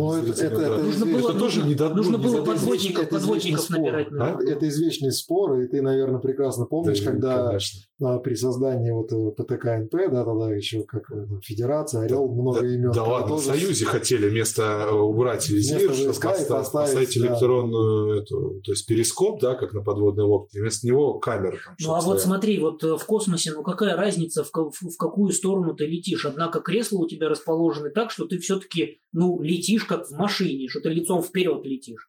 Это, 0.62 0.84
нужно 0.84 1.06
было, 1.06 1.30
это 1.30 1.40
тоже 1.40 1.64
не 1.64 1.76
дадут, 1.76 1.98
нужно 1.98 2.18
было 2.18 2.44
подводников, 2.44 3.04
это 3.04 3.16
подводников 3.16 3.70
набирать. 3.70 4.08
А? 4.12 4.38
Это 4.42 4.68
извечный 4.68 5.12
спор, 5.12 5.60
и 5.60 5.68
ты, 5.68 5.82
наверное, 5.82 6.20
прекрасно 6.20 6.66
помнишь, 6.66 7.00
да, 7.00 7.12
когда 7.12 7.48
конечно. 7.48 7.82
При 8.24 8.36
создании 8.36 8.92
вот 8.92 9.12
э, 9.12 9.32
ПТКНП, 9.32 10.12
да, 10.12 10.24
тогда 10.24 10.54
еще 10.54 10.84
как 10.84 11.10
э, 11.12 11.26
Федерация, 11.42 12.02
Орел, 12.02 12.28
да, 12.28 12.34
много 12.34 12.62
да, 12.62 12.68
имен. 12.68 12.92
Да 12.92 13.04
ладно, 13.04 13.30
тоже... 13.30 13.42
в 13.42 13.46
Союзе 13.48 13.86
хотели 13.86 14.30
вместо 14.30 14.62
э, 14.62 14.92
убрать 14.92 15.50
визир, 15.50 15.90
поставить, 15.90 16.48
поставить 16.48 17.18
электронную, 17.18 18.18
да. 18.18 18.22
эту, 18.22 18.62
то 18.64 18.72
есть 18.72 18.86
перископ, 18.86 19.42
да, 19.42 19.56
как 19.56 19.74
на 19.74 19.82
подводной 19.82 20.26
лодке, 20.26 20.60
вместо 20.60 20.86
него 20.86 21.18
камера. 21.18 21.58
Там, 21.66 21.76
ну 21.80 21.94
а 21.96 22.02
вот 22.02 22.22
смотри, 22.22 22.60
вот 22.60 22.84
в 22.84 23.04
космосе, 23.04 23.54
ну 23.54 23.64
какая 23.64 23.96
разница, 23.96 24.44
в, 24.44 24.52
в, 24.52 24.90
в 24.94 24.98
какую 24.98 25.32
сторону 25.32 25.74
ты 25.74 25.88
летишь? 25.88 26.28
Однако 26.28 26.60
кресла 26.60 27.00
у 27.00 27.08
тебя 27.08 27.30
расположены 27.30 27.90
так, 27.90 28.12
что 28.12 28.28
ты 28.28 28.38
все-таки, 28.38 29.00
ну, 29.18 29.42
летишь 29.42 29.86
как 29.86 30.08
в 30.08 30.12
машине, 30.12 30.68
что 30.68 30.80
ты 30.80 30.90
лицом 30.90 31.24
вперед 31.24 31.66
летишь. 31.66 32.08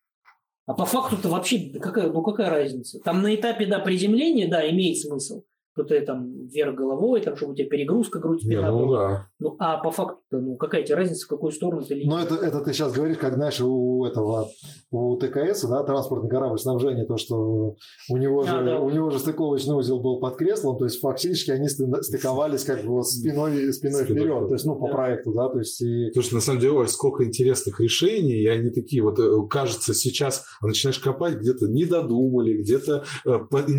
А 0.66 0.74
по 0.74 0.84
факту-то 0.84 1.30
вообще 1.30 1.70
какая, 1.80 2.10
ну 2.10 2.22
какая 2.22 2.50
разница? 2.50 3.00
Там 3.00 3.22
на 3.22 3.34
этапе 3.34 3.64
да, 3.64 3.78
приземления, 3.78 4.46
да, 4.46 4.68
имеет 4.70 4.98
смысл 4.98 5.42
что 5.78 5.84
ты 5.84 6.00
там 6.00 6.46
вверх 6.46 6.74
головой, 6.74 7.20
там, 7.20 7.36
чтобы 7.36 7.52
у 7.52 7.54
тебя 7.54 7.68
перегрузка 7.68 8.18
грудь 8.18 8.42
спина. 8.42 8.70
ну, 8.70 8.92
да. 8.92 9.26
ну, 9.38 9.56
а 9.58 9.78
по 9.78 9.90
факту, 9.90 10.18
ну, 10.30 10.56
какая 10.56 10.82
тебе 10.82 10.96
разница, 10.96 11.26
в 11.26 11.28
какую 11.28 11.52
сторону 11.52 11.82
ты 11.82 11.94
летишь? 11.94 12.10
Ну, 12.10 12.18
это, 12.18 12.34
это 12.34 12.60
ты 12.60 12.72
сейчас 12.72 12.92
говоришь, 12.92 13.18
как, 13.18 13.34
знаешь, 13.34 13.60
у 13.60 14.04
этого, 14.04 14.48
у 14.90 15.16
ТКС, 15.16 15.64
да, 15.64 15.84
транспортный 15.84 16.28
корабль 16.28 16.58
снабжения, 16.58 17.04
то, 17.04 17.16
что 17.16 17.76
у 18.10 18.16
него, 18.16 18.42
а, 18.42 18.46
же, 18.46 18.64
да. 18.64 18.80
у 18.80 18.90
него 18.90 19.10
же 19.10 19.18
стыковочный 19.18 19.76
узел 19.76 20.00
был 20.00 20.18
под 20.18 20.36
креслом, 20.36 20.78
то 20.78 20.84
есть 20.84 21.00
фактически 21.00 21.52
они 21.52 21.68
стыковались 21.68 22.64
как 22.64 22.84
бы 22.84 23.02
спиной, 23.04 23.72
спиной 23.72 24.04
вперед, 24.04 24.48
то 24.48 24.54
есть, 24.54 24.64
ну, 24.64 24.74
по 24.76 24.88
да. 24.88 24.94
проекту, 24.94 25.32
да, 25.32 25.48
то 25.48 25.58
есть... 25.58 25.80
И... 25.80 26.10
Слушай, 26.12 26.34
на 26.34 26.40
самом 26.40 26.60
деле, 26.60 26.86
сколько 26.88 27.24
интересных 27.24 27.80
решений, 27.80 28.42
и 28.42 28.46
они 28.46 28.70
такие, 28.70 29.02
вот, 29.02 29.18
э, 29.20 29.46
кажется, 29.48 29.94
сейчас 29.94 30.44
начинаешь 30.60 30.98
копать, 30.98 31.36
где-то 31.36 31.68
не 31.68 31.84
додумали, 31.84 32.60
где-то 32.62 33.04
э, 33.24 33.38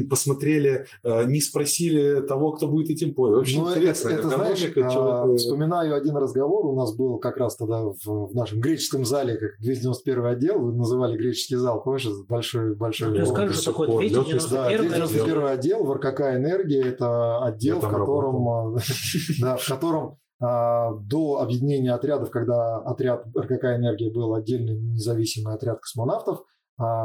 посмотрели, 0.10 0.86
э, 1.04 1.26
не 1.26 1.42
спросили 1.42 1.89
спросили 1.90 2.22
того, 2.22 2.52
кто 2.52 2.68
будет 2.68 2.90
этим 2.90 3.14
пользоваться. 3.14 3.52
Очень 3.52 3.64
ну, 3.64 3.72
интересно. 3.72 4.10
Это, 4.10 4.20
это 4.20 4.30
знаешь, 4.30 4.74
а, 4.76 5.36
вспоминаю 5.36 5.96
один 5.96 6.16
разговор, 6.18 6.66
у 6.66 6.76
нас 6.76 6.96
был 6.96 7.20
как 7.20 7.38
раз 7.38 7.56
тогда 7.56 7.84
в, 7.84 7.98
в 8.06 8.36
нашем 8.36 8.60
греческом 8.60 9.06
зале, 9.06 9.38
как 9.38 9.52
291 9.60 10.26
отдел, 10.26 10.60
вы 10.60 10.74
называли 10.74 11.18
греческий 11.18 11.56
зал, 11.56 11.82
помнишь, 11.84 12.08
большой, 12.28 12.76
большой... 12.76 13.18
Ну, 13.18 13.26
скажи, 13.26 13.54
что 13.54 13.72
такое 13.72 13.88
291 13.88 14.50
да, 14.52 14.78
291 14.78 15.46
отдел, 15.46 15.84
в 15.84 15.94
РКК 15.94 16.22
«Энергия»– 16.22 16.84
это 16.86 17.44
отдел, 17.44 17.80
в 17.80 17.90
котором, 17.90 18.78
да, 19.42 19.58
в 19.58 19.68
котором 19.68 20.18
а, 20.42 20.94
до 20.94 21.42
объединения 21.42 21.94
отрядов, 21.94 22.30
когда 22.32 22.78
отряд 22.78 23.26
РКК 23.38 23.66
«Энергия» 23.66 24.12
был 24.12 24.34
отдельный 24.34 24.80
независимый 24.80 25.54
отряд 25.56 25.80
космонавтов, 25.80 26.40
а 26.40 26.44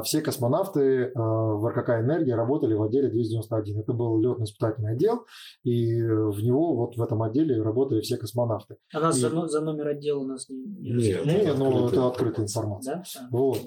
все 0.05 0.21
космонавты 0.21 1.11
а, 1.15 1.21
в 1.21 1.67
РКК 1.69 1.91
«Энергия» 2.01 2.37
работали 2.37 2.75
в 2.75 2.83
отделе 2.83 3.09
291. 3.09 3.81
Это 3.81 3.93
был 3.93 4.21
летно-испытательный 4.21 4.93
отдел, 4.93 5.27
и 5.65 6.01
в 6.01 6.41
него 6.43 6.77
вот 6.77 6.97
в 6.97 7.03
этом 7.03 7.23
отделе 7.23 7.61
работали 7.61 8.01
все 8.01 8.17
космонавты. 8.17 8.77
А 8.93 9.01
нас 9.01 9.17
и... 9.17 9.21
за, 9.21 9.47
за 9.49 9.61
номер 9.61 9.89
отдела 9.89 10.21
у 10.21 10.27
нас 10.27 10.49
не... 10.49 10.65
Нет, 10.65 11.27
нет, 11.27 11.59
ну 11.59 11.89
это 11.89 12.07
открытая 12.07 12.47
информация. 12.47 13.05
Да? 13.15 13.29
Вот. 13.31 13.59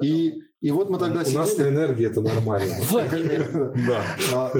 И, 0.00 0.40
и 0.60 0.70
вот 0.70 0.88
мы 0.88 0.98
тогда 0.98 1.20
У 1.20 1.24
сидели... 1.24 1.38
нас 1.38 1.58
на 1.58 1.68
энергии 1.68 2.06
это 2.06 2.20
нормально. 2.20 2.74
Да. 3.86 4.02
А, 4.34 4.52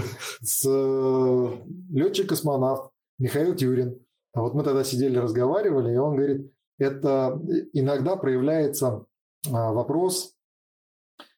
с 0.43 0.65
э, 0.67 1.49
летчик-космонавт 1.91 2.91
Михаил 3.19 3.55
Тюрин. 3.55 3.99
А 4.35 4.43
вот 4.43 4.55
мы 4.55 4.63
тогда 4.63 4.85
сидели, 4.85 5.17
разговаривали, 5.19 5.95
и 5.95 5.97
он 5.97 6.17
говорит, 6.17 6.53
это 6.79 7.41
иногда 7.73 8.17
проявляется 8.17 9.07
вопрос 9.49 10.36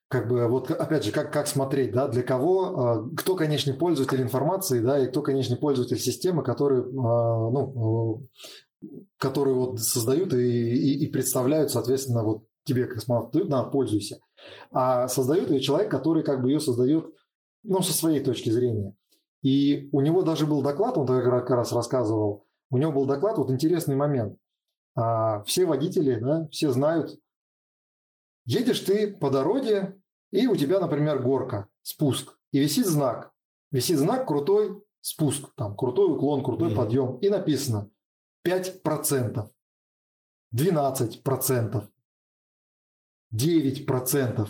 как 0.08 0.26
бы 0.26 0.48
вот 0.48 0.70
опять 0.70 1.04
же, 1.04 1.12
как, 1.12 1.32
как 1.32 1.46
смотреть, 1.46 1.92
да, 1.92 2.08
для 2.08 2.22
кого, 2.22 2.64
а, 2.64 3.08
кто 3.16 3.36
конечный 3.36 3.74
пользователь 3.74 4.22
информации, 4.22 4.80
да, 4.80 4.98
и 4.98 5.06
кто 5.06 5.22
конечный 5.22 5.58
пользователь 5.58 5.98
системы, 5.98 6.42
который, 6.42 6.80
а, 6.80 7.50
ну, 7.50 8.26
которые 9.18 9.54
вот 9.54 9.80
создают 9.80 10.32
и, 10.32 10.38
и, 10.38 11.04
и 11.04 11.10
представляют, 11.10 11.70
соответственно, 11.70 12.24
вот 12.24 12.44
тебе 12.64 12.86
космонавт 12.86 13.32
да, 13.48 13.64
пользуйся. 13.64 14.18
А 14.72 15.08
создает 15.08 15.50
ее 15.50 15.60
человек, 15.60 15.90
который 15.90 16.22
как 16.22 16.42
бы 16.42 16.50
ее 16.50 16.60
создает, 16.60 17.06
ну, 17.62 17.82
со 17.82 17.92
своей 17.92 18.20
точки 18.20 18.50
зрения. 18.50 18.94
И 19.42 19.88
у 19.92 20.00
него 20.00 20.22
даже 20.22 20.46
был 20.46 20.62
доклад, 20.62 20.96
он 20.96 21.06
как 21.06 21.50
раз 21.50 21.72
рассказывал, 21.72 22.46
у 22.70 22.78
него 22.78 22.92
был 22.92 23.06
доклад, 23.06 23.36
вот 23.38 23.50
интересный 23.50 23.94
момент. 23.96 24.38
А, 24.94 25.42
все 25.44 25.66
водители, 25.66 26.18
да, 26.18 26.48
все 26.50 26.70
знают, 26.70 27.18
едешь 28.48 28.80
ты 28.80 29.12
по 29.12 29.30
дороге, 29.30 30.00
и 30.30 30.46
у 30.46 30.56
тебя, 30.56 30.80
например, 30.80 31.22
горка, 31.22 31.68
спуск, 31.82 32.36
и 32.52 32.58
висит 32.58 32.86
знак. 32.86 33.32
Висит 33.70 33.98
знак 33.98 34.26
крутой 34.26 34.82
спуск, 35.00 35.54
там 35.54 35.76
крутой 35.76 36.14
уклон, 36.14 36.42
крутой 36.42 36.72
mm-hmm. 36.72 36.76
подъем. 36.76 37.18
И 37.18 37.28
написано 37.28 37.90
5%, 38.46 39.48
12%, 40.54 41.88
9%. 43.34 44.48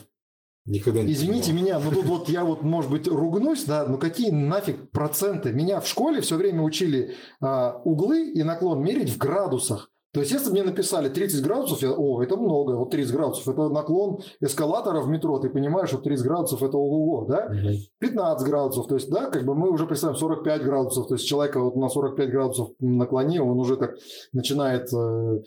Никогда 0.64 1.02
не 1.02 1.12
Извините 1.12 1.52
понимал. 1.52 1.64
меня, 1.64 1.78
но 1.80 1.90
тут 1.90 2.04
вот 2.04 2.28
я 2.28 2.44
вот, 2.44 2.62
может 2.62 2.90
быть, 2.90 3.08
ругнусь, 3.08 3.64
да, 3.64 3.86
но 3.86 3.96
какие 3.96 4.30
нафиг 4.30 4.90
проценты? 4.90 5.52
Меня 5.52 5.80
в 5.80 5.88
школе 5.88 6.20
все 6.20 6.36
время 6.36 6.62
учили 6.62 7.16
а, 7.40 7.80
углы 7.84 8.30
и 8.30 8.42
наклон 8.42 8.82
мерить 8.82 9.10
в 9.10 9.18
градусах. 9.18 9.90
То 10.12 10.20
есть, 10.20 10.32
если 10.32 10.50
мне 10.50 10.62
написали 10.62 11.10
30 11.10 11.42
градусов, 11.44 11.82
я, 11.82 11.92
о, 11.92 12.22
это 12.22 12.36
много, 12.36 12.76
вот 12.76 12.90
30 12.90 13.12
градусов, 13.12 13.46
это 13.46 13.68
наклон 13.68 14.20
эскалатора 14.40 15.00
в 15.02 15.08
метро, 15.08 15.38
ты 15.38 15.50
понимаешь, 15.50 15.90
что 15.90 15.98
30 15.98 16.24
градусов 16.24 16.62
это 16.62 16.78
ого 16.78 17.26
да? 17.26 17.50
15 17.98 18.48
градусов, 18.48 18.86
то 18.86 18.94
есть, 18.94 19.10
да, 19.10 19.26
как 19.30 19.44
бы 19.44 19.54
мы 19.54 19.70
уже 19.70 19.86
представим 19.86 20.16
45 20.16 20.62
градусов, 20.64 21.08
то 21.08 21.14
есть, 21.14 21.26
человека 21.26 21.60
вот 21.60 21.76
на 21.76 21.90
45 21.90 22.30
градусов 22.30 22.70
наклоне, 22.80 23.42
он 23.42 23.58
уже 23.58 23.76
так 23.76 23.96
начинает 24.32 24.90
э, 24.94 25.42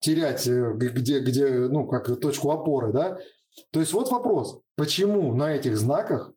терять, 0.00 0.46
э, 0.46 0.72
где, 0.74 1.20
где, 1.20 1.48
ну, 1.68 1.86
как 1.86 2.18
точку 2.18 2.52
опоры, 2.52 2.92
да? 2.92 3.18
То 3.70 3.80
есть, 3.80 3.92
вот 3.92 4.10
вопрос, 4.10 4.60
почему 4.76 5.34
на 5.34 5.54
этих 5.54 5.76
знаках 5.76 6.32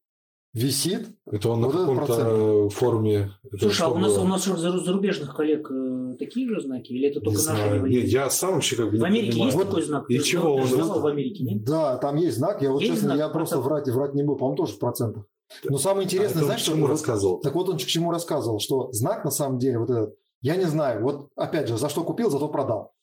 висит. 0.53 1.09
Это 1.25 1.49
он 1.49 1.61
вот 1.61 1.73
на 1.73 1.79
каком-то 1.79 2.69
форме. 2.69 3.31
Слушай, 3.59 3.83
а 3.83 3.89
у 3.89 3.97
нас, 3.97 4.17
у 4.17 4.23
нас 4.23 4.45
зарубежных 4.45 5.35
коллег 5.35 5.69
э, 5.71 6.15
такие 6.17 6.47
же 6.49 6.61
знаки? 6.61 6.91
Или 6.91 7.09
это 7.09 7.21
только 7.21 7.39
не 7.39 7.45
наши? 7.45 7.89
Нет, 7.89 8.05
я 8.05 8.29
сам 8.29 8.55
вообще 8.55 8.75
как 8.75 8.91
бы 8.91 8.97
В 8.97 9.03
Америке 9.03 9.39
есть 9.39 9.55
вот, 9.55 9.67
такой 9.67 9.83
знак? 9.83 10.05
И 10.09 10.17
Ты 10.17 10.23
чего 10.23 10.55
он? 10.55 10.67
в 10.67 11.07
Америке, 11.07 11.43
нет? 11.43 11.63
Да, 11.63 11.97
там 11.97 12.15
есть 12.15 12.37
знак. 12.37 12.61
Я 12.61 12.71
вот 12.71 12.81
есть 12.81 12.93
честно, 12.93 13.09
знак, 13.09 13.19
я 13.19 13.29
просто 13.29 13.59
врать, 13.59 13.87
врать 13.87 14.13
не 14.15 14.23
буду. 14.23 14.39
По-моему, 14.39 14.57
тоже 14.57 14.73
в 14.73 14.79
процентах. 14.79 15.25
Но 15.63 15.77
самое 15.77 16.01
а 16.01 16.05
интересное, 16.05 16.43
а 16.43 16.45
знаешь, 16.45 16.61
что... 16.61 16.87
рассказывал? 16.87 17.39
Так 17.39 17.55
вот 17.55 17.69
он 17.69 17.77
к 17.77 17.81
чему 17.81 18.11
рассказывал, 18.11 18.59
что 18.59 18.91
знак 18.91 19.25
на 19.25 19.31
самом 19.31 19.57
деле 19.57 19.79
вот 19.79 19.89
этот, 19.89 20.15
я 20.41 20.55
не 20.55 20.65
знаю, 20.65 21.01
вот 21.03 21.29
опять 21.35 21.67
же, 21.67 21.77
за 21.77 21.89
что 21.89 22.03
купил, 22.03 22.29
зато 22.29 22.47
продал. 22.47 22.93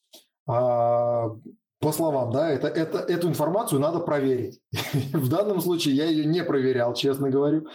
А, 0.48 1.30
по 1.78 1.92
словам, 1.92 2.32
да, 2.32 2.50
это, 2.50 2.68
это, 2.68 2.98
эту 2.98 3.28
информацию 3.28 3.80
надо 3.80 4.00
проверить. 4.00 4.60
В 5.12 5.28
данном 5.28 5.60
случае 5.60 5.94
я 5.94 6.06
ее 6.06 6.24
не 6.24 6.42
проверял, 6.42 6.94
честно 6.94 7.30
говорю. 7.30 7.66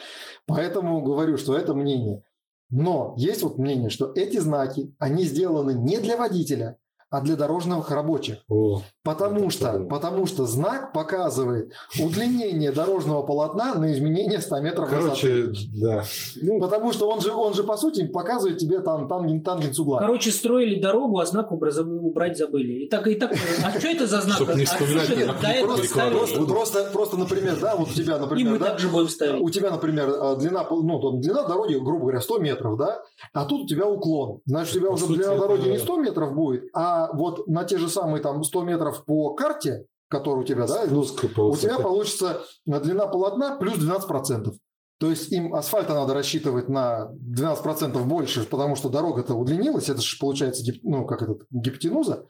Поэтому 0.47 1.01
говорю, 1.01 1.37
что 1.37 1.55
это 1.55 1.73
мнение. 1.73 2.23
Но 2.69 3.13
есть 3.17 3.43
вот 3.43 3.57
мнение, 3.57 3.89
что 3.89 4.11
эти 4.15 4.37
знаки, 4.37 4.95
они 4.97 5.23
сделаны 5.23 5.73
не 5.73 5.99
для 5.99 6.17
водителя, 6.17 6.77
а 7.11 7.19
для 7.19 7.35
дорожных 7.35 7.91
рабочих. 7.91 8.37
О, 8.47 8.81
потому, 9.03 9.49
что, 9.49 9.81
потому 9.81 10.25
что 10.25 10.45
знак 10.45 10.93
показывает 10.93 11.73
удлинение 11.99 12.71
дорожного 12.71 13.21
полотна 13.21 13.75
на 13.75 13.91
изменение 13.91 14.39
100 14.39 14.61
метров 14.61 14.89
Короче, 14.89 15.43
высоты. 15.43 15.69
да. 15.73 16.03
Ну, 16.41 16.59
потому 16.61 16.93
что 16.93 17.09
он 17.09 17.19
же, 17.19 17.33
он 17.33 17.53
же, 17.53 17.63
по 17.63 17.75
сути, 17.75 18.07
показывает 18.07 18.59
тебе 18.59 18.79
там 18.79 19.09
тангенс, 19.09 19.43
тангенс 19.43 19.77
угла. 19.77 19.99
Короче, 19.99 20.31
строили 20.31 20.79
дорогу, 20.79 21.19
а 21.19 21.25
знак 21.25 21.51
убрать 21.51 22.37
забыли. 22.37 22.85
И 22.85 22.89
так, 22.89 23.05
и 23.07 23.15
так, 23.15 23.33
а 23.33 23.77
что 23.77 23.87
это 23.89 24.07
за 24.07 24.21
знак? 24.21 24.37
Чтобы 24.37 24.55
не 24.55 24.63
вспоминать, 24.63 25.09
а 25.11 25.65
просто, 25.65 26.09
просто, 26.11 26.45
просто, 26.45 26.89
просто, 26.93 27.17
например, 27.17 27.57
да, 27.59 27.75
вот 27.75 27.89
у 27.89 27.93
тебя, 27.93 28.19
например, 28.19 28.57
да, 28.57 28.67
также 28.67 28.87
будем 28.87 29.09
ставить. 29.09 29.41
У 29.41 29.49
тебя, 29.49 29.69
например, 29.71 30.09
а, 30.17 30.35
длина, 30.37 30.65
ну, 30.69 31.19
длина 31.19 31.43
дороги, 31.43 31.73
грубо 31.75 31.99
говоря, 32.03 32.21
100 32.21 32.39
метров, 32.39 32.77
да, 32.77 33.01
а 33.33 33.43
тут 33.43 33.63
у 33.63 33.67
тебя 33.67 33.85
уклон. 33.85 34.39
Значит, 34.45 34.77
у 34.77 34.79
тебя 34.79 34.89
уже 34.91 35.07
длина 35.07 35.35
дороги 35.35 35.67
не 35.67 35.77
100 35.77 35.97
метров 35.97 36.33
будет, 36.33 36.63
а 36.73 37.00
вот 37.13 37.47
на 37.47 37.63
те 37.63 37.77
же 37.77 37.89
самые 37.89 38.21
там 38.21 38.43
100 38.43 38.63
метров 38.63 39.05
по 39.05 39.33
карте, 39.33 39.85
который 40.09 40.39
у 40.39 40.43
тебя, 40.43 40.67
да, 40.67 40.83
у 40.83 41.55
тебя 41.55 41.79
получится 41.79 42.41
длина 42.65 43.07
полотна 43.07 43.57
плюс 43.57 43.77
12%. 43.77 44.51
То 44.99 45.09
есть 45.09 45.31
им 45.31 45.55
асфальта 45.55 45.95
надо 45.95 46.13
рассчитывать 46.13 46.69
на 46.69 47.09
12% 47.35 48.03
больше, 48.03 48.45
потому 48.45 48.75
что 48.75 48.89
дорога-то 48.89 49.33
удлинилась, 49.33 49.89
это 49.89 50.01
же 50.01 50.17
получается 50.19 50.63
ну, 50.83 51.07
как 51.07 51.23
это, 51.23 51.37
гипотенуза 51.49 52.27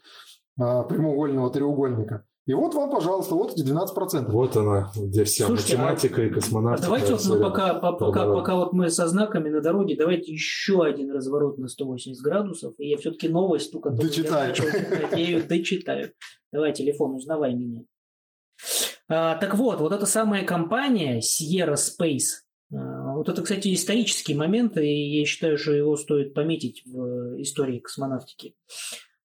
а, 0.58 0.84
прямоугольного 0.84 1.52
треугольника. 1.52 2.24
И 2.48 2.54
вот 2.54 2.74
вам, 2.74 2.90
пожалуйста, 2.90 3.36
вот 3.36 3.54
эти 3.54 3.64
12%. 3.64 4.32
Вот 4.32 4.58
она, 4.58 4.92
где 4.96 5.24
вся 5.26 5.46
Слушайте, 5.46 5.78
математика 5.78 6.22
а, 6.22 6.26
и 6.26 6.30
космонавтика. 6.30 6.88
А 6.88 6.90
давайте 6.90 7.14
вот 7.14 7.26
мы 7.26 7.40
пока, 7.40 7.74
пока, 7.76 8.34
пока 8.34 8.56
вот 8.56 8.74
мы 8.74 8.90
со 8.90 9.08
знаками 9.08 9.50
на 9.50 9.62
дороге, 9.62 9.96
давайте 9.96 10.32
еще 10.32 10.84
один 10.84 11.12
разворот 11.12 11.60
на 11.60 11.68
180 11.68 12.20
градусов. 12.24 12.74
И 12.80 12.90
я 12.90 12.98
все-таки 12.98 13.30
новость, 13.30 13.72
ту, 13.72 13.80
которую 13.80 14.10
Дочитаю. 14.10 14.56
я, 14.56 15.10
я 15.12 15.18
ее 15.18 15.44
дочитаю. 15.44 16.14
Давай, 16.52 16.74
телефон, 16.74 17.14
узнавай 17.14 17.54
меня. 17.54 17.84
А, 19.08 19.36
так 19.36 19.56
вот, 19.56 19.80
вот 19.80 19.92
эта 19.92 20.08
самая 20.08 20.44
компания 20.44 21.20
Sierra 21.20 21.76
Space, 21.76 22.42
а, 22.74 23.14
вот 23.14 23.30
это, 23.30 23.42
кстати, 23.44 23.74
исторический 23.74 24.34
момент, 24.34 24.78
и 24.78 25.20
я 25.20 25.26
считаю, 25.26 25.60
что 25.60 25.74
его 25.74 25.96
стоит 25.96 26.34
пометить 26.34 26.84
в 26.86 27.40
истории 27.40 27.80
космонавтики. 27.80 28.56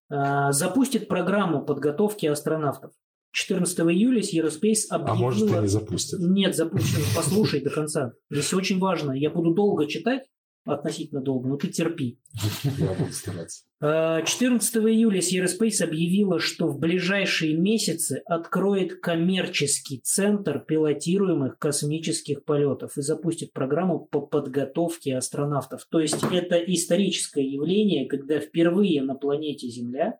А, 0.09 0.51
запустит 0.51 1.07
программу 1.07 1.65
подготовки 1.65 2.25
астронавтов. 2.27 2.91
14 3.37 3.79
июля 3.81 4.21
Sierra 4.21 4.49
Space 4.49 4.87
объявила... 4.89 5.11
А 5.11 5.15
может, 5.15 5.47
и 5.47 5.51
не 5.51 5.67
запустят. 5.67 6.19
Нет, 6.19 6.55
запустят. 6.55 7.03
Послушай 7.15 7.61
до 7.61 7.69
конца. 7.69 8.13
Здесь 8.31 8.51
очень 8.51 8.79
важно. 8.79 9.11
Я 9.11 9.29
буду 9.29 9.53
долго 9.53 9.85
читать, 9.85 10.23
относительно 10.65 11.21
долго, 11.21 11.47
но 11.47 11.55
ты 11.55 11.67
терпи. 11.67 12.19
Я 12.63 12.93
буду 12.93 13.13
стараться. 13.13 13.63
14 13.79 14.75
э, 14.75 14.79
июля 14.79 15.19
Sierra 15.19 15.45
Space 15.45 15.83
объявила, 15.83 16.39
что 16.39 16.67
в 16.67 16.79
ближайшие 16.79 17.55
месяцы 17.55 18.23
откроет 18.25 18.99
коммерческий 19.01 19.99
центр 19.99 20.59
пилотируемых 20.59 21.59
космических 21.59 22.43
полетов 22.43 22.97
и 22.97 23.01
запустит 23.01 23.53
программу 23.53 23.99
по 23.99 24.19
подготовке 24.19 25.15
астронавтов. 25.15 25.85
То 25.91 25.99
есть 25.99 26.23
это 26.23 26.55
историческое 26.57 27.45
явление, 27.47 28.07
когда 28.07 28.39
впервые 28.39 29.03
на 29.03 29.13
планете 29.13 29.67
Земля 29.67 30.17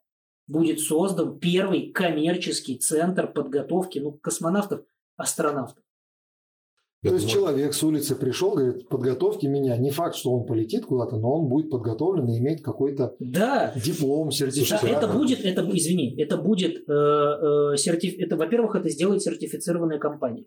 будет 0.48 0.80
создан 0.80 1.40
первый 1.40 1.92
коммерческий 1.92 2.78
центр 2.78 3.28
подготовки 3.32 4.00
ну, 4.00 4.14
космонавтов, 4.14 4.82
астронавтов. 5.18 5.84
То 7.04 7.14
есть 7.14 7.30
человек 7.30 7.74
с 7.74 7.84
улицы 7.84 8.16
пришел, 8.16 8.56
говорит, 8.56 8.90
подготовьте 8.90 9.48
меня. 9.48 9.78
Не 9.78 9.92
факт, 9.92 10.16
что 10.16 10.34
он 10.34 10.46
полетит 10.46 10.86
куда-то, 10.86 11.18
но 11.18 11.32
он 11.32 11.48
будет 11.48 11.70
подготовлен 11.70 12.28
и 12.28 12.40
имеет 12.40 12.64
какой-то 12.64 13.16
да. 13.20 13.72
диплом, 13.76 14.32
сертификат. 14.32 14.82
Да, 14.82 14.90
это 14.90 15.08
будет, 15.08 15.46
это, 15.46 15.62
извини, 15.72 16.20
это 16.20 16.38
будет, 16.38 16.90
э, 16.90 16.92
э, 16.92 17.78
сертиф, 17.78 18.16
это, 18.18 18.36
во-первых, 18.36 18.76
это 18.76 18.90
сделает 18.90 19.22
сертифицированная 19.22 20.00
компания. 20.00 20.46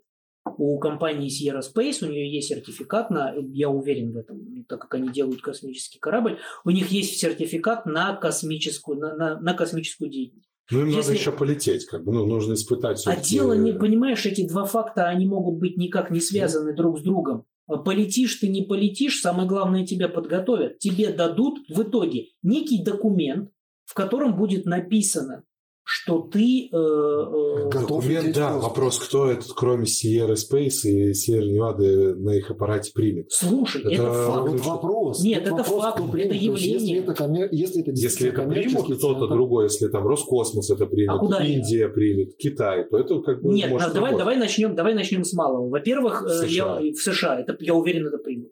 У 0.57 0.79
компании 0.79 1.29
Sierra 1.29 1.61
Space, 1.61 2.05
у 2.05 2.09
нее 2.09 2.33
есть 2.33 2.49
сертификат 2.49 3.11
на, 3.11 3.33
я 3.51 3.69
уверен 3.69 4.11
в 4.11 4.17
этом, 4.17 4.65
так 4.67 4.81
как 4.81 4.95
они 4.95 5.09
делают 5.09 5.41
космический 5.41 5.99
корабль, 5.99 6.39
у 6.65 6.71
них 6.71 6.87
есть 6.91 7.19
сертификат 7.19 7.85
на 7.85 8.15
космическую, 8.15 8.97
на, 8.97 9.15
на, 9.15 9.39
на 9.39 9.53
космическую 9.53 10.09
деятельность. 10.09 10.49
Ну, 10.71 10.81
им 10.81 10.87
Если... 10.87 10.99
надо 11.01 11.13
еще 11.13 11.31
полететь, 11.31 11.85
как 11.85 12.03
бы, 12.03 12.13
ну, 12.13 12.25
нужно 12.25 12.53
испытать. 12.53 13.05
А 13.05 13.15
дело, 13.17 13.53
не, 13.53 13.73
понимаешь, 13.73 14.25
эти 14.25 14.47
два 14.47 14.65
факта, 14.65 15.07
они 15.07 15.27
могут 15.27 15.59
быть 15.59 15.77
никак 15.77 16.09
не 16.09 16.21
связаны 16.21 16.75
друг 16.75 16.99
с 16.99 17.03
другом. 17.03 17.45
Полетишь 17.67 18.35
ты, 18.35 18.47
не 18.47 18.63
полетишь, 18.63 19.21
самое 19.21 19.47
главное, 19.47 19.85
тебя 19.85 20.09
подготовят. 20.09 20.79
Тебе 20.79 21.13
дадут 21.13 21.59
в 21.69 21.83
итоге 21.83 22.27
некий 22.41 22.83
документ, 22.83 23.51
в 23.85 23.93
котором 23.93 24.35
будет 24.35 24.65
написано, 24.65 25.43
что 25.83 26.21
ты... 26.21 26.69
Э, 26.71 26.75
э, 26.75 27.69
Документ, 27.71 28.35
да, 28.35 28.57
вопрос, 28.57 28.99
кто 28.99 29.29
этот, 29.31 29.51
кроме 29.53 29.85
Sierra 29.85 30.35
Space 30.35 30.83
и 30.83 31.11
Sierra 31.11 31.47
Nevada 31.47 32.15
на 32.15 32.31
их 32.31 32.51
аппарате 32.51 32.91
примет. 32.93 33.31
Слушай, 33.31 33.81
это, 33.81 34.03
это 34.03 34.13
факт. 34.13 34.49
Вот 34.49 34.59
вопрос. 34.61 35.23
Нет, 35.23 35.43
это 35.43 35.55
вопрос, 35.55 35.83
факт, 35.83 36.15
это 36.15 36.35
явление. 36.35 36.71
Если 36.71 36.99
это, 36.99 37.13
коммер... 37.13 37.49
если 37.51 37.81
это, 37.81 37.91
если 37.91 38.29
это 38.29 38.43
примут 38.43 38.97
кто-то 38.97 39.27
другой, 39.27 39.65
если 39.65 39.87
там 39.87 40.07
Роскосмос 40.07 40.69
это 40.69 40.85
примет, 40.85 41.11
а 41.11 41.17
куда 41.17 41.43
Индия 41.43 41.85
это? 41.85 41.93
примет, 41.93 42.35
Китай, 42.37 42.87
то 42.89 42.97
это 42.97 43.19
как 43.21 43.41
бы 43.41 43.53
Нет, 43.53 43.69
может 43.69 43.93
давай, 43.93 44.17
давай, 44.17 44.37
начнем, 44.37 44.75
давай 44.75 44.93
начнем 44.93 45.23
с 45.23 45.33
малого. 45.33 45.69
Во-первых, 45.69 46.21
в 46.21 46.25
э, 46.25 46.47
США, 46.47 46.79
я, 46.79 46.93
в 46.93 46.97
США 46.97 47.39
это, 47.39 47.57
я 47.59 47.73
уверен, 47.73 48.07
это 48.07 48.17
примут. 48.17 48.51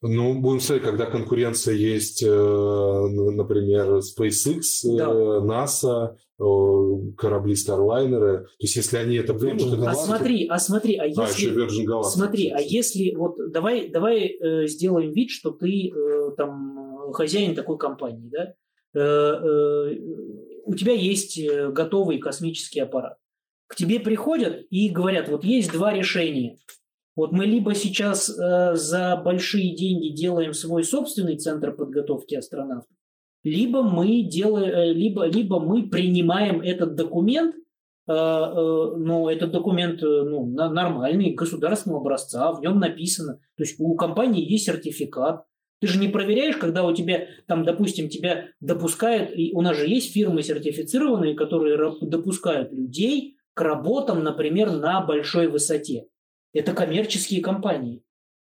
Ну, 0.00 0.40
будем 0.40 0.60
смотреть, 0.60 0.88
когда 0.88 1.06
конкуренция 1.06 1.74
есть, 1.74 2.22
э, 2.22 2.28
например, 2.28 3.98
SpaceX, 3.98 4.62
да. 4.84 5.06
NASA, 5.40 6.16
корабли 6.38 7.54
Starliner. 7.54 8.42
То 8.42 8.48
есть, 8.60 8.76
если 8.76 8.98
они 8.98 9.16
это 9.16 9.34
примут... 9.34 9.86
А 9.86 9.94
смотри, 9.94 10.46
а 10.48 10.58
смотри, 10.58 10.96
а, 10.96 11.04
а 11.04 11.06
если... 11.06 11.22
А, 11.22 11.28
еще 11.28 11.50
Virgin 11.50 12.02
Смотри, 12.02 12.50
а 12.50 12.60
если... 12.60 13.14
Вот 13.14 13.36
давай, 13.52 13.88
давай 13.88 14.26
э, 14.26 14.66
сделаем 14.66 15.12
вид, 15.12 15.30
что 15.30 15.50
ты 15.50 15.88
э, 15.88 16.30
там 16.36 17.12
хозяин 17.12 17.54
такой 17.54 17.78
компании, 17.78 18.28
да? 18.30 18.54
Э, 18.94 19.00
э, 19.00 19.98
у 20.64 20.74
тебя 20.74 20.92
есть 20.92 21.38
э, 21.38 21.70
готовый 21.70 22.18
космический 22.18 22.80
аппарат. 22.80 23.16
К 23.68 23.74
тебе 23.74 23.98
приходят 23.98 24.64
и 24.70 24.88
говорят, 24.90 25.28
вот 25.28 25.44
есть 25.44 25.72
два 25.72 25.92
решения. 25.92 26.58
Вот 27.16 27.32
мы 27.32 27.46
либо 27.46 27.74
сейчас 27.74 28.28
э, 28.28 28.74
за 28.74 29.16
большие 29.16 29.74
деньги 29.74 30.08
делаем 30.08 30.52
свой 30.52 30.84
собственный 30.84 31.38
центр 31.38 31.72
подготовки 31.72 32.34
астронавтов, 32.34 32.94
либо 33.42 33.82
мы 33.82 34.22
делаем, 34.22 34.74
э, 34.74 34.92
либо, 34.92 35.26
либо 35.26 35.60
мы 35.60 35.88
принимаем 35.88 36.60
этот 36.60 36.94
документ, 36.94 37.54
э, 38.08 38.12
ну, 38.12 39.28
этот 39.28 39.52
документ 39.52 40.00
ну, 40.02 40.46
нормальный, 40.46 41.34
государственного 41.34 42.00
образца, 42.00 42.52
в 42.52 42.60
нем 42.60 42.78
написано. 42.78 43.38
То 43.56 43.62
есть 43.62 43.76
у 43.78 43.94
компании 43.96 44.48
есть 44.50 44.66
сертификат. 44.66 45.44
Ты 45.80 45.88
же 45.88 45.98
не 45.98 46.08
проверяешь, 46.08 46.56
когда 46.56 46.84
у 46.84 46.94
тебя, 46.94 47.26
там, 47.46 47.64
допустим, 47.64 48.08
тебя 48.08 48.48
допускают, 48.60 49.30
и 49.34 49.52
у 49.52 49.60
нас 49.60 49.76
же 49.76 49.86
есть 49.86 50.12
фирмы 50.12 50.42
сертифицированные, 50.42 51.34
которые 51.34 51.92
допускают 52.00 52.72
людей 52.72 53.36
к 53.52 53.60
работам, 53.60 54.22
например, 54.22 54.70
на 54.70 55.00
большой 55.02 55.48
высоте. 55.48 56.06
Это 56.52 56.72
коммерческие 56.72 57.42
компании. 57.42 58.02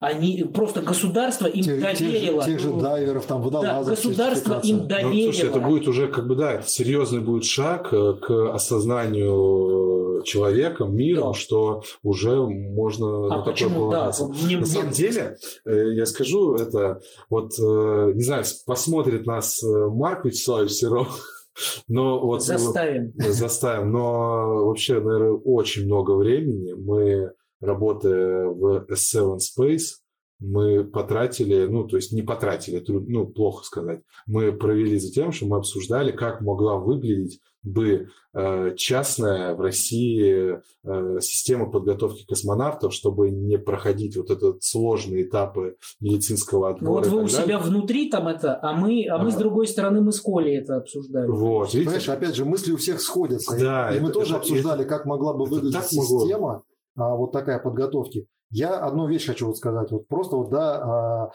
Они 0.03 0.43
просто 0.43 0.83
государство 0.83 1.47
им 1.47 1.63
тех, 1.63 1.81
доверило. 1.81 2.45
Тех 2.45 2.59
же, 2.59 2.71
тех 2.71 2.75
же 2.75 2.81
дайверов, 2.81 3.25
там, 3.25 3.41
водолазов. 3.41 3.85
Да, 3.85 3.91
государство 3.91 4.61
им 4.61 4.89
доверило. 4.89 5.27
Ну, 5.27 5.33
слушай, 5.33 5.49
это 5.49 5.61
будет 5.61 5.87
уже 5.87 6.09
как 6.09 6.27
бы, 6.27 6.35
да, 6.35 6.61
серьезный 6.63 7.21
будет 7.21 7.45
шаг 7.45 7.95
э, 7.95 8.15
к 8.21 8.53
осознанию 8.53 10.25
человеком, 10.25 10.97
миром, 10.97 11.33
да. 11.33 11.39
что 11.39 11.85
уже 12.03 12.35
можно 12.35 13.27
а 13.27 13.39
на 13.39 13.45
такое 13.45 13.71
полагаться. 13.71 14.27
Да, 14.27 14.35
мне, 14.45 14.57
на 14.59 14.67
самом 14.67 14.87
мне... 14.89 14.97
деле, 14.97 15.37
э, 15.67 15.93
я 15.93 16.07
скажу 16.07 16.57
это, 16.57 17.01
вот, 17.31 17.53
э, 17.61 18.13
не 18.17 18.25
знаю, 18.25 18.45
посмотрит 18.67 19.25
нас 19.25 19.63
Марк 19.63 20.25
Вячеславович 20.25 20.73
Серов, 20.73 21.21
но 21.87 22.19
вот 22.19 22.43
заставим. 22.43 23.13
Заставим. 23.17 23.93
Но 23.93 24.67
вообще, 24.67 24.95
наверное, 24.95 25.31
очень 25.31 25.85
много 25.87 26.17
времени 26.17 26.73
мы 26.73 27.31
работая 27.63 28.47
в 28.49 28.87
S7 28.91 29.39
Space, 29.39 30.03
мы 30.43 30.85
потратили, 30.85 31.67
ну, 31.67 31.85
то 31.85 31.97
есть 31.97 32.13
не 32.13 32.23
потратили, 32.23 32.85
ну, 32.89 33.27
плохо 33.27 33.65
сказать, 33.65 34.01
мы 34.27 34.53
провели 34.53 34.99
за 34.99 35.13
тем, 35.13 35.33
что 35.33 35.47
мы 35.47 35.57
обсуждали, 35.57 36.11
как 36.11 36.41
могла 36.41 36.77
выглядеть 36.77 37.41
бы 37.63 38.09
э, 38.35 38.75
частная 38.77 39.55
в 39.55 39.61
России 39.61 40.59
э, 40.85 41.19
система 41.21 41.71
подготовки 41.71 42.27
космонавтов, 42.27 42.93
чтобы 42.93 43.31
не 43.31 43.57
проходить 43.57 44.17
вот 44.17 44.31
этот 44.31 44.65
сложные 44.65 45.23
этапы 45.23 45.77
медицинского 46.01 46.71
отбора. 46.71 46.85
Ну, 46.85 46.95
вот 46.97 47.07
вы 47.07 47.23
у 47.23 47.29
далее. 47.29 47.45
себя 47.45 47.59
внутри 47.61 48.11
там 48.11 48.27
это, 48.27 48.59
а 48.61 48.73
мы, 48.73 49.07
а, 49.09 49.15
а 49.15 49.23
мы 49.23 49.31
с 49.31 49.37
другой 49.37 49.69
стороны 49.69 50.01
мы 50.01 50.11
с 50.11 50.21
Колей 50.21 50.59
это 50.59 50.79
обсуждали. 50.79 51.29
Вот, 51.29 51.67
видите? 51.73 51.85
Понимаешь, 51.85 52.09
опять 52.09 52.35
же, 52.35 52.45
мысли 52.45 52.73
у 52.73 52.77
всех 52.79 53.01
сходятся. 53.01 53.57
Да, 53.57 53.93
и 53.93 53.97
это, 53.97 54.05
мы 54.07 54.11
тоже 54.11 54.31
это, 54.31 54.39
обсуждали, 54.39 54.81
это, 54.81 54.89
как 54.89 55.07
могла 55.07 55.33
бы 55.33 55.45
выглядеть 55.45 55.85
система. 55.85 56.41
Могло 56.41 56.65
а, 56.97 57.15
вот 57.15 57.33
такая 57.33 57.59
подготовки. 57.59 58.27
Я 58.51 58.79
одну 58.79 59.09
вещь 59.09 59.27
хочу 59.27 59.47
вот 59.47 59.57
сказать. 59.57 59.91
Вот 59.91 60.09
просто 60.09 60.37
вот, 60.37 60.51
да, 60.51 60.83
а, 60.83 61.33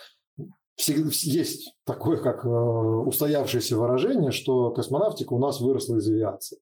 есть 0.78 1.74
такое, 1.86 2.18
как 2.18 2.45
а, 2.45 2.49
устоявшееся 2.49 3.78
выражение, 3.78 4.32
что 4.32 4.72
космонавтика 4.72 5.34
у 5.34 5.39
нас 5.39 5.60
выросла 5.60 5.97
из 5.97 6.10
авиации. 6.10 6.60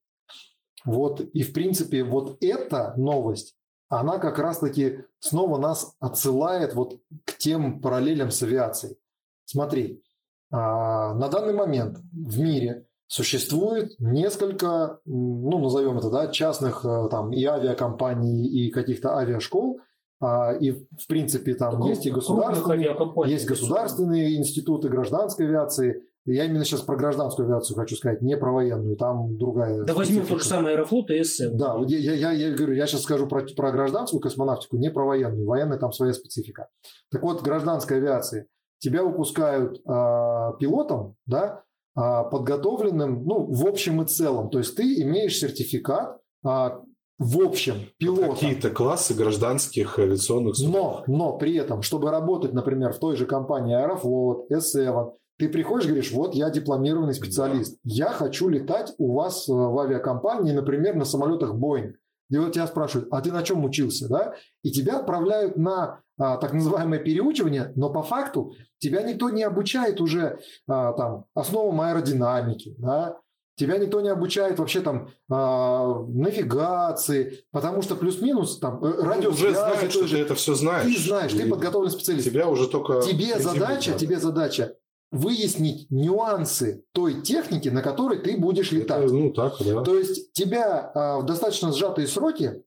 Вот, 0.86 1.20
и 1.20 1.42
в 1.42 1.52
принципе 1.52 2.04
вот 2.04 2.38
эта 2.42 2.94
новость, 2.96 3.56
она 3.90 4.20
как 4.20 4.38
раз-таки 4.38 5.06
снова 5.20 5.58
нас 5.58 5.96
отсылает 6.00 6.76
вот 6.76 7.00
к 7.26 7.38
тем 7.38 7.82
параллелям 7.82 8.30
с 8.30 8.44
авиацией. 8.44 8.98
Смотри, 9.46 10.04
на 10.52 11.28
данный 11.30 11.54
момент 11.54 11.98
в 12.12 12.40
мире 12.40 12.88
Существует 13.08 13.92
несколько, 14.00 15.00
ну, 15.06 15.60
назовем 15.60 15.98
это, 16.00 16.10
да, 16.10 16.28
частных 16.28 16.84
э, 16.84 17.08
там 17.12 17.32
и 17.32 17.44
авиакомпаний, 17.44 18.48
и 18.48 18.72
каких-то 18.72 19.18
авиашкол, 19.18 19.80
а, 20.22 20.54
и, 20.54 20.72
в 20.72 21.08
принципе, 21.08 21.54
там 21.54 21.72
Крупных, 21.72 21.90
есть 21.90 22.06
и 22.06 22.12
государственные, 22.12 22.96
есть 23.28 23.46
государственные 23.46 24.38
институты 24.38 24.90
гражданской 24.90 25.46
авиации. 25.46 26.04
Я 26.26 26.46
именно 26.46 26.66
сейчас 26.66 26.82
про 26.82 26.96
гражданскую 26.96 27.48
авиацию 27.48 27.78
хочу 27.78 27.96
сказать, 27.96 28.24
не 28.24 28.36
про 28.36 28.52
военную, 28.52 28.96
там 28.96 29.38
другая. 29.38 29.84
Да 29.84 29.94
возьмем 29.94 30.26
тот 30.26 30.42
же 30.42 30.46
самый 30.46 30.74
Аэрофлот 30.74 31.12
и 31.12 31.24
СМ. 31.24 31.56
Да, 31.56 31.76
я, 31.86 32.14
я, 32.14 32.32
я, 32.32 32.56
говорю, 32.56 32.74
я 32.74 32.88
сейчас 32.88 33.04
скажу 33.04 33.28
про, 33.28 33.46
про 33.56 33.72
гражданскую 33.72 34.20
космонавтику, 34.20 34.78
не 34.78 34.90
про 34.90 35.06
военную. 35.06 35.46
Военная 35.46 35.78
там 35.78 35.92
своя 35.92 36.14
специфика. 36.14 36.70
Так 37.12 37.22
вот, 37.22 37.44
гражданской 37.44 37.98
авиации. 37.98 38.48
Тебя 38.80 39.04
выпускают 39.04 39.78
э, 39.78 40.52
пилотом, 40.60 41.16
да, 41.26 41.42
а, 41.44 41.65
подготовленным, 41.96 43.24
ну, 43.26 43.46
в 43.46 43.66
общем 43.66 44.02
и 44.02 44.06
целом. 44.06 44.50
То 44.50 44.60
есть 44.60 44.76
ты 44.76 45.02
имеешь 45.02 45.38
сертификат 45.38 46.18
а, 46.44 46.82
в 47.18 47.42
общем 47.42 47.76
пилота. 47.98 48.34
Какие-то 48.34 48.70
классы 48.70 49.14
гражданских 49.14 49.98
авиационных 49.98 50.58
судов. 50.58 51.04
Но, 51.08 51.18
но 51.18 51.38
при 51.38 51.56
этом, 51.56 51.82
чтобы 51.82 52.12
работать, 52.12 52.54
например, 52.54 52.92
в 52.92 53.00
той 53.00 53.16
же 53.16 53.26
компании 53.26 53.76
Аэрофлот, 53.76 54.52
S7, 54.52 55.14
ты 55.38 55.50
приходишь, 55.50 55.88
говоришь, 55.88 56.12
вот 56.12 56.36
я 56.36 56.50
дипломированный 56.50 57.14
специалист, 57.14 57.78
да. 57.84 58.06
я 58.06 58.10
хочу 58.10 58.48
летать 58.50 58.94
у 58.98 59.14
вас 59.14 59.50
э, 59.50 59.54
в 59.54 59.78
авиакомпании, 59.80 60.52
например, 60.52 60.96
на 60.96 61.06
самолетах 61.06 61.56
Boeing. 61.56 61.94
И 62.30 62.38
вот 62.38 62.54
тебя 62.54 62.68
спрашивают, 62.68 63.10
а 63.12 63.22
ты 63.22 63.32
на 63.32 63.44
чем 63.44 63.64
учился, 63.64 64.08
да? 64.10 64.34
И 64.64 64.72
тебя 64.72 64.98
отправляют 64.98 65.58
на 65.58 66.02
а, 66.18 66.38
так 66.38 66.54
называемое 66.54 67.00
переучивание, 67.00 67.72
но 67.76 67.92
по 67.92 68.02
факту 68.02 68.54
тебя 68.80 69.04
никто 69.04 69.30
не 69.30 69.44
обучает 69.44 70.02
уже 70.02 70.40
а, 70.68 70.94
там 70.94 71.26
основам 71.34 71.82
аэродинамики, 71.82 72.76
да? 72.78 73.18
Тебя 73.58 73.78
никто 73.78 74.02
не 74.02 74.10
обучает 74.10 74.60
вообще 74.60 74.82
там 74.82 75.10
а, 75.30 76.04
навигации, 76.08 77.46
потому 77.52 77.82
что 77.82 77.96
плюс-минус 77.96 78.60
там 78.60 78.84
э, 78.84 79.02
радио 79.02 79.30
уже 79.30 79.52
знаешь, 79.52 79.92
что 79.92 80.08
ты 80.08 80.18
это 80.18 80.36
все 80.36 80.56
знаешь. 80.56 80.94
Ты 80.94 81.00
знаешь, 81.00 81.32
ты 81.32 81.48
подготовленный 81.48 81.92
специалист. 81.92 82.26
Тебя 82.26 82.50
уже 82.50 82.68
только 82.68 83.02
тебе 83.02 83.40
задача, 83.40 83.92
надо. 83.92 84.00
тебе 84.00 84.20
задача 84.20 84.76
выяснить 85.16 85.90
нюансы 85.90 86.84
той 86.92 87.22
техники, 87.22 87.70
на 87.70 87.82
которой 87.82 88.20
ты 88.20 88.38
будешь 88.38 88.72
летать. 88.72 89.10
Ну 89.10 89.32
так, 89.32 89.56
да. 89.60 89.82
То 89.82 89.98
есть 89.98 90.34
тебя 90.34 90.92
а, 90.94 91.20
в 91.20 91.26
достаточно 91.26 91.72
сжатые 91.72 92.08
сроки 92.08 92.64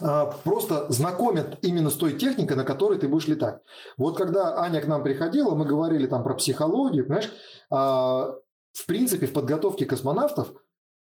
а, 0.00 0.26
просто 0.44 0.86
знакомят 0.90 1.58
именно 1.62 1.90
с 1.90 1.94
той 1.94 2.12
техникой, 2.16 2.56
на 2.56 2.64
которой 2.64 2.98
ты 2.98 3.08
будешь 3.08 3.26
летать. 3.26 3.60
Вот 3.96 4.16
когда 4.16 4.60
Аня 4.60 4.80
к 4.80 4.86
нам 4.86 5.02
приходила, 5.02 5.54
мы 5.56 5.64
говорили 5.64 6.06
там 6.06 6.22
про 6.22 6.34
психологию, 6.34 7.06
понимаешь, 7.06 7.32
а, 7.70 8.36
в 8.72 8.86
принципе 8.86 9.26
в 9.26 9.32
подготовке 9.32 9.84
космонавтов 9.84 10.52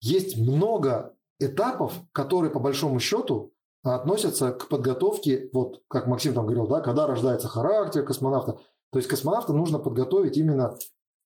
есть 0.00 0.36
много 0.36 1.14
этапов, 1.38 1.94
которые 2.12 2.50
по 2.50 2.58
большому 2.58 2.98
счету 2.98 3.52
относятся 3.84 4.50
к 4.50 4.68
подготовке, 4.68 5.50
вот 5.52 5.82
как 5.88 6.08
Максим 6.08 6.34
там 6.34 6.46
говорил, 6.46 6.66
да, 6.66 6.80
когда 6.80 7.06
рождается 7.06 7.48
характер 7.48 8.04
космонавта. 8.04 8.58
То 8.94 8.98
есть 8.98 9.10
космонавта 9.10 9.52
нужно 9.52 9.80
подготовить 9.80 10.36
именно 10.36 10.76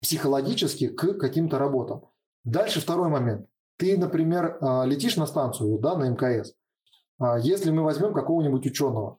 психологически 0.01 0.89
к 0.89 1.19
каким-то 1.19 1.59
работам. 1.59 2.07
Дальше 2.43 2.81
второй 2.81 3.11
момент. 3.11 3.47
Ты, 3.77 3.99
например, 3.99 4.57
а, 4.63 4.87
летишь 4.87 5.17
на 5.17 5.27
станцию, 5.27 5.79
да, 5.79 5.95
на 5.95 6.09
МКС, 6.09 6.55
а 7.19 7.39
если 7.39 7.71
мы 7.71 7.83
возьмем 7.83 8.15
какого-нибудь 8.15 8.65
ученого, 8.65 9.19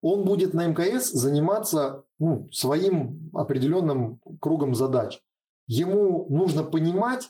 он 0.00 0.24
будет 0.24 0.54
на 0.54 0.66
МКС 0.66 1.10
заниматься 1.10 2.04
ну, 2.18 2.48
своим 2.52 3.30
определенным 3.34 4.18
кругом 4.40 4.74
задач. 4.74 5.20
Ему 5.66 6.26
нужно 6.30 6.64
понимать 6.64 7.28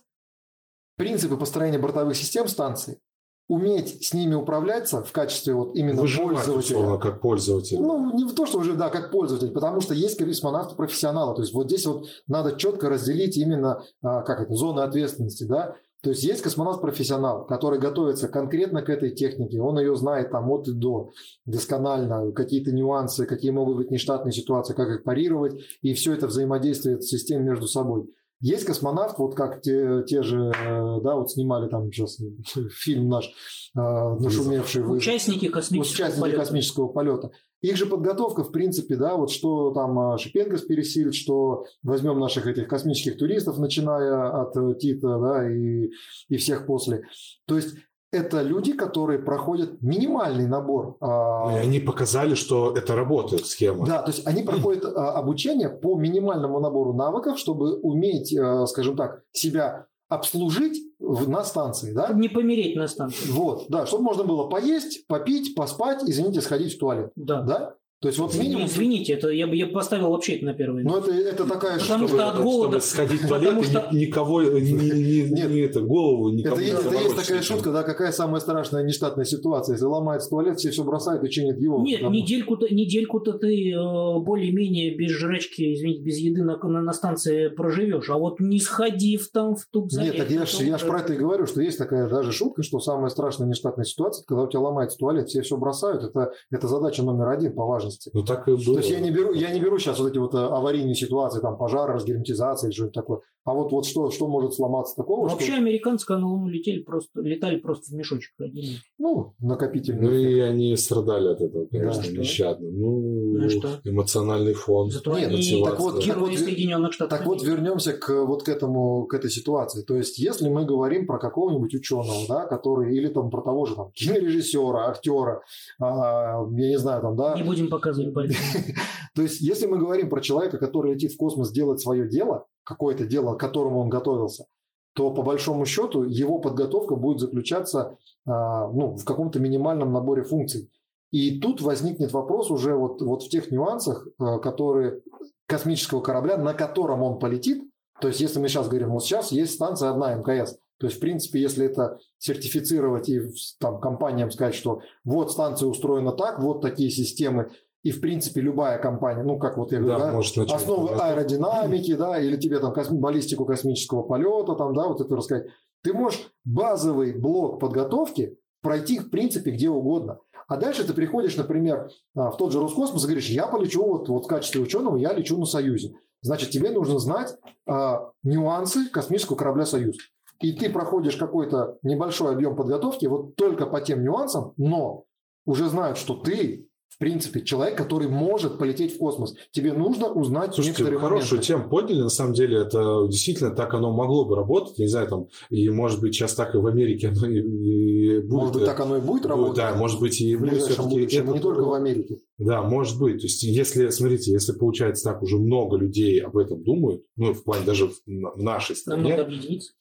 принципы 0.96 1.36
построения 1.36 1.80
бортовых 1.80 2.16
систем 2.16 2.46
станции, 2.46 3.00
уметь 3.48 4.04
с 4.04 4.14
ними 4.14 4.34
управляться 4.34 5.02
в 5.02 5.12
качестве 5.12 5.54
вот 5.54 5.76
именно 5.76 6.00
Выживать, 6.00 6.36
пользователя. 6.36 6.76
Условно, 6.78 6.98
как 6.98 7.20
пользователь. 7.20 7.78
Ну, 7.80 8.14
не 8.14 8.24
в 8.24 8.34
то, 8.34 8.46
что 8.46 8.58
уже, 8.58 8.74
да, 8.74 8.88
как 8.88 9.10
пользователь, 9.10 9.50
потому 9.50 9.80
что 9.80 9.94
есть 9.94 10.18
космонавты-профессионалы. 10.18 11.34
То 11.34 11.42
есть 11.42 11.52
вот 11.52 11.66
здесь 11.66 11.86
вот 11.86 12.06
надо 12.26 12.56
четко 12.56 12.88
разделить 12.88 13.36
именно, 13.36 13.82
а, 14.02 14.22
как 14.22 14.40
это, 14.40 14.54
зоны 14.54 14.80
ответственности, 14.80 15.44
да. 15.44 15.76
То 16.02 16.10
есть 16.10 16.22
есть 16.22 16.42
космонавт-профессионал, 16.42 17.46
который 17.46 17.78
готовится 17.78 18.28
конкретно 18.28 18.82
к 18.82 18.90
этой 18.90 19.10
технике, 19.10 19.60
он 19.60 19.78
ее 19.78 19.96
знает 19.96 20.30
там 20.30 20.50
от 20.50 20.68
и 20.68 20.72
до 20.72 21.12
досконально, 21.46 22.30
какие-то 22.32 22.72
нюансы, 22.72 23.24
какие 23.24 23.50
могут 23.50 23.78
быть 23.78 23.90
нештатные 23.90 24.32
ситуации, 24.32 24.74
как 24.74 24.90
их 24.90 25.02
парировать, 25.02 25.54
и 25.80 25.94
все 25.94 26.12
это 26.12 26.26
взаимодействует 26.26 27.02
с 27.02 27.08
системой 27.08 27.44
между 27.44 27.66
собой. 27.66 28.06
Есть 28.44 28.66
космонавт, 28.66 29.18
вот 29.18 29.34
как 29.34 29.62
те, 29.62 30.02
те 30.06 30.22
же, 30.22 30.52
э, 30.52 31.00
да, 31.02 31.14
вот 31.14 31.30
снимали 31.30 31.66
там 31.70 31.90
сейчас 31.90 32.18
фильм 32.74 33.08
наш, 33.08 33.24
э, 33.24 33.80
нашумевший. 33.80 34.82
Участники 34.86 35.48
космического 35.48 35.94
Участники 35.94 36.20
полета. 36.20 36.38
космического 36.40 36.88
полета. 36.88 37.30
Их 37.62 37.78
же 37.78 37.86
подготовка, 37.86 38.44
в 38.44 38.52
принципе, 38.52 38.96
да, 38.96 39.16
вот 39.16 39.30
что 39.30 39.70
там 39.70 39.98
э, 39.98 40.18
Шипенко 40.18 40.58
пересилит, 40.58 41.14
что 41.14 41.64
возьмем 41.82 42.18
наших 42.18 42.46
этих 42.46 42.68
космических 42.68 43.16
туристов, 43.16 43.56
начиная 43.56 44.42
от 44.42 44.78
Тита, 44.78 45.18
да, 45.18 45.50
и, 45.50 45.88
и 46.28 46.36
всех 46.36 46.66
после. 46.66 47.04
То 47.46 47.56
есть 47.56 47.74
это 48.14 48.42
люди, 48.42 48.72
которые 48.72 49.18
проходят 49.18 49.82
минимальный 49.82 50.46
набор. 50.46 50.96
А, 51.00 51.52
и 51.52 51.58
они 51.58 51.80
показали, 51.80 52.34
что 52.34 52.72
это 52.76 52.94
работает 52.94 53.46
схема. 53.46 53.86
Да, 53.86 54.02
то 54.02 54.10
есть 54.10 54.26
они 54.26 54.42
проходят 54.42 54.84
а, 54.84 55.12
обучение 55.12 55.68
по 55.68 55.96
минимальному 55.96 56.60
набору 56.60 56.92
навыков, 56.92 57.38
чтобы 57.38 57.78
уметь, 57.80 58.34
а, 58.36 58.66
скажем 58.66 58.96
так, 58.96 59.22
себя 59.32 59.86
обслужить 60.08 60.82
на 61.00 61.44
станции, 61.44 61.92
да? 61.92 62.12
Не 62.12 62.28
помереть 62.28 62.76
на 62.76 62.86
станции. 62.88 63.30
Вот, 63.30 63.66
да, 63.68 63.86
чтобы 63.86 64.04
можно 64.04 64.24
было 64.24 64.48
поесть, 64.48 65.06
попить, 65.06 65.54
поспать, 65.54 66.02
извините, 66.04 66.40
сходить 66.40 66.74
в 66.74 66.78
туалет. 66.78 67.10
Да. 67.16 67.42
да? 67.42 67.74
То 68.04 68.08
есть 68.08 68.18
вот 68.18 68.34
минимум... 68.34 68.66
Извините, 68.66 69.14
это 69.14 69.30
я 69.30 69.46
бы 69.46 69.56
я 69.56 69.66
поставил 69.66 70.10
вообще 70.10 70.34
это 70.34 70.44
на 70.44 70.52
первое 70.52 70.84
Ну, 70.84 70.98
это, 70.98 71.10
это 71.10 71.46
такая... 71.46 71.78
Потому 71.78 72.06
что 72.06 72.28
от 72.28 72.42
голода... 72.42 72.78
Чтобы 72.78 72.80
сходить 72.82 73.22
в 73.22 73.28
туалет, 73.28 73.64
что... 73.64 73.88
никого, 73.92 74.42
ни, 74.42 74.58
ни, 74.58 75.32
Нет, 75.32 75.50
ни 75.50 75.62
это, 75.62 75.80
голову 75.80 76.28
никому 76.28 76.56
Это, 76.56 76.64
есть, 76.66 76.84
это 76.84 76.94
есть 76.96 77.16
такая 77.16 77.40
шутка, 77.40 77.72
да, 77.72 77.82
какая 77.82 78.12
самая 78.12 78.42
страшная 78.42 78.82
нештатная 78.82 79.24
ситуация. 79.24 79.72
Если 79.76 79.86
ломается 79.86 80.28
туалет, 80.28 80.58
все 80.58 80.70
все 80.70 80.84
бросают 80.84 81.24
и 81.24 81.30
чинят 81.30 81.58
его. 81.58 81.80
Нет, 81.80 82.02
недельку-то, 82.02 82.68
недельку-то 82.68 83.38
ты 83.38 83.72
э, 83.72 84.18
более-менее 84.18 84.94
без 84.94 85.10
жрачки, 85.10 85.72
извините, 85.72 86.02
без 86.02 86.18
еды 86.18 86.42
на, 86.42 86.58
на, 86.58 86.82
на 86.82 86.92
станции 86.92 87.48
проживешь. 87.48 88.10
А 88.10 88.18
вот 88.18 88.38
не 88.38 88.60
сходив 88.60 89.30
там 89.30 89.56
в 89.56 89.64
туб 89.64 89.90
Нет, 89.92 90.18
так 90.18 90.28
я 90.28 90.44
же 90.44 90.62
я 90.62 90.76
ж 90.76 90.82
про 90.82 91.00
это 91.00 91.14
и 91.14 91.16
говорю, 91.16 91.46
что 91.46 91.62
есть 91.62 91.78
такая 91.78 92.06
даже 92.06 92.32
шутка, 92.32 92.62
что 92.62 92.80
самая 92.80 93.08
страшная 93.08 93.48
нештатная 93.48 93.86
ситуация, 93.86 94.26
когда 94.26 94.42
у 94.42 94.46
тебя 94.46 94.60
ломается 94.60 94.98
туалет, 94.98 95.30
все 95.30 95.40
все 95.40 95.56
бросают. 95.56 96.02
Это, 96.02 96.32
это 96.50 96.68
задача 96.68 97.02
номер 97.02 97.30
один 97.30 97.54
по 97.54 97.64
важности 97.64 97.93
безопасности. 97.94 98.10
Ну 98.12 98.22
так 98.24 98.48
и 98.48 98.52
было. 98.52 98.74
То 98.74 98.78
есть 98.78 98.90
я 98.90 99.00
не 99.00 99.10
беру, 99.10 99.32
я 99.32 99.52
не 99.52 99.60
беру 99.60 99.78
сейчас 99.78 99.98
вот 99.98 100.10
эти 100.10 100.18
вот 100.18 100.34
э, 100.34 100.38
аварийные 100.38 100.94
ситуации, 100.94 101.40
там 101.40 101.56
пожар, 101.56 101.90
разгерметизация 101.90 102.68
или 102.68 102.74
что-нибудь 102.74 102.94
такое. 102.94 103.20
А 103.44 103.52
вот, 103.52 103.72
вот 103.72 103.84
что, 103.84 104.10
что 104.10 104.26
может 104.26 104.54
сломаться 104.54 104.96
такого? 104.96 105.28
Вообще 105.28 105.48
что... 105.48 105.56
американцы 105.56 106.10
на 106.10 106.26
Луну 106.26 106.48
летели 106.48 106.82
просто, 106.82 107.20
летали 107.20 107.56
просто 107.56 107.90
в 107.90 107.94
мешочек 107.94 108.32
ходили. 108.38 108.78
Ну, 108.98 109.34
накопительный. 109.38 110.00
Ну 110.00 110.14
и 110.14 110.40
они 110.40 110.74
страдали 110.78 111.28
от 111.28 111.42
этого, 111.42 111.66
конечно, 111.66 112.04
да, 112.04 112.20
нещадно. 112.20 112.70
Ну, 112.70 113.38
ну 113.38 113.50
что? 113.50 113.68
эмоциональный 113.84 114.54
фон. 114.54 114.90
Зато 114.90 115.18
Нет, 115.18 115.28
они 115.28 115.62
так 115.62 115.78
вот, 115.78 116.02
так 116.02 116.16
вот, 116.16 116.34
Соединенных 116.34 116.94
Штатов. 116.94 117.18
Так 117.18 117.26
вот 117.26 117.42
вернемся 117.42 117.92
к 117.92 118.24
вот 118.24 118.44
к 118.44 118.48
этому, 118.48 119.04
к 119.06 119.12
этой 119.12 119.30
ситуации. 119.30 119.82
То 119.82 119.94
есть, 119.96 120.18
если 120.18 120.48
мы 120.48 120.64
говорим 120.64 121.06
про 121.06 121.18
какого-нибудь 121.18 121.74
ученого, 121.74 122.26
да, 122.26 122.46
который, 122.46 122.96
или 122.96 123.08
там 123.08 123.28
про 123.28 123.42
того 123.42 123.66
же 123.66 123.74
там 123.74 123.90
кинорежиссера, 123.94 124.88
актера, 124.88 125.42
а, 125.78 126.46
я 126.50 126.68
не 126.68 126.78
знаю, 126.78 127.02
там, 127.02 127.14
да. 127.14 127.34
Не 127.34 127.42
будем 127.42 127.68
показывать 127.84 128.14
пальцем. 128.14 128.36
То 129.14 129.22
есть, 129.22 129.40
если 129.40 129.66
мы 129.66 129.78
говорим 129.78 130.08
про 130.08 130.20
человека, 130.20 130.58
который 130.58 130.94
летит 130.94 131.12
в 131.12 131.16
космос 131.16 131.52
делать 131.52 131.80
свое 131.80 132.08
дело, 132.08 132.46
какое-то 132.64 133.04
дело, 133.04 133.34
к 133.34 133.40
которому 133.40 133.80
он 133.80 133.88
готовился, 133.88 134.46
то 134.94 135.10
по 135.10 135.22
большому 135.22 135.66
счету 135.66 136.04
его 136.04 136.38
подготовка 136.38 136.96
будет 136.96 137.20
заключаться 137.20 137.98
а, 138.26 138.68
ну, 138.68 138.96
в 138.96 139.04
каком-то 139.04 139.40
минимальном 139.40 139.92
наборе 139.92 140.22
функций. 140.22 140.70
И 141.10 141.40
тут 141.40 141.60
возникнет 141.60 142.12
вопрос 142.12 142.50
уже 142.50 142.74
вот, 142.74 143.00
вот 143.02 143.22
в 143.22 143.28
тех 143.28 143.50
нюансах, 143.50 144.06
а, 144.18 144.38
которые 144.38 145.02
космического 145.46 146.00
корабля, 146.00 146.36
на 146.38 146.54
котором 146.54 147.02
он 147.02 147.18
полетит. 147.18 147.64
То 148.00 148.08
есть, 148.08 148.20
если 148.20 148.40
мы 148.40 148.48
сейчас 148.48 148.68
говорим, 148.68 148.90
вот 148.90 149.04
сейчас 149.04 149.30
есть 149.30 149.54
станция 149.54 149.90
одна 149.90 150.14
МКС, 150.14 150.56
то 150.78 150.86
есть, 150.86 150.98
в 150.98 151.00
принципе, 151.00 151.40
если 151.40 151.66
это 151.66 151.98
сертифицировать 152.18 153.08
и 153.08 153.22
там, 153.60 153.80
компаниям 153.80 154.30
сказать, 154.30 154.54
что 154.54 154.80
вот 155.04 155.30
станция 155.30 155.68
устроена 155.68 156.12
так, 156.12 156.40
вот 156.40 156.62
такие 156.62 156.90
системы, 156.90 157.50
и, 157.84 157.90
в 157.90 158.00
принципе, 158.00 158.40
любая 158.40 158.78
компания, 158.78 159.22
ну, 159.22 159.38
как 159.38 159.58
вот 159.58 159.70
я 159.70 159.78
говорю, 159.78 159.98
да, 159.98 160.06
да, 160.06 160.12
может 160.12 160.38
основы 160.50 160.94
аэродинамики, 160.94 161.94
да, 161.94 162.18
или 162.18 162.36
тебе 162.36 162.58
там 162.58 162.72
косми, 162.72 162.98
баллистику 162.98 163.44
космического 163.44 164.02
полета, 164.02 164.54
там, 164.54 164.74
да, 164.74 164.88
вот 164.88 165.02
это 165.02 165.14
рассказать. 165.14 165.48
Ты 165.82 165.92
можешь 165.92 166.32
базовый 166.46 167.12
блок 167.12 167.60
подготовки 167.60 168.38
пройти, 168.62 168.98
в 168.98 169.10
принципе, 169.10 169.50
где 169.50 169.68
угодно. 169.68 170.18
А 170.48 170.56
дальше 170.56 170.84
ты 170.84 170.94
приходишь, 170.94 171.36
например, 171.36 171.90
а, 172.16 172.30
в 172.30 172.38
тот 172.38 172.52
же 172.52 172.60
Роскосмос 172.60 173.04
и 173.04 173.06
говоришь, 173.06 173.28
я 173.28 173.46
полечу 173.46 173.84
вот, 173.84 174.08
вот 174.08 174.24
в 174.24 174.28
качестве 174.28 174.62
ученого, 174.62 174.96
я 174.96 175.12
лечу 175.12 175.38
на 175.38 175.44
Союзе. 175.44 175.94
Значит, 176.22 176.50
тебе 176.50 176.70
нужно 176.70 176.98
знать 176.98 177.36
а, 177.66 178.12
нюансы 178.22 178.88
космического 178.88 179.36
корабля 179.36 179.66
«Союз». 179.66 179.98
И 180.40 180.52
ты 180.52 180.70
проходишь 180.70 181.16
какой-то 181.16 181.78
небольшой 181.82 182.32
объем 182.32 182.56
подготовки 182.56 183.04
вот 183.04 183.36
только 183.36 183.66
по 183.66 183.82
тем 183.82 184.02
нюансам, 184.02 184.54
но 184.56 185.04
уже 185.44 185.68
знают, 185.68 185.98
что 185.98 186.14
ты 186.14 186.66
в 186.94 186.98
принципе, 186.98 187.40
человек, 187.42 187.76
который 187.76 188.06
может 188.06 188.56
полететь 188.56 188.94
в 188.94 188.98
космос. 188.98 189.34
Тебе 189.50 189.72
нужно 189.72 190.06
узнать 190.12 190.54
Слушайте, 190.54 190.82
некоторые 190.82 191.00
хорошую 191.00 191.40
моменты. 191.40 191.46
тему 191.46 191.68
подняли. 191.68 192.00
На 192.02 192.08
самом 192.08 192.34
деле, 192.34 192.58
это 192.58 193.08
действительно 193.08 193.50
так 193.50 193.74
оно 193.74 193.92
могло 193.92 194.24
бы 194.24 194.36
работать. 194.36 194.78
Не 194.78 194.86
знаю, 194.86 195.08
там, 195.08 195.26
и 195.50 195.68
может 195.70 196.00
быть, 196.00 196.14
сейчас 196.14 196.34
так 196.34 196.54
и 196.54 196.58
в 196.58 196.66
Америке 196.68 197.08
оно 197.08 197.26
и, 197.26 197.40
и 197.40 198.18
будет. 198.20 198.30
Может 198.30 198.54
быть, 198.54 198.64
так 198.64 198.78
оно 198.78 198.98
и 198.98 199.00
будет 199.00 199.26
работать? 199.26 199.56
Да, 199.56 199.74
может 199.74 199.98
быть, 199.98 200.20
и 200.20 200.36
в 200.36 200.40
будущем, 200.40 201.32
не 201.32 201.40
только 201.40 201.62
в 201.62 201.72
Америке. 201.72 202.18
Да, 202.38 202.62
может 202.62 202.98
быть. 202.98 203.18
То 203.18 203.24
есть, 203.24 203.42
если, 203.42 203.88
смотрите, 203.88 204.30
если 204.30 204.52
получается 204.52 205.04
так, 205.04 205.22
уже 205.22 205.38
много 205.38 205.76
людей 205.76 206.20
об 206.20 206.36
этом 206.36 206.62
думают, 206.62 207.02
ну, 207.16 207.34
в 207.34 207.42
плане 207.42 207.64
даже 207.64 207.88
в, 207.88 207.94
в 208.06 208.42
нашей 208.42 208.76
стране. 208.76 209.02
Нам 209.02 209.10
надо 209.10 209.22
объединиться. 209.24 209.72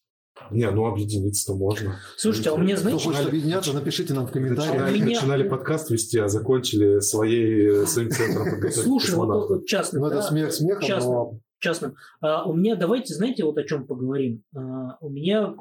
Не, 0.51 0.69
ну 0.71 0.85
объединиться-то 0.85 1.55
можно. 1.57 1.99
Слушайте, 2.17 2.49
а 2.49 2.53
у 2.53 2.57
меня, 2.57 2.75
знаете... 2.75 2.99
Кто 2.99 3.09
хочет 3.11 3.27
объединяться, 3.27 3.73
напишите 3.73 4.13
нам 4.13 4.27
в 4.27 4.31
комментариях. 4.31 4.73
Начинали, 4.73 4.99
меня... 4.99 5.15
начинали 5.19 5.47
подкаст 5.47 5.91
вести, 5.91 6.17
а 6.17 6.27
закончили 6.27 6.99
своей, 6.99 7.85
своим 7.85 8.09
центром 8.09 8.49
подготовки 8.51 8.83
Слушай, 8.83 9.15
вот, 9.15 9.49
вот 9.49 9.65
частным. 9.65 10.03
Ну, 10.03 10.09
да, 10.09 10.15
это 10.15 10.23
смех 10.23 10.51
смехом, 10.51 10.83
частным, 10.83 11.13
но... 11.13 11.39
частным. 11.59 11.95
А, 12.21 12.45
у 12.45 12.53
меня, 12.53 12.75
давайте, 12.75 13.13
знаете, 13.13 13.43
вот 13.43 13.57
о 13.57 13.63
чем 13.63 13.85
поговорим. 13.85 14.43
А, 14.55 14.97
у 15.01 15.09
меня... 15.09 15.55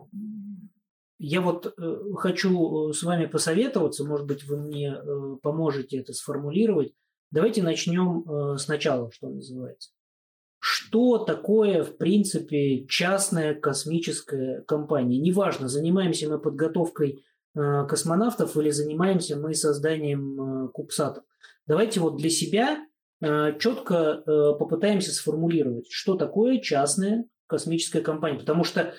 Я 1.25 1.41
вот 1.41 1.73
э, 1.79 1.97
хочу 2.17 2.91
э, 2.91 2.93
с 2.95 3.05
вами 3.05 3.27
посоветоваться, 3.27 4.05
может 4.05 4.27
быть, 4.27 4.43
вы 4.45 4.57
мне 4.57 4.93
э, 4.93 5.37
поможете 5.41 5.99
это 5.99 6.13
сформулировать. 6.13 6.95
Давайте 7.31 7.63
начнем 7.63 8.25
э, 8.29 8.59
сначала, 8.59 9.13
что 9.13 9.29
называется 9.29 9.91
что 10.65 11.19
такое, 11.19 11.83
в 11.83 11.97
принципе, 11.97 12.87
частная 12.87 13.53
космическая 13.53 14.61
компания. 14.61 15.19
Неважно, 15.19 15.67
занимаемся 15.67 16.29
мы 16.29 16.39
подготовкой 16.39 17.25
э, 17.57 17.85
космонавтов 17.89 18.57
или 18.57 18.71
занимаемся 18.71 19.37
мы 19.37 19.55
созданием 19.55 20.67
э, 20.67 20.69
кубсатов. 20.69 21.25
Давайте 21.67 21.99
вот 21.99 22.17
для 22.17 22.31
себя 22.31 22.87
э, 23.21 23.59
четко 23.59 24.23
попытаемся 24.57 25.11
сформулировать, 25.13 25.91
что 25.91 26.15
такое 26.15 26.61
частная 26.61 27.25
космическая 27.49 28.01
компания. 28.01 28.39
Потому 28.39 28.63
что 28.63 28.95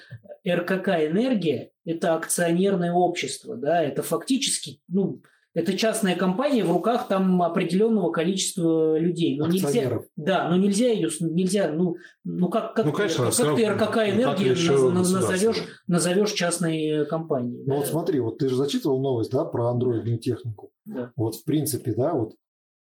РКК 0.45 0.89
«Энергия»– 0.89 1.71
это 1.85 2.15
акционерное 2.15 2.91
общество, 2.91 3.55
да, 3.55 3.81
это 3.81 4.03
фактически, 4.03 4.81
ну, 4.89 5.21
это 5.53 5.77
частная 5.77 6.15
компания 6.15 6.63
в 6.63 6.71
руках 6.71 7.07
там 7.07 7.41
определенного 7.41 8.11
количества 8.11 8.97
людей. 8.97 9.37
Но 9.37 9.47
нельзя, 9.47 10.01
да, 10.15 10.49
но 10.49 10.55
нельзя 10.55 10.89
ее, 10.89 11.09
нельзя, 11.19 11.71
ну, 11.71 11.95
ну 12.23 12.49
как, 12.49 12.73
как, 12.73 12.85
ну, 12.85 12.91
конечно, 12.91 13.25
как, 13.25 13.35
как 13.35 13.55
ты 13.55 13.67
РКК 13.67 13.97
энергии 13.97 14.91
назовешь, 14.91 15.63
назовешь 15.87 16.31
частной 16.31 17.05
компанией. 17.05 17.63
Ну 17.65 17.73
да. 17.73 17.75
вот 17.75 17.87
смотри, 17.87 18.19
вот 18.19 18.39
ты 18.39 18.49
же 18.49 18.55
зачитывал 18.55 19.01
новость, 19.01 19.31
да, 19.31 19.45
про 19.45 19.69
андроидную 19.69 20.17
технику. 20.17 20.71
Да. 20.85 21.11
Вот 21.15 21.35
в 21.35 21.43
принципе, 21.45 21.93
да, 21.93 22.13
вот 22.13 22.33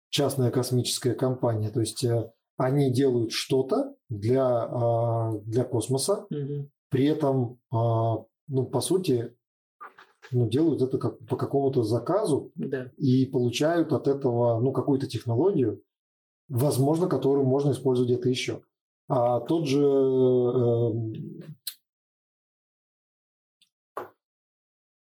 частная 0.10 0.50
космическая 0.50 1.14
компания, 1.14 1.70
то 1.70 1.82
есть 1.82 2.04
э, 2.04 2.32
они 2.58 2.92
делают 2.92 3.32
что-то 3.32 3.96
для, 4.10 4.46
а, 4.48 5.34
для 5.46 5.64
космоса, 5.66 6.26
угу. 6.30 6.70
при 6.90 7.06
этом, 7.06 7.60
а, 7.72 8.24
ну, 8.48 8.66
по 8.66 8.82
сути, 8.82 9.36
ну, 10.32 10.48
делают 10.48 10.82
это 10.82 10.98
как, 10.98 11.20
по 11.26 11.36
какому-то 11.36 11.84
заказу 11.84 12.52
да. 12.56 12.92
и 12.98 13.26
получают 13.26 13.94
от 13.94 14.08
этого 14.08 14.60
ну, 14.60 14.72
какую-то 14.72 15.08
технологию, 15.08 15.82
возможно, 16.50 17.08
которую 17.08 17.46
можно 17.46 17.72
использовать 17.72 18.10
где-то 18.10 18.30
еще. 18.30 18.62
А 19.08 19.40
тот 19.40 19.68
же 19.68 19.82
э, 19.82 20.92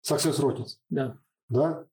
Success 0.05 0.39
Rockets, 0.39 0.77
да. 0.89 1.17
Да? 1.49 1.85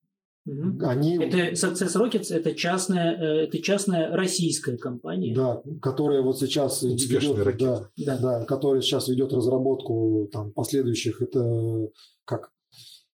Угу. 0.46 0.84
Они... 0.86 1.16
Это 1.16 1.52
Success 1.52 1.94
Rockets 1.96 2.34
это 2.34 2.54
частная, 2.54 3.14
э, 3.14 3.44
это 3.44 3.62
частная 3.62 4.10
российская 4.16 4.76
компания. 4.76 5.34
Да, 5.34 5.62
которая 5.80 6.22
вот 6.22 6.38
сейчас 6.38 6.82
ведет, 6.82 7.58
да, 7.58 7.88
да. 7.96 8.18
Да, 8.18 8.44
которая 8.46 8.82
сейчас 8.82 9.08
ведет 9.08 9.32
разработку 9.32 10.28
там, 10.32 10.50
последующих, 10.52 11.22
это 11.22 11.90
как 12.24 12.50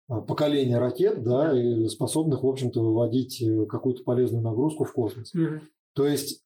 а, 0.08 0.20
поколения 0.20 0.78
ракет, 0.78 1.22
да, 1.22 1.58
и 1.58 1.86
способных, 1.86 2.42
в 2.42 2.48
общем-то, 2.48 2.80
выводить 2.80 3.42
э, 3.42 3.66
какую-то 3.66 4.04
полезную 4.04 4.42
нагрузку 4.42 4.84
в 4.84 4.92
космос. 4.92 5.34
Mm-hmm. 5.34 5.60
То 5.94 6.06
есть, 6.06 6.44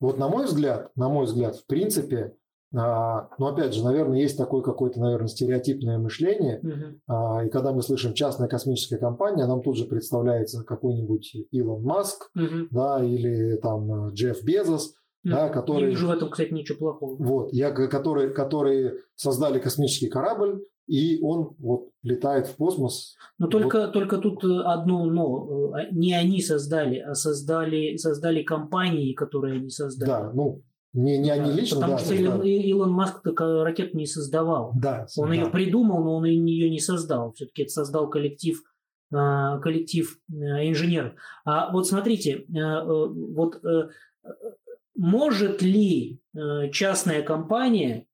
вот 0.00 0.18
на 0.18 0.28
мой 0.28 0.46
взгляд, 0.46 0.90
на 0.96 1.08
мой 1.08 1.26
взгляд, 1.26 1.56
в 1.56 1.66
принципе, 1.66 2.34
а, 2.76 3.28
ну, 3.38 3.46
опять 3.46 3.74
же, 3.74 3.82
наверное, 3.82 4.20
есть 4.20 4.36
такое 4.36 4.62
какое-то, 4.62 5.00
наверное, 5.00 5.26
стереотипное 5.26 5.98
мышление. 5.98 6.60
Uh-huh. 6.62 7.46
И 7.46 7.50
когда 7.50 7.72
мы 7.72 7.82
слышим 7.82 8.14
частная 8.14 8.48
космическая 8.48 8.98
компания, 8.98 9.46
нам 9.46 9.60
тут 9.60 9.76
же 9.76 9.86
представляется 9.86 10.62
какой-нибудь 10.62 11.34
Илон 11.50 11.82
Маск, 11.82 12.30
uh-huh. 12.38 12.68
да, 12.70 13.04
или 13.04 13.56
там 13.56 14.10
э, 14.10 14.12
Джефф 14.12 14.44
Безос, 14.44 14.94
uh-huh. 15.26 15.30
да, 15.30 15.48
которые... 15.48 15.86
Не 15.86 15.90
вижу 15.90 16.06
в 16.06 16.10
этом, 16.10 16.30
кстати, 16.30 16.52
ничего 16.52 16.78
плохого. 16.78 17.16
Вот, 17.18 17.52
я, 17.52 17.72
которые, 17.72 18.30
которые 18.30 18.98
создали 19.16 19.58
космический 19.58 20.08
корабль, 20.08 20.64
и 20.86 21.20
он 21.22 21.54
вот 21.58 21.90
летает 22.02 22.48
в 22.48 22.56
космос. 22.56 23.16
Но 23.38 23.46
только, 23.46 23.82
вот. 23.82 23.92
только 23.92 24.18
тут 24.18 24.44
э, 24.44 24.62
одно 24.64 25.04
но. 25.04 25.72
Э, 25.76 25.88
не 25.92 26.14
они 26.14 26.42
создали, 26.42 26.98
а 26.98 27.14
создали, 27.14 27.96
создали 27.96 28.42
компании, 28.42 29.12
которые 29.12 29.56
они 29.58 29.70
создали. 29.70 30.08
Да, 30.08 30.32
ну, 30.32 30.62
не, 30.92 31.18
не 31.18 31.30
они 31.30 31.52
лично, 31.52 31.76
Потому 31.76 31.98
да, 31.98 32.04
что 32.04 32.14
Илон, 32.14 32.42
Илон 32.42 32.90
Маск 32.90 33.20
ракету 33.24 33.96
не 33.96 34.06
создавал. 34.06 34.72
Да. 34.74 35.06
Он 35.16 35.28
да. 35.28 35.34
ее 35.34 35.46
придумал, 35.46 36.02
но 36.02 36.16
он 36.16 36.24
ее 36.24 36.68
не 36.68 36.80
создал. 36.80 37.32
Все-таки 37.32 37.62
это 37.62 37.72
создал 37.72 38.08
коллектив 38.08 38.60
коллектив 39.12 40.20
инженеров. 40.30 41.14
А 41.44 41.72
вот 41.72 41.88
смотрите, 41.88 42.44
вот 42.48 43.60
может 44.94 45.62
ли 45.62 46.20
частная 46.70 47.22
компания 47.22 48.06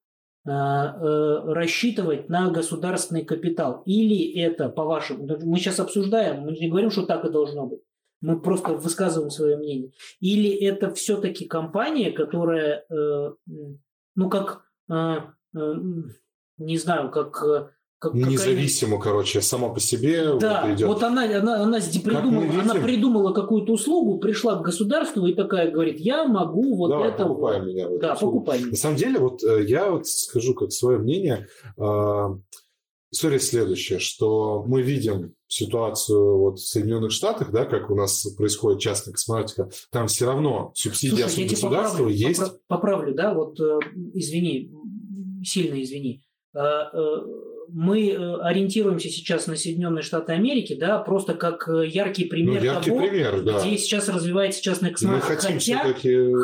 рассчитывать 0.47 2.29
на 2.29 2.51
государственный 2.51 3.25
капитал? 3.25 3.83
Или 3.85 4.39
это, 4.41 4.69
по-вашему, 4.69 5.27
мы 5.43 5.59
сейчас 5.59 5.81
обсуждаем, 5.81 6.43
мы 6.43 6.53
не 6.53 6.69
говорим, 6.69 6.91
что 6.91 7.05
так 7.05 7.25
и 7.25 7.31
должно 7.31 7.67
быть. 7.67 7.81
Мы 8.21 8.41
просто 8.41 8.73
высказываем 8.75 9.31
свое 9.31 9.57
мнение. 9.57 9.93
Или 10.21 10.51
это 10.51 10.95
все-таки 10.95 11.47
компания, 11.47 12.13
которая, 12.13 12.85
ну, 12.89 14.31
как 14.31 14.67
Э, 15.57 15.73
не 16.59 16.79
знаю, 16.79 17.11
как 17.11 17.43
э, 17.43 17.69
как, 17.99 18.13
Независимо, 18.13 19.01
короче, 19.01 19.41
сама 19.41 19.71
по 19.71 19.81
себе. 19.81 20.35
Да, 20.39 20.67
вот, 20.67 20.75
идет. 20.75 20.89
вот 20.89 21.03
она, 21.03 21.25
она, 21.25 21.63
она, 21.63 21.79
придумала, 21.81 22.61
она 22.61 22.75
придумала 22.75 23.33
какую-то 23.33 23.73
услугу, 23.73 24.19
пришла 24.19 24.57
к 24.57 24.63
государству 24.63 25.27
и 25.27 25.35
такая 25.35 25.71
говорит, 25.71 25.99
я 25.99 26.25
могу 26.25 26.77
вот 26.77 26.91
Давай, 26.91 27.09
это... 27.09 27.25
покупай 27.25 27.61
вот. 27.61 27.67
меня. 27.69 27.89
Да, 27.99 28.15
покупай 28.15 28.59
меня. 28.59 28.71
На 28.71 28.77
самом 28.77 28.97
деле, 28.97 29.19
вот 29.19 29.43
э, 29.43 29.65
я 29.67 29.91
вот 29.91 30.07
скажу 30.07 30.55
как 30.55 30.73
свое 30.73 30.99
мнение. 30.99 31.49
История 33.13 33.39
следующая, 33.39 33.99
что 33.99 34.63
мы 34.67 34.83
видим 34.83 35.35
ситуацию 35.47 36.39
вот 36.39 36.59
в 36.59 36.67
Соединенных 36.67 37.13
Штатах, 37.13 37.51
да, 37.51 37.65
как 37.65 37.89
у 37.89 37.95
нас 37.95 38.27
происходит 38.37 38.81
частная 38.81 39.13
космонавтика, 39.13 39.71
там 39.91 40.09
все 40.09 40.27
равно 40.27 40.73
субсидия 40.75 41.29
Слушай, 41.29 41.49
государства 41.49 41.99
поправлю, 41.99 42.15
есть. 42.15 42.43
Поправлю, 42.67 43.15
да, 43.15 43.33
вот 43.33 43.59
извини, 44.13 44.71
сильно 45.45 45.81
извини, 45.83 46.25
э, 46.55 46.59
э, 46.59 47.17
мы 47.69 48.11
э, 48.11 48.37
ориентируемся 48.41 49.09
сейчас 49.09 49.47
на 49.47 49.57
Соединенные 49.57 50.03
Штаты 50.03 50.33
Америки, 50.33 50.77
да, 50.79 50.99
просто 50.99 51.35
как 51.35 51.69
яркий 51.69 52.25
пример 52.25 52.61
ну, 52.61 52.65
яркий 52.65 52.91
того, 52.91 53.01
пример, 53.01 53.43
да. 53.43 53.61
где 53.61 53.77
сейчас 53.79 54.09
развивается 54.09 54.63
частная 54.63 54.91
космонавтика. 54.91 55.37
Хотя, 55.37 55.95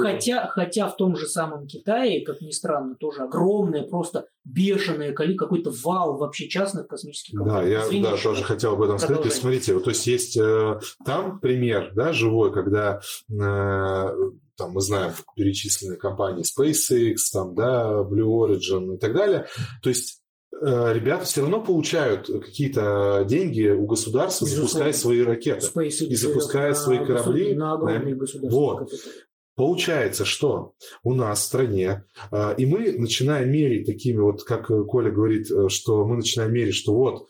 хотя, 0.02 0.46
хотя 0.48 0.88
в 0.88 0.96
том 0.96 1.16
же 1.16 1.26
самом 1.26 1.66
Китае, 1.66 2.24
как 2.24 2.40
ни 2.40 2.50
странно, 2.50 2.94
тоже 2.94 3.22
огромное, 3.22 3.82
просто 3.82 4.26
бешеное 4.44 5.12
какой-то 5.12 5.72
вал 5.82 6.18
вообще 6.18 6.48
частных 6.48 6.88
космических 6.88 7.38
компаний. 7.38 7.70
Да, 7.70 7.76
я 7.78 7.86
Извините, 7.86 8.10
да, 8.10 8.16
тоже 8.16 8.42
хотел 8.42 8.72
об 8.74 8.82
этом 8.82 8.98
сказать. 8.98 9.22
То 9.22 9.28
есть, 9.28 9.40
смотрите, 9.40 9.74
вот, 9.74 9.84
то 9.84 9.90
есть 9.90 10.06
есть 10.06 10.36
э, 10.36 10.80
там 11.04 11.40
пример, 11.40 11.92
да, 11.94 12.12
живой, 12.12 12.52
когда 12.52 13.00
э, 13.30 14.14
там 14.56 14.72
мы 14.72 14.80
знаем 14.80 15.12
перечисленные 15.36 15.98
компании 15.98 16.44
SpaceX, 16.44 17.16
там, 17.32 17.54
да, 17.54 18.02
Blue 18.02 18.46
Origin 18.46 18.94
и 18.94 18.98
так 18.98 19.14
далее. 19.14 19.46
То 19.82 19.88
есть 19.88 20.20
э, 20.20 20.21
ребята 20.62 21.24
все 21.24 21.40
равно 21.40 21.60
получают 21.60 22.26
какие-то 22.26 23.24
деньги 23.28 23.68
у 23.68 23.86
государства, 23.86 24.44
Безусловно. 24.44 24.68
запуская 24.68 24.92
свои 24.92 25.22
ракеты 25.22 25.66
SpaceX 25.66 26.06
и 26.06 26.14
запуская 26.14 26.74
свои 26.74 26.98
корабли. 26.98 27.54
На 27.54 27.72
огромные 27.72 28.18
Вот. 28.50 28.90
Получается, 29.54 30.24
что 30.24 30.72
у 31.02 31.12
нас 31.12 31.40
в 31.40 31.42
стране, 31.42 32.04
э, 32.30 32.54
и 32.56 32.64
мы 32.64 32.92
начинаем 32.92 33.50
мерить 33.52 33.86
такими 33.86 34.18
вот, 34.18 34.44
как 34.44 34.68
Коля 34.68 35.10
говорит, 35.10 35.50
э, 35.50 35.68
что 35.68 36.06
мы 36.06 36.16
начинаем 36.16 36.54
мерить, 36.54 36.74
что 36.74 36.94
вот 36.94 37.26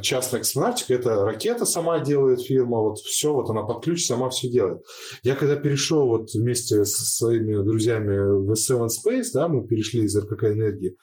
частная 0.00 0.40
космонавтика, 0.40 0.94
это 0.94 1.24
ракета 1.24 1.64
сама 1.64 1.98
делает 1.98 2.42
фирма, 2.42 2.78
вот 2.78 2.98
все, 2.98 3.32
вот 3.32 3.50
она 3.50 3.62
под 3.62 3.82
ключ 3.82 4.06
сама 4.06 4.30
все 4.30 4.48
делает. 4.48 4.82
Я 5.22 5.34
когда 5.34 5.56
перешел 5.56 6.06
вот 6.06 6.32
вместе 6.32 6.84
со 6.84 7.04
своими 7.04 7.62
друзьями 7.62 8.16
в 8.16 8.52
S7 8.52 8.86
Space, 8.86 9.26
да, 9.34 9.48
мы 9.48 9.66
перешли 9.66 10.04
из 10.04 10.16
РКК 10.16 10.44
энергии, 10.44 10.96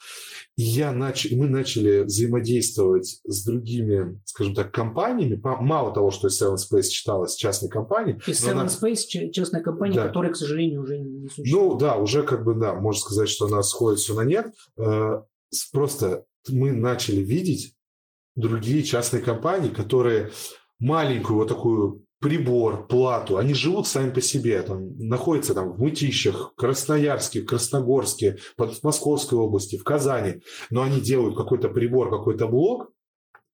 и 0.55 0.63
я 0.63 0.93
нач... 0.93 1.31
мы 1.31 1.47
начали 1.47 2.03
взаимодействовать 2.03 3.19
с 3.25 3.45
другими, 3.45 4.19
скажем 4.25 4.55
так, 4.55 4.71
компаниями. 4.71 5.39
Мало 5.43 5.93
того, 5.93 6.11
что 6.11 6.29
S7 6.29 6.55
Space 6.55 6.87
читалась 6.89 7.35
частной 7.35 7.69
компанией. 7.69 8.19
S7 8.25 8.51
она... 8.51 8.65
Space 8.67 9.31
частная 9.31 9.61
компания, 9.61 9.95
да. 9.95 10.07
которая, 10.07 10.31
к 10.31 10.37
сожалению, 10.37 10.83
уже 10.83 10.97
не 10.97 11.27
существует. 11.27 11.51
Ну 11.51 11.77
да, 11.77 11.95
уже 11.97 12.23
как 12.23 12.45
бы, 12.45 12.55
да, 12.55 12.73
можно 12.73 13.01
сказать, 13.01 13.27
что 13.27 13.47
она 13.47 13.63
сходит 13.63 13.99
все 13.99 14.13
на 14.13 14.21
нет. 14.21 14.47
Э, 14.77 15.21
просто 15.73 16.25
мы 16.47 16.71
начали 16.71 17.21
видеть 17.21 17.75
другие 18.35 18.83
частные 18.83 19.21
компании, 19.21 19.69
которые 19.69 20.31
маленькую 20.79 21.37
вот 21.37 21.47
такую 21.47 22.05
прибор, 22.21 22.87
плату, 22.87 23.37
они 23.37 23.55
живут 23.55 23.87
сами 23.87 24.11
по 24.11 24.21
себе, 24.21 24.61
там, 24.61 24.95
находятся 24.97 25.55
там 25.55 25.71
в 25.71 25.79
Мытищах, 25.79 26.53
Красноярске, 26.55 27.41
Красногорске, 27.41 28.37
под 28.55 28.81
Московской 28.83 29.39
области, 29.39 29.77
в 29.77 29.83
Казани, 29.83 30.41
но 30.69 30.83
они 30.83 31.01
делают 31.01 31.35
какой-то 31.35 31.69
прибор, 31.69 32.11
какой-то 32.11 32.47
блок, 32.47 32.90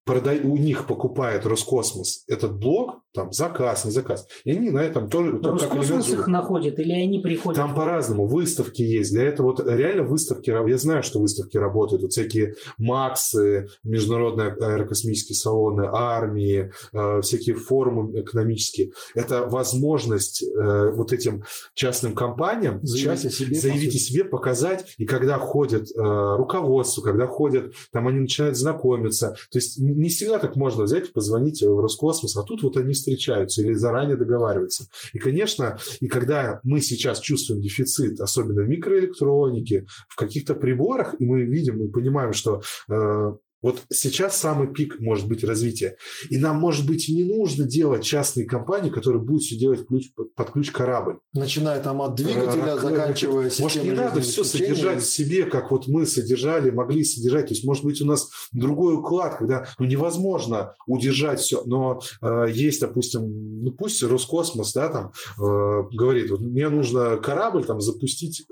продай, 0.08 0.40
у 0.40 0.58
них 0.58 0.88
покупает 0.88 1.46
Роскосмос 1.46 2.24
этот 2.28 2.58
блок, 2.58 3.02
там 3.14 3.32
заказ, 3.32 3.86
не 3.86 3.92
заказ, 3.92 4.28
и 4.46 4.52
они 4.52 4.70
на 4.70 4.80
этом 4.80 5.10
тоже... 5.10 5.34
Но 5.34 5.52
Роскосмос 5.52 6.10
их 6.10 6.28
находит 6.28 6.80
или 6.80 6.94
они 6.94 7.20
приходят? 7.20 7.58
Там 7.58 7.76
по-разному, 7.76 8.26
выставки 8.26 8.82
есть, 8.82 9.12
для 9.12 9.24
этого 9.24 9.48
вот 9.48 9.68
реально 9.68 10.04
выставки, 10.04 10.50
я 10.50 10.78
знаю, 10.78 11.04
что 11.04 11.20
выставки 11.20 11.58
работают, 11.58 12.02
вот 12.04 12.12
всякие 12.12 12.56
МАКСы, 12.78 13.68
международные 13.84 14.54
аэрокосмические 14.54 15.36
салоны, 15.36 15.88
армии, 15.92 16.72
э, 16.94 17.22
всякие 17.22 17.56
форумы 17.56 18.22
экономические. 18.22 18.92
Это 19.14 19.46
возможность 19.48 20.44
э, 20.44 20.92
вот 20.92 21.12
этим 21.12 21.44
частным 21.74 22.16
компаниям 22.16 22.80
заявить 22.84 23.26
о 23.26 23.30
себе, 23.30 23.56
заявить 23.56 23.96
о 23.96 24.00
себе, 24.00 24.24
показать, 24.24 24.94
и 24.98 25.06
когда 25.06 25.38
ходят 25.38 25.90
э, 25.92 26.36
руководство, 26.38 27.02
когда 27.02 27.28
ходят, 27.28 27.74
там 27.92 28.08
они 28.08 28.22
начинают 28.22 28.56
знакомиться, 28.56 29.36
то 29.52 29.58
есть 29.58 29.80
не 29.98 30.10
всегда 30.10 30.38
так 30.38 30.56
можно 30.56 30.84
взять 30.84 31.10
и 31.10 31.12
позвонить 31.12 31.64
в 31.64 31.80
Роскосмос, 31.80 32.38
а 32.38 32.44
тут 32.44 32.62
вот 32.62 32.78
они 32.78 32.94
встречаются 32.94 33.64
или 33.64 33.74
заранее 33.74 34.16
договариваются. 34.16 34.86
И, 35.12 35.18
конечно, 35.18 35.80
и 36.00 36.08
когда 36.08 36.60
мы 36.64 36.82
сейчас 36.82 37.20
чувствуем 37.20 37.62
дефицит, 37.62 38.20
особенно 38.20 38.62
в 38.62 38.70
микроэлектронике, 38.70 39.88
в 40.08 40.16
каких-то 40.16 40.54
приборах, 40.54 41.16
и 41.20 41.26
мы 41.26 41.42
видим 41.44 41.82
и 41.84 41.92
понимаем, 41.92 42.34
что 42.34 42.62
э, 42.90 43.32
вот 43.62 43.84
сейчас 43.92 44.38
самый 44.38 44.72
пик 44.72 45.00
может 45.00 45.28
быть 45.28 45.44
развития. 45.44 45.98
И 46.30 46.38
нам, 46.38 46.58
может 46.58 46.86
быть, 46.86 47.10
и 47.10 47.16
не 47.16 47.24
нужно 47.24 47.66
делать 47.66 48.04
частные 48.04 48.46
компании, 48.46 48.90
которые 48.90 49.22
будут 49.22 49.44
все 49.44 49.58
делать 49.58 49.88
ключ, 49.88 50.12
под 50.36 50.52
ключ 50.52 50.72
корабль. 50.72 51.20
Начиная 51.34 51.82
там 51.82 52.02
от 52.02 52.16
двигателя, 52.16 52.74
а, 52.74 52.80
заканчивая 52.80 53.52
Может, 53.60 53.84
не 53.84 53.92
надо 53.92 54.22
все 54.22 54.44
содержать 54.44 55.02
в 55.02 55.10
себе, 55.10 55.46
как 55.46 55.72
вот 55.72 55.88
мы 55.88 56.06
содержали, 56.06 56.70
могли 56.70 57.04
содержать. 57.04 57.48
То 57.48 57.54
есть, 57.54 57.66
может 57.66 57.84
быть, 57.84 58.02
у 58.02 58.06
нас 58.06 58.30
другой 58.52 58.96
уклад, 58.96 59.38
когда 59.38 59.68
ну, 59.80 59.86
невозможно 59.86 60.76
удержать 60.86 61.40
все. 61.40 61.64
Но 61.66 62.02
э, 62.22 62.46
есть, 62.52 62.82
допустим, 62.82 63.64
ну 63.64 63.72
пусть 63.72 64.04
Роскосмос, 64.04 64.74
да, 64.74 64.90
там 64.90 65.12
э, 65.40 65.84
говорит, 65.92 66.30
вот 66.30 66.42
мне 66.42 66.70
нужно 66.70 67.18
корабль 67.18 67.66
там 67.66 67.82
запустить 67.82 68.46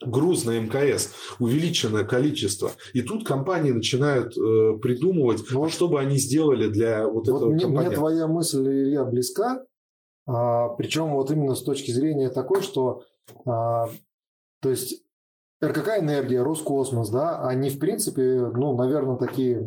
груз 0.00 0.44
на 0.44 0.58
МКС, 0.58 1.10
увеличенное 1.38 2.04
количество. 2.04 2.72
И 2.92 3.02
тут 3.02 3.26
компании 3.26 3.70
начинают 3.70 4.36
э, 4.36 4.78
придумывать, 4.80 5.50
вот. 5.50 5.70
что 5.72 5.88
бы 5.88 6.00
они 6.00 6.18
сделали 6.18 6.68
для 6.68 7.06
вот, 7.06 7.28
вот 7.28 7.36
этого 7.36 7.50
мне, 7.50 7.66
мне 7.66 7.90
твоя 7.90 8.26
мысль, 8.26 8.66
Илья, 8.66 9.04
близка. 9.04 9.64
А, 10.26 10.68
причем 10.70 11.12
вот 11.12 11.30
именно 11.30 11.54
с 11.54 11.62
точки 11.62 11.90
зрения 11.90 12.30
такой, 12.30 12.62
что 12.62 13.02
а, 13.46 13.88
то 14.60 14.70
есть 14.70 15.02
РКК 15.62 15.98
«Энергия», 15.98 16.42
Роскосмос, 16.42 17.10
да, 17.10 17.46
они, 17.46 17.70
в 17.70 17.78
принципе, 17.78 18.50
ну, 18.54 18.76
наверное, 18.76 19.16
такие 19.16 19.60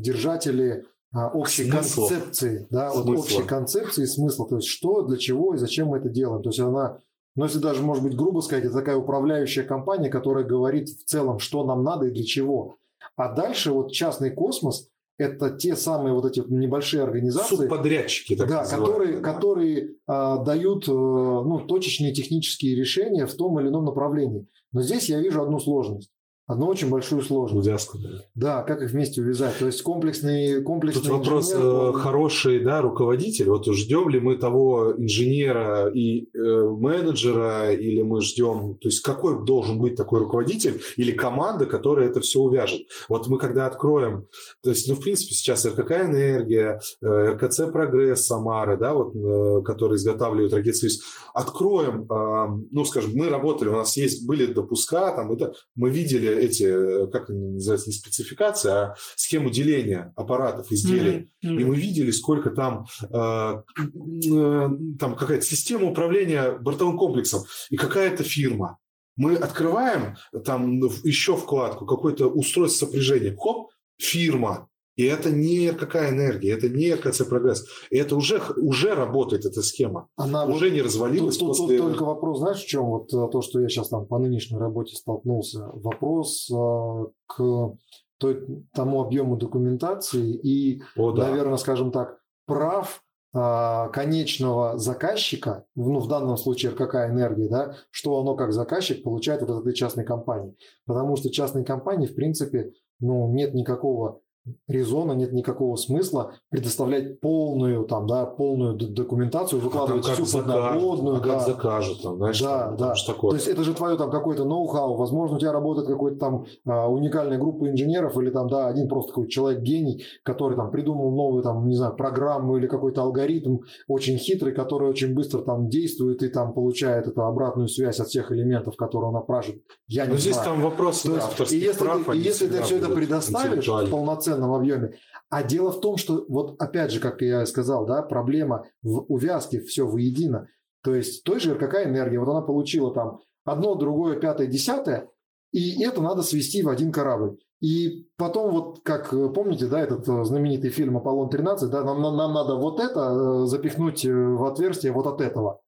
держатели 0.00 0.84
а, 1.12 1.28
общей 1.28 1.70
Смысл. 1.70 2.08
концепции, 2.08 2.66
да, 2.70 2.92
вот 2.92 3.08
общей 3.08 3.42
концепции 3.42 4.04
смысла, 4.04 4.48
то 4.48 4.56
есть 4.56 4.68
что, 4.68 5.02
для 5.02 5.16
чего 5.16 5.54
и 5.54 5.58
зачем 5.58 5.88
мы 5.88 5.98
это 5.98 6.08
делаем. 6.08 6.42
То 6.42 6.48
есть 6.48 6.60
она 6.60 7.00
но 7.36 7.44
если 7.44 7.58
даже, 7.58 7.82
может 7.82 8.02
быть, 8.04 8.16
грубо 8.16 8.40
сказать, 8.40 8.64
это 8.64 8.74
такая 8.74 8.96
управляющая 8.96 9.64
компания, 9.64 10.08
которая 10.08 10.44
говорит 10.44 10.88
в 10.88 11.04
целом, 11.04 11.38
что 11.38 11.64
нам 11.64 11.82
надо 11.82 12.06
и 12.06 12.10
для 12.10 12.24
чего. 12.24 12.76
А 13.16 13.32
дальше 13.32 13.72
вот 13.72 13.92
частный 13.92 14.30
космос– 14.30 14.88
это 15.18 15.50
те 15.50 15.76
самые 15.76 16.14
вот 16.14 16.24
эти 16.26 16.42
небольшие 16.46 17.02
организации. 17.02 17.56
Субподрядчики, 17.56 18.36
так 18.36 18.48
да, 18.48 18.64
которые, 18.64 19.16
да. 19.16 19.32
которые 19.32 19.94
а, 20.06 20.38
дают 20.38 20.88
э, 20.88 20.92
ну, 20.92 21.60
точечные 21.66 22.12
технические 22.12 22.74
решения 22.76 23.26
в 23.26 23.34
том 23.34 23.58
или 23.60 23.68
ином 23.68 23.84
направлении. 23.84 24.46
Но 24.72 24.82
здесь 24.82 25.08
я 25.08 25.20
вижу 25.20 25.42
одну 25.42 25.60
сложность 25.60 26.10
одну 26.46 26.66
очень 26.66 26.90
большую 26.90 27.22
сложность. 27.22 27.66
Увязку, 27.66 27.98
да. 27.98 28.08
Да, 28.34 28.62
как 28.62 28.82
их 28.82 28.90
вместе 28.90 29.22
увязать. 29.22 29.58
То 29.58 29.66
есть 29.66 29.82
комплексный, 29.82 30.62
комплексный 30.62 31.02
Тут 31.02 31.10
вопрос 31.10 31.52
инженер, 31.52 31.64
э, 31.64 31.88
он... 31.88 31.92
хороший, 31.94 32.60
да, 32.60 32.82
руководитель. 32.82 33.48
Вот 33.48 33.66
ждем 33.66 34.08
ли 34.08 34.20
мы 34.20 34.36
того 34.36 34.94
инженера 34.96 35.88
и 35.88 36.28
э, 36.34 36.68
менеджера, 36.68 37.72
или 37.72 38.02
мы 38.02 38.20
ждем, 38.20 38.76
то 38.80 38.88
есть 38.88 39.00
какой 39.00 39.44
должен 39.44 39.78
быть 39.78 39.96
такой 39.96 40.20
руководитель 40.20 40.80
или 40.96 41.12
команда, 41.12 41.66
которая 41.66 42.08
это 42.08 42.20
все 42.20 42.40
увяжет. 42.40 42.82
Вот 43.08 43.28
мы 43.28 43.38
когда 43.38 43.66
откроем, 43.66 44.26
то 44.62 44.70
есть, 44.70 44.88
ну, 44.88 44.94
в 44.94 45.00
принципе, 45.00 45.34
сейчас 45.34 45.64
РКК 45.66 45.92
«Энергия», 45.92 46.80
э, 47.02 47.32
РКЦ 47.34 47.72
«Прогресс» 47.72 48.26
Самары, 48.26 48.76
да, 48.76 48.94
вот, 48.94 49.14
э, 49.14 49.62
которые 49.62 49.96
изготавливают 49.96 50.52
ракеты 50.52 50.76
«Союз», 50.76 51.00
откроем, 51.32 52.06
э, 52.10 52.66
ну, 52.70 52.84
скажем, 52.84 53.12
мы 53.14 53.28
работали, 53.28 53.68
у 53.68 53.76
нас 53.76 53.96
есть, 53.96 54.26
были 54.26 54.46
допуска, 54.46 55.12
там, 55.12 55.32
это, 55.32 55.54
мы 55.74 55.90
видели 55.90 56.33
эти, 56.38 57.10
как 57.10 57.30
они 57.30 57.54
называются, 57.54 57.88
не 57.88 57.94
спецификации, 57.94 58.70
а 58.70 58.94
схему 59.16 59.50
деления 59.50 60.12
аппаратов, 60.16 60.70
изделий. 60.70 61.30
Mm-hmm. 61.44 61.60
И 61.60 61.64
мы 61.64 61.76
видели, 61.76 62.10
сколько 62.10 62.50
там, 62.50 62.86
э, 63.10 63.62
э, 63.78 64.68
там 64.98 65.16
какая-то 65.16 65.44
система 65.44 65.90
управления 65.90 66.52
бортовым 66.52 66.98
комплексом. 66.98 67.42
И 67.70 67.76
какая-то 67.76 68.22
фирма. 68.22 68.78
Мы 69.16 69.36
открываем 69.36 70.16
там 70.44 70.80
еще 71.04 71.36
вкладку, 71.36 71.86
какое-то 71.86 72.26
устройство 72.26 72.86
сопряжения. 72.86 73.36
Хоп, 73.36 73.70
фирма. 73.96 74.68
И 74.96 75.04
это 75.04 75.30
не 75.30 75.72
какая 75.72 76.10
энергия, 76.10 76.52
это 76.52 76.68
не 76.68 76.94
РКЦ 76.94 77.24
прогресс. 77.28 77.66
И 77.90 77.96
это 77.96 78.16
уже, 78.16 78.40
уже 78.56 78.94
работает 78.94 79.44
эта 79.44 79.62
схема. 79.62 80.08
Она 80.16 80.44
уже 80.44 80.66
вот, 80.66 80.74
не 80.74 80.82
развалилась. 80.82 81.36
Тут, 81.36 81.48
после... 81.48 81.78
тут 81.78 81.88
только 81.88 82.04
вопрос, 82.04 82.38
знаешь, 82.38 82.62
в 82.62 82.66
чем? 82.66 82.86
Вот 82.86 83.12
э, 83.12 83.28
то, 83.30 83.42
что 83.42 83.60
я 83.60 83.68
сейчас 83.68 83.88
там 83.88 84.06
по 84.06 84.18
нынешней 84.18 84.58
работе 84.58 84.94
столкнулся. 84.94 85.68
Вопрос 85.72 86.48
э, 86.50 87.06
к 87.26 87.76
той, 88.18 88.46
тому 88.72 89.02
объему 89.02 89.36
документации 89.36 90.32
и, 90.32 90.82
О, 90.96 91.10
да. 91.12 91.28
наверное, 91.28 91.56
скажем 91.56 91.90
так, 91.90 92.20
прав 92.46 93.02
э, 93.34 93.88
конечного 93.92 94.78
заказчика, 94.78 95.64
ну, 95.74 95.98
в 95.98 96.06
данном 96.06 96.36
случае 96.36 96.70
какая 96.70 97.10
энергия, 97.10 97.48
да, 97.48 97.76
что 97.90 98.20
оно 98.20 98.36
как 98.36 98.52
заказчик 98.52 99.02
получает 99.02 99.42
от 99.42 99.50
этой 99.50 99.74
частной 99.74 100.04
компании. 100.04 100.54
Потому 100.86 101.16
что 101.16 101.30
частной 101.30 101.64
компании, 101.64 102.06
в 102.06 102.14
принципе, 102.14 102.72
ну, 103.00 103.32
нет 103.32 103.54
никакого 103.54 104.20
резона, 104.68 105.12
нет 105.12 105.32
никакого 105.32 105.76
смысла 105.76 106.34
предоставлять 106.50 107.20
полную, 107.20 107.84
там, 107.84 108.06
да, 108.06 108.26
полную 108.26 108.74
документацию, 108.76 109.60
а 109.60 109.64
выкладывать 109.64 110.08
а 110.08 110.14
всю 110.14 110.38
подноготную. 110.38 111.16
А 111.16 111.20
да. 111.20 111.28
как 111.28 111.46
закажут, 111.46 112.02
там, 112.02 112.16
знаешь, 112.16 112.40
да, 112.40 112.66
там, 112.68 112.76
да. 112.76 112.94
Такое. 113.06 113.30
То 113.30 113.36
есть 113.36 113.48
это 113.48 113.64
же 113.64 113.74
твое 113.74 113.96
там 113.96 114.10
какое-то 114.10 114.44
ноу-хау, 114.44 114.96
возможно, 114.96 115.36
у 115.36 115.38
тебя 115.38 115.52
работает 115.52 115.86
какой-то 115.86 116.18
там 116.18 116.44
а, 116.66 116.88
уникальная 116.88 117.38
группа 117.38 117.68
инженеров 117.68 118.16
или 118.18 118.30
там, 118.30 118.48
да, 118.48 118.66
один 118.68 118.88
просто 118.88 119.12
какой-то 119.12 119.30
человек-гений, 119.30 120.04
который 120.22 120.56
там 120.56 120.70
придумал 120.70 121.10
новую, 121.10 121.42
там, 121.42 121.66
не 121.66 121.76
знаю, 121.76 121.94
программу 121.96 122.56
или 122.56 122.66
какой-то 122.66 123.02
алгоритм 123.02 123.58
очень 123.88 124.18
хитрый, 124.18 124.52
который 124.52 124.88
очень 124.88 125.14
быстро 125.14 125.40
там 125.40 125.68
действует 125.68 126.22
и 126.22 126.28
там 126.28 126.52
получает 126.52 127.06
эту 127.06 127.22
обратную 127.22 127.68
связь 127.68 128.00
от 128.00 128.08
всех 128.08 128.30
элементов, 128.32 128.76
которые 128.76 129.08
он 129.08 129.16
опрашивает. 129.16 129.62
Я 129.88 130.06
не 130.06 130.12
Но 130.12 130.18
здесь 130.18 130.36
там 130.36 130.60
вопрос 130.60 131.02
То 131.02 131.14
есть, 131.40 131.52
и 131.52 131.58
если 131.58 131.84
прав, 131.84 132.04
ты, 132.04 132.16
и 132.16 132.20
если 132.20 132.46
ты 132.46 132.62
все 132.62 132.78
это 132.78 132.88
предоставишь 132.88 133.66
полноценно 133.90 134.33
полноценном 134.34 134.54
объеме. 134.54 134.94
А 135.30 135.42
дело 135.42 135.72
в 135.72 135.80
том, 135.80 135.96
что 135.96 136.24
вот 136.28 136.60
опять 136.60 136.90
же, 136.90 137.00
как 137.00 137.22
я 137.22 137.46
сказал, 137.46 137.86
да, 137.86 138.02
проблема 138.02 138.66
в 138.82 139.04
увязке 139.08 139.60
все 139.60 139.86
воедино. 139.86 140.48
То 140.82 140.94
есть 140.94 141.24
той 141.24 141.40
же 141.40 141.54
какая 141.54 141.86
энергия, 141.86 142.18
вот 142.18 142.28
она 142.28 142.42
получила 142.42 142.92
там 142.92 143.20
одно, 143.44 143.74
другое, 143.74 144.18
пятое, 144.18 144.46
десятое, 144.46 145.08
и 145.52 145.82
это 145.82 146.02
надо 146.02 146.22
свести 146.22 146.62
в 146.62 146.68
один 146.68 146.92
корабль. 146.92 147.38
И 147.60 148.08
потом, 148.18 148.52
вот 148.52 148.80
как 148.82 149.10
помните, 149.10 149.66
да, 149.66 149.80
этот 149.80 150.06
э, 150.06 150.24
знаменитый 150.24 150.68
фильм 150.68 150.98
«Аполлон-13», 150.98 151.68
да, 151.68 151.82
нам, 151.82 152.02
нам 152.02 152.34
надо 152.34 152.56
вот 152.56 152.78
это 152.78 153.00
э, 153.00 153.46
запихнуть 153.46 154.04
э, 154.04 154.12
в 154.12 154.44
отверстие 154.44 154.92
вот 154.92 155.06
от 155.06 155.20
этого. 155.22 155.60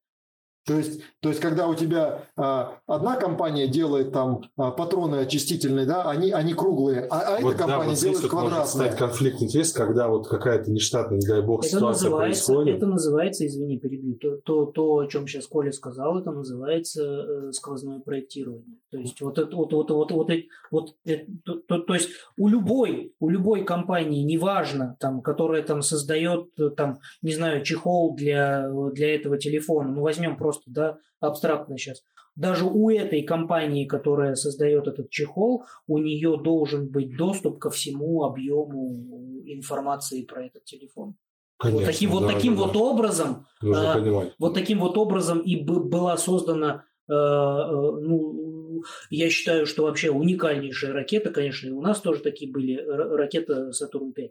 То 0.67 0.77
есть, 0.77 1.01
то 1.21 1.29
есть, 1.29 1.39
когда 1.39 1.67
у 1.69 1.75
тебя 1.75 2.25
а, 2.35 2.79
одна 2.87 3.15
компания 3.15 3.69
делает 3.69 4.11
там 4.11 4.41
а, 4.57 4.71
патроны 4.71 5.15
очистительные, 5.15 5.85
да, 5.85 6.09
они, 6.09 6.31
они 6.31 6.53
круглые, 6.53 7.07
а, 7.09 7.37
а 7.37 7.41
вот, 7.41 7.55
эта 7.55 7.59
компания 7.59 7.83
да, 7.83 7.89
вот 7.91 7.99
делает 7.99 8.21
вот 8.21 8.29
квадратные. 8.31 8.59
Может 8.59 8.73
стать 8.73 8.97
конфликт 8.97 9.41
интерес, 9.41 9.71
когда 9.71 10.09
вот 10.09 10.27
какая-то 10.27 10.69
нештатная, 10.69 11.19
не 11.19 11.25
дай 11.25 11.41
бог, 11.41 11.61
это 11.61 11.69
ситуация 11.69 12.09
называется, 12.09 12.45
происходит. 12.45 12.75
Это 12.75 12.85
называется, 12.85 13.47
извини, 13.47 13.79
перебью, 13.79 14.15
то, 14.15 14.37
то, 14.43 14.65
то, 14.65 14.97
о 14.97 15.07
чем 15.07 15.25
сейчас 15.25 15.47
Коля 15.47 15.71
сказал, 15.71 16.19
это 16.19 16.31
называется 16.31 17.03
э, 17.03 17.51
сквозное 17.53 18.01
проектирование. 18.01 18.77
То 18.91 18.97
есть 18.97 19.21
вот 19.21 19.39
это 19.39 19.55
вот 19.55 19.71
вот 19.71 19.89
вот 19.89 20.11
вот, 20.11 20.31
вот 20.71 20.95
это, 21.05 21.31
то, 21.45 21.55
то, 21.55 21.79
то 21.79 21.93
есть 21.93 22.09
у 22.37 22.49
любой 22.49 23.13
у 23.21 23.29
любой 23.29 23.63
компании, 23.63 24.21
неважно 24.23 24.97
там, 24.99 25.21
которая 25.21 25.63
там 25.63 25.81
создает 25.81 26.49
там 26.75 26.99
не 27.21 27.33
знаю 27.33 27.63
чехол 27.63 28.15
для 28.15 28.69
для 28.91 29.15
этого 29.15 29.37
телефона, 29.37 29.91
ну 29.91 30.01
возьмем 30.01 30.35
просто 30.35 30.56
просто, 30.57 30.71
да, 30.71 30.97
абстрактно 31.19 31.77
сейчас. 31.77 32.03
Даже 32.35 32.65
у 32.65 32.89
этой 32.89 33.23
компании, 33.23 33.85
которая 33.85 34.35
создает 34.35 34.87
этот 34.87 35.09
чехол, 35.09 35.65
у 35.87 35.97
нее 35.97 36.37
должен 36.37 36.87
быть 36.87 37.17
доступ 37.17 37.59
ко 37.59 37.69
всему 37.69 38.23
объему 38.23 39.41
информации 39.45 40.23
про 40.23 40.45
этот 40.45 40.63
телефон. 40.65 41.15
Конечно, 41.57 41.85
вот 41.85 41.91
таким, 41.91 42.09
да, 42.11 42.15
вот, 42.17 42.33
таким 42.33 42.55
да, 42.55 42.61
вот 42.61 42.75
образом, 42.75 43.47
э, 43.63 44.31
вот 44.37 44.53
таким 44.53 44.79
вот 44.79 44.97
образом 44.97 45.39
и 45.39 45.55
была 45.55 46.15
создана, 46.17 46.85
э, 47.09 47.13
э, 47.13 47.15
ну, 47.15 48.83
я 49.09 49.29
считаю, 49.31 49.65
что 49.65 49.83
вообще 49.83 50.11
уникальнейшая 50.11 50.93
ракета, 50.93 51.31
конечно, 51.31 51.67
и 51.67 51.71
у 51.71 51.81
нас 51.81 51.99
тоже 52.01 52.21
такие 52.21 52.51
были, 52.51 52.75
ракета 52.77 53.71
Сатурн-5 53.71 54.29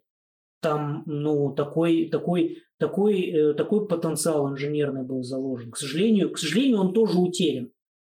там, 0.67 1.05
ну, 1.07 1.53
такой, 1.53 2.09
такой, 2.11 2.59
такой, 2.79 3.23
э, 3.23 3.55
такой 3.55 3.87
потенциал 3.87 4.51
инженерный 4.51 5.05
был 5.05 5.23
заложен. 5.23 5.71
К 5.71 5.77
сожалению, 5.77 6.33
к 6.33 6.39
сожалению, 6.39 6.81
он 6.81 6.93
тоже 6.93 7.19
утерян. 7.19 7.71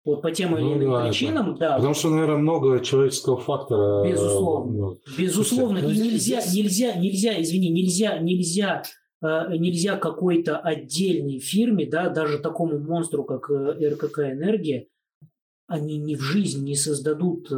Вот 0.04 0.24
по 0.24 0.32
тем 0.32 0.58
или 0.58 0.64
ну 0.64 0.78
иным 0.78 1.06
причинам, 1.06 1.56
да. 1.60 1.76
Потому 1.76 1.94
что, 1.94 2.10
наверное, 2.10 2.38
много 2.38 2.80
человеческого 2.80 3.38
фактора. 3.38 4.04
Э, 4.04 4.12
Безусловно. 4.12 4.72
Ну, 4.72 4.98
Безусловно. 5.16 5.78
И 5.78 5.84
нельзя, 5.84 6.42
нельзя, 6.52 6.96
нельзя, 6.96 7.40
извини, 7.40 7.70
нельзя, 7.70 8.18
нельзя, 8.18 8.82
э, 9.22 9.56
нельзя 9.56 9.98
какой-то 9.98 10.58
отдельной 10.58 11.38
фирме, 11.38 11.86
да, 11.86 12.10
даже 12.10 12.40
такому 12.40 12.80
монстру, 12.80 13.26
как 13.26 13.48
РКК 13.52 14.22
Энергия, 14.22 14.88
они 15.68 16.00
ни 16.00 16.16
в 16.16 16.22
жизнь 16.22 16.66
не 16.66 16.76
создадут 16.76 17.52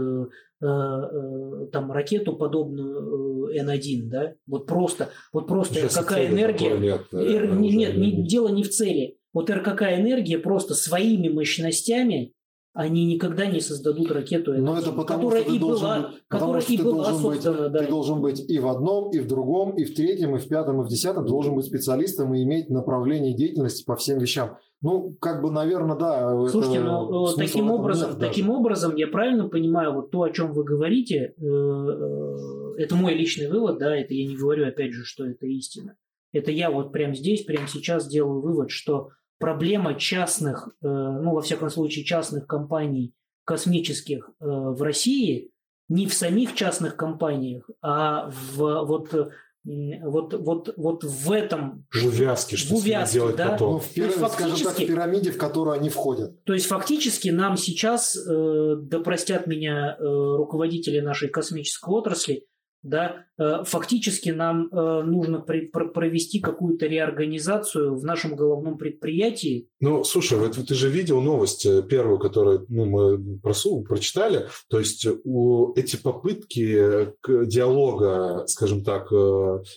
там 0.62 1.92
ракету 1.92 2.36
подобную 2.36 3.48
э, 3.50 3.64
Н1, 3.64 4.02
да, 4.04 4.34
вот 4.46 4.68
просто, 4.68 5.10
вот 5.34 5.48
просто 5.48 5.76
Сейчас 5.76 5.96
какая 5.96 6.28
энергия, 6.28 6.78
нет, 6.78 7.08
наверное, 7.12 7.58
нет, 7.58 7.98
не, 7.98 8.28
дело 8.28 8.50
не 8.50 8.64
в 8.64 8.70
цели, 8.70 9.18
вот 9.34 9.50
РКК 9.50 9.82
энергия 9.84 10.38
просто 10.38 10.76
своими 10.76 11.30
мощностями 11.30 12.34
они 12.74 13.06
никогда 13.06 13.46
не 13.48 13.60
создадут 13.60 14.12
ракету, 14.12 14.54
Но 14.54 14.78
это 14.78 14.94
потому, 14.94 15.30
которая 15.30 15.44
что 15.44 15.52
и 15.52 15.60
должен, 15.60 15.88
была, 15.88 16.14
которая 16.30 16.62
и 16.62 16.78
была 16.78 17.12
должен 17.12 17.30
быть, 17.30 17.44
да. 17.44 17.80
Ты 17.80 17.88
должен 17.88 18.22
быть 18.22 18.50
и 18.50 18.60
в 18.60 18.68
одном, 18.68 19.10
и 19.12 19.20
в 19.20 19.28
другом, 19.28 19.76
и 19.76 19.84
в 19.84 19.94
третьем, 19.94 20.36
и 20.36 20.40
в 20.40 20.48
пятом, 20.48 20.82
и 20.82 20.86
в 20.86 20.88
десятом, 20.88 21.26
должен 21.26 21.56
быть 21.56 21.66
специалистом 21.66 22.34
и 22.34 22.44
иметь 22.44 22.70
направление 22.70 23.36
деятельности 23.36 23.84
по 23.84 23.98
всем 23.98 24.20
вещам. 24.20 24.58
Ну, 24.82 25.16
как 25.20 25.42
бы, 25.42 25.52
наверное, 25.52 25.98
да. 25.98 26.48
Слушайте, 26.48 26.80
но 26.80 27.30
э, 27.30 27.36
таким 27.38 27.70
образом, 27.70 28.18
таким 28.18 28.50
образом, 28.50 28.96
я 28.96 29.08
правильно 29.08 29.50
понимаю, 29.50 29.94
вот 29.94 30.12
то, 30.12 30.24
о 30.24 30.32
чем 30.32 30.54
вы 30.54 30.64
говорите, 30.64 31.36
э, 31.38 31.44
э, 31.44 32.74
это 32.78 32.96
мой 32.96 33.14
личный 33.14 33.50
вывод, 33.50 33.80
да, 33.80 33.96
это 33.96 34.14
я 34.14 34.26
не 34.26 34.38
говорю, 34.38 34.66
опять 34.66 34.94
же, 34.94 35.04
что 35.04 35.26
это 35.26 35.46
истина. 35.46 35.98
Это 36.32 36.52
я 36.52 36.72
вот 36.72 36.94
прямо 36.94 37.14
здесь, 37.14 37.44
прямо 37.44 37.68
сейчас 37.68 38.08
делаю 38.08 38.42
вывод, 38.42 38.72
что 38.72 39.10
проблема 39.42 39.96
частных, 39.96 40.70
ну, 40.82 41.34
во 41.34 41.42
всяком 41.42 41.70
случае, 41.70 42.06
частных 42.06 42.48
компаний 42.48 43.14
космических 43.44 44.30
в 44.40 44.82
России 44.82 45.52
не 45.90 46.08
в 46.08 46.14
самих 46.14 46.56
частных 46.56 46.96
компаниях, 46.96 47.70
а 47.82 48.30
в 48.30 48.86
вот 48.86 49.14
вот, 49.64 50.34
вот, 50.34 50.74
вот 50.76 51.04
в 51.04 51.32
этом... 51.32 51.86
В 51.92 52.08
увязке, 52.08 52.58
что 52.58 52.74
в 52.74 52.78
увязке, 52.80 53.20
делать 53.20 53.36
да? 53.36 53.50
потом. 53.50 53.74
Ну, 53.74 53.80
в, 53.80 53.90
пирамиде, 53.90 54.20
фактически, 54.20 54.64
так, 54.64 54.76
в 54.76 54.88
пирамиде, 54.88 55.32
в 55.32 55.38
которую 55.38 55.76
они 55.76 55.90
входят. 55.90 56.44
То 56.46 56.54
есть 56.54 56.66
фактически 56.66 57.30
нам 57.30 57.58
сейчас, 57.58 58.18
э, 58.18 58.76
да 58.78 59.00
простят 59.00 59.46
меня 59.46 59.98
э, 60.00 60.04
руководители 60.04 61.00
нашей 61.00 61.30
космической 61.30 61.92
отрасли, 61.92 62.46
да, 62.84 63.26
э, 63.38 63.64
фактически 63.64 64.30
нам 64.30 64.68
э, 64.72 65.04
нужно 65.04 65.40
провести 65.40 66.40
какую-то 66.40 66.88
реорганизацию 66.88 67.96
в 67.96 68.04
нашем 68.04 68.36
головном 68.36 68.78
предприятии. 68.78 69.68
Ну, 69.80 70.04
слушай, 70.04 70.38
вот 70.38 70.56
ты 70.56 70.74
же 70.74 70.90
видел 70.90 71.22
новость 71.22 71.66
э, 71.66 71.84
первую, 71.84 72.18
которую 72.18 72.66
ну, 72.70 72.86
мы 72.86 73.40
просу, 73.40 73.84
прочитали. 73.84 74.48
То 74.70 74.80
есть 74.80 75.08
у, 75.24 75.74
эти 75.76 75.96
попытки 75.96 77.14
диалога, 77.28 78.46
скажем 78.48 78.84
так, 78.84 79.12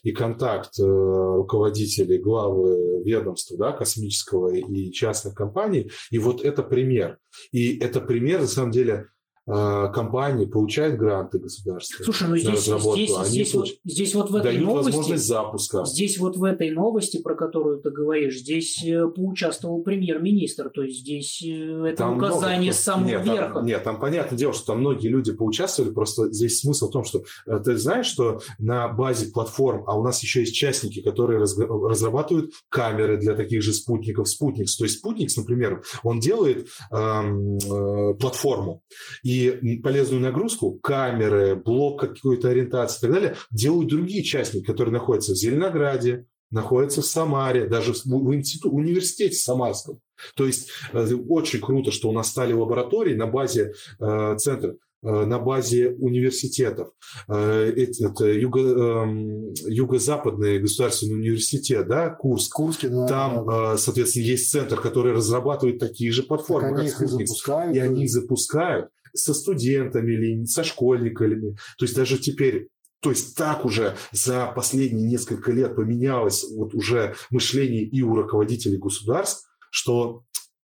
и 0.02 0.12
контакт 0.12 0.78
руководителей, 0.78 2.18
главы 2.18 3.02
ведомства 3.04 3.58
да, 3.58 3.72
космического 3.72 4.54
и 4.54 4.90
частных 4.92 5.34
компаний, 5.34 5.90
и 6.10 6.18
вот 6.18 6.42
это 6.42 6.62
пример. 6.62 7.18
И 7.52 7.78
это 7.78 8.00
пример, 8.00 8.40
на 8.40 8.46
самом 8.46 8.70
деле, 8.70 9.08
компании 9.46 10.46
получают 10.46 10.98
гранты 10.98 11.38
государства. 11.38 12.02
Слушай, 12.04 12.28
ну 12.28 12.36
здесь, 12.36 12.60
здесь, 12.60 13.28
здесь, 13.28 13.52
получ... 13.52 13.70
вот, 13.70 13.92
здесь 13.92 14.14
вот 14.14 14.30
в 14.30 14.36
этой 14.36 14.52
дают 14.52 14.64
новости, 14.64 14.86
возможность 14.86 15.26
запуска. 15.26 15.84
Здесь 15.84 16.18
вот 16.18 16.36
в 16.36 16.44
этой 16.44 16.70
новости, 16.70 17.20
про 17.20 17.34
которую 17.34 17.80
ты 17.80 17.90
говоришь, 17.90 18.38
здесь 18.38 18.82
э, 18.84 19.06
поучаствовал 19.08 19.82
премьер-министр, 19.82 20.70
то 20.70 20.82
есть 20.82 21.00
здесь 21.00 21.42
э, 21.44 21.86
это 21.88 21.98
там 21.98 22.16
указание 22.16 22.70
много, 22.70 22.72
с 22.72 22.80
самого 22.80 23.08
нет, 23.08 23.24
верха. 23.26 23.54
Там, 23.54 23.66
нет, 23.66 23.84
там 23.84 24.00
понятное 24.00 24.38
дело, 24.38 24.52
что 24.54 24.66
там 24.66 24.80
многие 24.80 25.08
люди 25.08 25.32
поучаствовали, 25.32 25.92
просто 25.92 26.32
здесь 26.32 26.60
смысл 26.60 26.88
в 26.88 26.92
том, 26.92 27.04
что 27.04 27.24
э, 27.46 27.60
ты 27.62 27.76
знаешь, 27.76 28.06
что 28.06 28.40
на 28.58 28.88
базе 28.88 29.30
платформ, 29.30 29.84
а 29.86 29.98
у 29.98 30.02
нас 30.02 30.22
еще 30.22 30.40
есть 30.40 30.54
частники, 30.54 31.02
которые 31.02 31.38
разрабатывают 31.38 32.52
камеры 32.68 33.18
для 33.18 33.34
таких 33.34 33.62
же 33.62 33.72
спутников, 33.72 34.28
спутникс. 34.28 34.76
То 34.76 34.84
есть 34.84 34.98
спутникс, 34.98 35.36
например, 35.36 35.82
он 36.02 36.20
делает 36.20 36.68
эм, 36.90 37.58
э, 37.58 38.14
платформу, 38.14 38.82
и 39.22 39.33
И 39.34 39.78
полезную 39.78 40.22
нагрузку, 40.22 40.78
камеры, 40.82 41.56
блок 41.56 42.00
какой-то 42.00 42.48
ориентации 42.48 42.98
и 42.98 43.00
так 43.02 43.12
далее, 43.12 43.36
делают 43.50 43.88
другие 43.88 44.22
частники, 44.22 44.64
которые 44.64 44.92
находятся 44.92 45.32
в 45.32 45.36
Зеленограде, 45.36 46.26
находятся 46.50 47.02
в 47.02 47.06
Самаре, 47.06 47.66
даже 47.66 47.92
в 47.92 48.34
институт, 48.34 48.72
университете 48.72 49.34
Самарском. 49.34 50.00
То 50.36 50.46
есть 50.46 50.68
э, 50.92 51.14
очень 51.28 51.60
круто, 51.60 51.90
что 51.90 52.08
у 52.08 52.12
нас 52.12 52.28
стали 52.28 52.52
лаборатории 52.52 53.14
на 53.14 53.26
базе 53.26 53.72
э, 54.00 54.36
центра 54.38 54.76
Э, 55.04 55.26
на 55.26 55.38
базе 55.38 55.90
университетов. 55.90 56.88
Э, 57.28 57.70
это 57.76 58.24
юго, 58.32 58.60
эм, 58.60 59.52
Юго-Западный 59.66 60.60
государственный 60.60 61.16
университет, 61.16 61.86
да, 61.86 62.08
Курск. 62.08 62.54
Курске, 62.54 62.88
да. 62.88 63.06
Там, 63.06 63.46
да. 63.46 63.76
Соответственно, 63.76 64.24
есть 64.24 64.50
центр, 64.50 64.80
который 64.80 65.12
разрабатывает 65.12 65.78
такие 65.78 66.10
же 66.10 66.22
платформы, 66.22 66.68
так 66.68 66.70
как 66.70 66.80
они 66.80 66.88
Спутник. 66.88 67.28
запускают. 67.28 67.76
И 67.76 67.80
они 67.80 68.04
их 68.04 68.10
запускают 68.10 68.88
со 69.14 69.34
студентами 69.34 70.12
или 70.12 70.44
со 70.44 70.64
школьниками. 70.64 71.56
То 71.78 71.84
есть 71.84 71.96
даже 71.96 72.18
теперь 72.18 72.68
то 73.00 73.10
есть 73.10 73.36
так 73.36 73.66
уже 73.66 73.96
за 74.12 74.46
последние 74.46 75.06
несколько 75.06 75.52
лет 75.52 75.76
поменялось 75.76 76.46
вот 76.56 76.74
уже 76.74 77.14
мышление 77.30 77.84
и 77.84 78.00
у 78.00 78.14
руководителей 78.14 78.78
государств, 78.78 79.46
что 79.70 80.24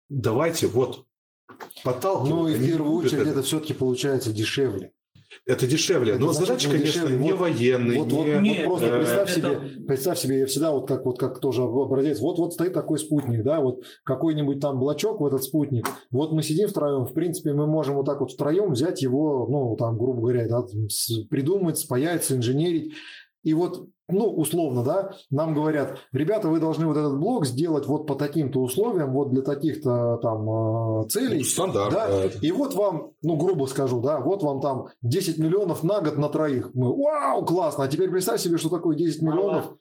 давайте 0.09 0.69
вот 0.69 1.07
подталкивают. 1.83 2.31
Ну 2.31 2.49
и 2.49 2.55
в 2.55 2.65
первую 2.65 2.93
очередь 2.93 3.23
это. 3.23 3.31
это 3.31 3.43
все-таки 3.43 3.75
получается 3.75 4.33
дешевле. 4.33 4.93
Это 5.47 5.67
дешевле. 5.67 6.13
Это 6.15 6.21
Но 6.21 6.33
задача, 6.33 6.47
значительно 6.53 6.79
конечно, 6.79 7.01
дешевле. 7.03 7.25
не 7.25 7.31
Вот- 7.33 7.41
военные, 7.41 7.99
Вот, 7.99 8.09
не... 8.09 8.15
вот, 8.17 8.27
вот 8.27 8.41
Нет, 8.43 8.65
просто 8.65 8.87
э, 8.87 8.99
представь 8.99 9.39
это- 9.39 9.51
себе, 9.51 9.85
представь 9.87 10.19
себе, 10.19 10.39
я 10.41 10.47
всегда 10.47 10.73
вот 10.73 10.89
как 10.89 11.05
вот 11.07 11.19
как 11.19 11.41
тоже 11.41 11.63
образец, 11.63 12.21
вот 12.21 12.39
вот 12.39 12.53
стоит 12.55 12.73
такой 12.73 12.99
спутник, 12.99 13.43
да, 13.43 13.61
вот 13.61 13.83
какой-нибудь 14.05 14.61
там 14.61 14.79
блочок 14.81 15.21
в 15.21 15.27
этот 15.27 15.43
спутник, 15.45 15.87
вот 16.11 16.33
мы 16.33 16.43
сидим 16.43 16.69
втроем, 16.69 17.05
в 17.07 17.13
принципе, 17.15 17.53
мы 17.53 17.67
можем 17.67 17.95
вот 17.97 18.07
так 18.07 18.21
вот 18.21 18.33
втроем 18.33 18.73
взять 18.73 19.03
его, 19.03 19.47
ну 19.49 19.77
там, 19.77 19.97
грубо 19.99 20.21
говоря, 20.21 20.49
да, 20.49 20.65
придумать, 21.29 21.79
спаять, 21.79 22.31
инженерить, 22.31 22.93
и 23.43 23.55
вот, 23.55 23.89
ну, 24.09 24.27
условно, 24.27 24.85
да, 24.85 25.13
нам 25.31 25.55
говорят, 25.55 25.99
ребята, 26.13 26.49
вы 26.49 26.61
должны 26.61 26.87
вот 26.87 26.97
этот 26.97 27.19
блок 27.19 27.47
сделать 27.47 27.87
вот 27.87 28.07
по 28.07 28.15
таким-то 28.15 28.61
условиям, 28.61 29.13
вот 29.13 29.31
для 29.31 29.43
таких-то 29.43 30.19
там 30.19 31.05
э, 31.05 31.09
целей. 31.09 31.39
Ну, 31.39 31.45
стандарт. 31.45 31.93
Да, 31.93 32.09
да. 32.09 32.25
и 32.41 32.53
вот 32.53 32.75
вам, 32.75 33.13
ну, 33.23 33.37
грубо 33.37 33.67
скажу, 33.67 34.01
да, 34.01 34.21
вот 34.21 34.43
вам 34.43 34.61
там 34.61 34.89
10 35.03 35.39
миллионов 35.39 35.83
на 35.83 36.01
год 36.01 36.19
на 36.19 36.29
троих. 36.29 36.71
Мы, 36.75 36.95
вау, 36.95 37.45
классно. 37.45 37.85
А 37.85 37.89
теперь 37.89 38.11
представь 38.11 38.41
себе, 38.41 38.59
что 38.59 38.69
такое 38.69 38.97
10 38.97 39.23
Мало. 39.23 39.35
миллионов. 39.35 39.77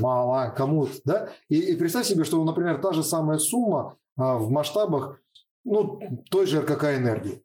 Мало 0.00 0.52
кому 0.56 0.88
да? 1.04 1.30
И, 1.48 1.58
и 1.58 1.76
представь 1.76 2.06
себе, 2.06 2.24
что, 2.24 2.42
например, 2.44 2.80
та 2.80 2.92
же 2.92 3.02
самая 3.02 3.38
сумма 3.38 3.96
а, 4.16 4.36
в 4.36 4.50
масштабах, 4.50 5.18
ну, 5.64 5.98
той 6.30 6.46
же 6.46 6.60
РКК 6.60 6.84
энергии. 6.84 7.42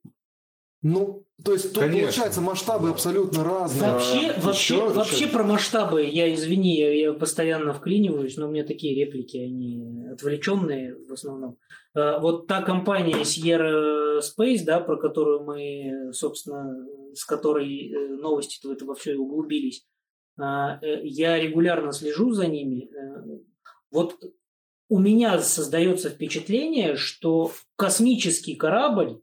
Ну, 0.82 1.26
то 1.44 1.52
есть 1.54 1.74
тут 1.74 1.84
Конечно. 1.84 2.02
получается 2.08 2.42
масштабы 2.42 2.90
абсолютно 2.90 3.44
разные. 3.44 3.92
Вообще, 3.92 4.30
А, 4.32 4.40
вообще, 4.40 4.76
еще- 4.76 4.90
вообще 4.90 5.28
про 5.28 5.44
масштабы, 5.44 6.06
я 6.06 6.34
извини, 6.34 6.78
я, 6.78 6.94
я 6.94 7.14
постоянно 7.14 7.74
вклиниваюсь, 7.74 8.38
но 8.38 8.48
у 8.48 8.52
меня 8.52 8.64
такие 8.64 8.96
реплики, 8.96 9.38
они 9.38 10.06
отвлеченные 10.12 10.96
в 11.08 11.12
основном. 11.12 11.58
Э, 11.96 12.20
Вот 12.20 12.48
та 12.48 12.62
компания 12.62 13.22
Sierra 13.24 14.20
Space, 14.20 14.64
да, 14.64 14.80
про 14.80 14.96
которую 14.98 15.44
мы, 15.44 16.14
собственно, 16.14 16.74
с 17.14 17.26
которой 17.26 17.92
э, 17.92 18.08
новости 18.16 18.66
в 18.66 18.72
это 18.72 18.86
во 18.86 18.96
все 18.96 19.14
и 19.14 19.18
углубились, 19.18 19.86
а, 20.40 20.80
э, 20.82 21.02
я 21.06 21.38
регулярно 21.40 21.92
слежу 21.92 22.32
за 22.32 22.48
ними. 22.48 22.90
Вот 23.92 24.16
у 24.88 24.98
меня 25.00 25.40
создается 25.40 26.10
впечатление, 26.10 26.96
что 26.96 27.52
космический 27.76 28.56
корабль 28.56 29.20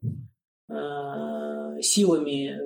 силами, 1.80 2.58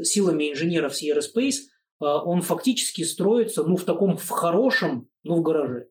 э, 0.00 0.04
силами 0.04 0.52
инженеров 0.52 0.92
Sierra 0.92 1.20
Space, 1.20 1.54
э, 2.00 2.04
он 2.04 2.42
фактически 2.42 3.02
строится, 3.02 3.62
ну, 3.64 3.76
в 3.76 3.84
таком, 3.84 4.16
в 4.16 4.28
хорошем, 4.28 5.08
ну, 5.22 5.36
в 5.36 5.42
гараже. 5.42 5.86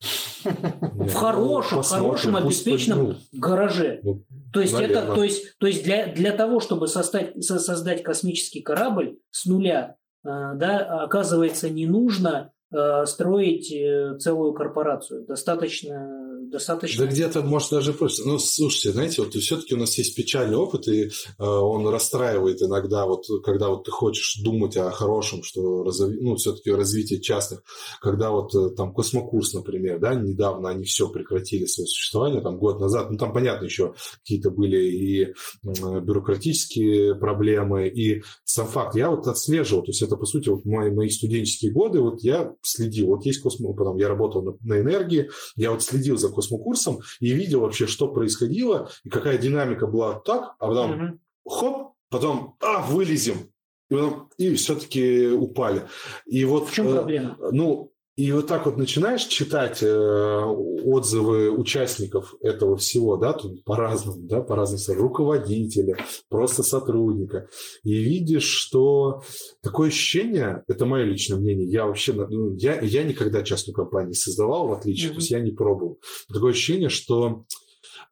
В 0.44 1.12
хорошем, 1.12 1.78
Посмотрим, 1.78 2.04
хорошем, 2.06 2.36
обеспеченном 2.36 3.16
гараже. 3.32 4.00
ну, 4.02 4.24
То 4.52 4.62
есть, 4.62 4.72
это, 4.80 5.14
то 5.14 5.22
есть, 5.22 5.58
то 5.58 5.66
есть 5.66 5.84
для, 5.84 6.06
для 6.06 6.32
того, 6.32 6.60
чтобы 6.60 6.88
создать, 6.88 7.44
со- 7.44 7.58
создать 7.58 8.02
космический 8.02 8.62
корабль 8.62 9.18
с 9.30 9.44
нуля, 9.44 9.96
э, 10.24 10.28
да, 10.54 11.02
оказывается, 11.02 11.68
не 11.68 11.86
нужно 11.86 12.52
строить 13.04 13.66
целую 14.22 14.52
корпорацию. 14.52 15.26
Достаточно, 15.26 16.29
достаточно. 16.48 17.04
Да 17.04 17.10
где-то, 17.10 17.42
может, 17.42 17.70
даже 17.70 17.92
проще. 17.92 18.22
Ну, 18.24 18.38
слушайте, 18.38 18.92
знаете, 18.92 19.22
вот 19.22 19.34
все-таки 19.34 19.74
у 19.74 19.78
нас 19.78 19.96
есть 19.98 20.14
печальный 20.14 20.56
опыт, 20.56 20.88
и 20.88 21.04
э, 21.04 21.10
он 21.38 21.86
расстраивает 21.88 22.62
иногда, 22.62 23.06
вот 23.06 23.26
когда 23.44 23.68
вот 23.68 23.84
ты 23.84 23.90
хочешь 23.90 24.40
думать 24.42 24.76
о 24.76 24.90
хорошем, 24.90 25.42
что 25.42 25.84
разови- 25.84 26.18
ну, 26.20 26.36
все-таки 26.36 26.70
развитие 26.70 27.20
частных, 27.20 27.62
когда 28.00 28.30
вот 28.30 28.54
э, 28.54 28.70
там 28.70 28.92
космокурс, 28.92 29.54
например, 29.54 29.98
да, 29.98 30.14
недавно 30.14 30.70
они 30.70 30.84
все 30.84 31.08
прекратили 31.08 31.66
свое 31.66 31.86
существование, 31.86 32.40
там 32.40 32.58
год 32.58 32.80
назад, 32.80 33.10
ну, 33.10 33.18
там, 33.18 33.32
понятно, 33.32 33.64
еще 33.66 33.94
какие-то 34.22 34.50
были 34.50 34.78
и 34.84 35.34
бюрократические 35.62 37.14
проблемы, 37.16 37.88
и 37.88 38.22
сам 38.44 38.66
факт, 38.66 38.96
я 38.96 39.10
вот 39.10 39.26
отслеживал, 39.26 39.82
то 39.82 39.90
есть 39.90 40.02
это, 40.02 40.16
по 40.16 40.26
сути, 40.26 40.48
вот 40.48 40.64
мои, 40.64 40.90
мои 40.90 41.08
студенческие 41.08 41.72
годы, 41.72 42.00
вот 42.00 42.22
я 42.22 42.54
следил, 42.62 43.08
вот 43.08 43.26
есть 43.26 43.40
космо, 43.40 43.72
потом 43.72 43.96
я 43.96 44.08
работал 44.08 44.42
на, 44.42 44.52
на 44.62 44.80
энергии, 44.80 45.30
я 45.56 45.72
вот 45.72 45.82
следил 45.82 46.16
за 46.16 46.29
космокурсом 46.32 47.00
и 47.20 47.32
видел 47.32 47.60
вообще, 47.60 47.86
что 47.86 48.08
происходило, 48.08 48.90
и 49.04 49.08
какая 49.10 49.38
динамика 49.38 49.86
была 49.86 50.14
так, 50.20 50.54
а 50.58 50.66
потом 50.68 50.90
Мгм. 50.92 51.20
хоп, 51.48 51.92
потом, 52.10 52.56
а, 52.60 52.82
вылезем. 52.82 53.50
И, 53.90 53.94
потом- 53.94 54.28
и 54.38 54.54
все-таки 54.54 55.26
упали. 55.28 55.82
И 56.26 56.44
вот, 56.44 56.68
В 56.68 56.72
чем 56.72 56.88
э, 56.88 56.92
проблема? 56.92 57.36
Ну, 57.52 57.89
и 58.20 58.32
вот 58.32 58.48
так 58.48 58.66
вот 58.66 58.76
начинаешь 58.76 59.24
читать 59.24 59.82
э, 59.82 60.44
отзывы 60.84 61.50
участников 61.50 62.34
этого 62.42 62.76
всего, 62.76 63.16
да, 63.16 63.32
тут 63.32 63.64
по-разному, 63.64 64.28
да, 64.28 64.42
по-разному, 64.42 65.00
руководителя, 65.00 65.96
просто 66.28 66.62
сотрудника, 66.62 67.48
и 67.82 67.94
видишь, 67.94 68.44
что 68.44 69.22
такое 69.62 69.88
ощущение, 69.88 70.64
это 70.68 70.84
мое 70.84 71.04
личное 71.04 71.38
мнение, 71.38 71.66
я 71.66 71.86
вообще, 71.86 72.12
ну, 72.12 72.54
я, 72.56 72.78
я 72.82 73.04
никогда 73.04 73.42
частную 73.42 73.74
компанию 73.74 74.10
не 74.10 74.14
создавал, 74.14 74.68
в 74.68 74.72
отличие, 74.74 75.06
Мгм. 75.06 75.14
то 75.14 75.20
есть 75.20 75.30
я 75.30 75.40
не 75.40 75.52
пробовал. 75.52 75.98
Такое 76.28 76.50
ощущение, 76.52 76.90
что 76.90 77.46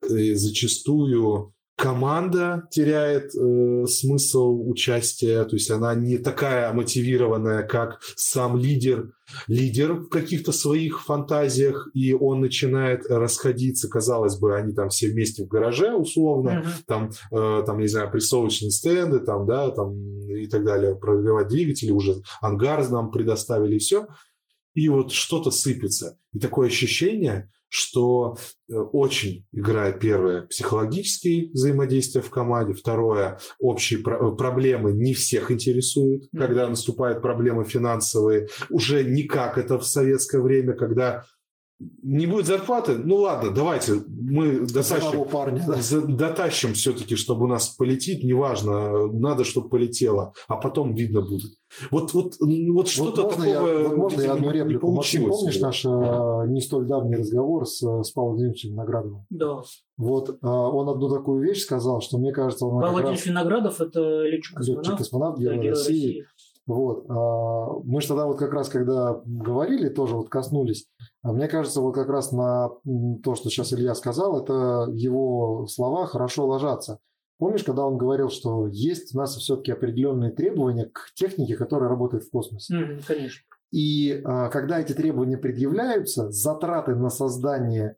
э, 0.01 0.35
зачастую 0.35 1.53
команда 1.79 2.67
теряет 2.73 3.35
э, 3.37 3.87
смысл 3.87 4.69
участия, 4.69 5.45
то 5.45 5.55
есть 5.55 5.71
она 5.71 5.95
не 5.95 6.19
такая 6.19 6.73
мотивированная, 6.73 7.63
как 7.63 8.01
сам 8.17 8.59
лидер, 8.59 9.13
лидер 9.47 9.93
в 9.93 10.09
каких-то 10.09 10.51
своих 10.51 11.05
фантазиях, 11.05 11.89
и 11.95 12.13
он 12.13 12.41
начинает 12.41 13.07
расходиться, 13.09 13.89
казалось 13.89 14.37
бы, 14.39 14.57
они 14.57 14.75
там 14.75 14.89
все 14.89 15.09
вместе 15.09 15.45
в 15.45 15.49
гараже 15.49 15.95
условно, 15.95 16.61
Мгм. 16.61 16.69
там, 16.87 17.11
э, 17.31 17.63
там, 17.65 17.79
не 17.79 17.87
знаю, 17.87 18.11
прессовочные 18.11 18.73
стенды, 18.73 19.21
там, 19.21 19.47
да, 19.47 19.71
там 19.71 19.95
и 20.29 20.49
так 20.49 20.65
далее, 20.65 20.97
прогревать 20.97 21.47
двигатели, 21.47 21.93
уже 21.93 22.23
ангар 22.41 22.89
нам 22.91 23.13
предоставили, 23.13 23.77
и 23.77 23.79
все. 23.79 24.09
И 24.75 24.89
вот 24.89 25.13
что-то 25.13 25.51
сыпется. 25.53 26.19
И 26.33 26.41
такое 26.41 26.67
ощущение, 26.69 27.51
что 27.69 28.37
э, 28.71 28.75
очень 28.75 29.47
играет 29.53 30.01
первое 30.01 30.43
психологические 30.43 31.51
взаимодействия 31.53 32.23
в 32.23 32.31
команде, 32.31 32.73
второе 32.73 33.39
общие 33.59 33.99
про- 34.01 34.33
проблемы 34.35 34.93
не 34.93 35.15
всех 35.15 35.51
интересуют, 35.51 36.25
Мгм. 36.33 36.43
когда 36.43 36.69
наступают 36.69 37.21
проблемы 37.23 37.65
финансовые, 37.65 38.49
уже 38.71 39.05
не 39.05 39.25
как 39.25 39.59
это 39.59 39.79
в 39.79 39.87
советское 39.87 40.41
время, 40.41 40.75
когда 40.75 41.25
не 42.03 42.27
будет 42.27 42.47
зарплаты, 42.47 42.97
ну 42.97 43.17
ладно, 43.17 43.51
давайте 43.51 44.03
мы 44.09 44.67
того 44.67 45.25
парня, 45.25 45.65
да. 45.67 46.01
дотащим 46.01 46.75
все-таки, 46.75 47.15
чтобы 47.15 47.45
у 47.45 47.49
нас 47.49 47.69
полетит, 47.69 48.25
неважно, 48.25 49.07
надо, 49.07 49.45
чтобы 49.45 49.69
полетело, 49.69 50.33
а 50.49 50.57
потом 50.57 50.95
видно 50.95 51.21
будет. 51.21 51.53
Вот, 51.91 52.15
вот, 52.15 52.35
вот 52.41 52.89
что-то 52.89 53.23
можно 53.25 53.45
такого, 53.45 53.69
я, 53.69 53.89
вот 53.89 53.97
можно 53.97 54.23
я 54.23 54.33
одну 54.33 54.51
не 54.51 54.59
реплику? 54.59 54.91
Максим, 54.91 55.23
получилось. 55.23 55.41
помнишь 55.41 55.61
наш 55.61 55.85
э, 55.85 56.51
не 56.51 56.61
столь 56.61 56.87
давний 56.87 57.17
разговор 57.17 57.67
с, 57.67 57.83
э, 57.83 58.03
с 58.03 58.11
Павлом 58.11 58.33
Владимировичем 58.33 58.71
Виноградовым? 58.71 59.27
Да. 59.31 59.61
Вот 59.97 60.31
э, 60.31 60.35
он 60.43 60.89
одну 60.89 61.09
такую 61.11 61.43
вещь 61.43 61.63
сказал, 61.63 62.01
что 62.01 62.19
мне 62.19 62.33
кажется, 62.33 62.67
он 62.67 62.81
Павел 62.81 62.93
Владимирович 62.93 63.27
Виноградов– 63.27 63.81
это 63.81 64.01
летчик-космонавт. 64.23 64.87
летчик-космонавт, 64.87 65.39
да, 65.39 65.43
Герой 65.43 65.69
России. 65.71 66.07
России. 66.07 66.25
Вот. 66.69 67.07
а, 67.09 67.81
Мы 67.85 68.01
же 68.01 68.09
тогда 68.09 68.27
вот 68.27 68.39
как 68.39 68.53
раз, 68.53 68.69
когда 68.69 69.21
говорили, 69.25 69.89
тоже 69.89 70.15
вот 70.15 70.29
коснулись. 70.29 70.87
А 71.23 71.33
Мне 71.33 71.49
кажется, 71.49 71.81
вот 71.81 71.95
как 71.95 72.09
раз 72.09 72.33
на 72.33 72.71
то, 73.23 73.35
что 73.35 73.51
сейчас 73.51 73.73
Илья 73.73 73.95
сказал, 73.95 74.41
это 74.43 74.89
его 74.93 75.67
слова 75.67 76.07
хорошо 76.07 76.47
ложатся. 76.47 77.01
Помнишь, 77.39 77.65
когда 77.65 77.87
он 77.87 77.99
говорил, 77.99 78.31
что 78.31 78.67
есть 78.67 79.15
у 79.15 79.19
нас 79.19 79.37
все-таки 79.37 79.73
определенные 79.73 80.33
требования 80.33 80.87
к 80.87 81.13
технике, 81.15 81.57
которая 81.57 81.89
работает 81.89 82.25
в 82.25 82.31
космосе? 82.31 82.75
Мгм, 82.75 83.01
конечно. 83.07 83.43
И 83.71 84.23
а, 84.25 84.49
когда 84.49 84.81
эти 84.81 84.93
требования 84.93 85.39
предъявляются, 85.39 86.31
затраты 86.31 86.95
на 86.95 87.11
создание 87.11 87.97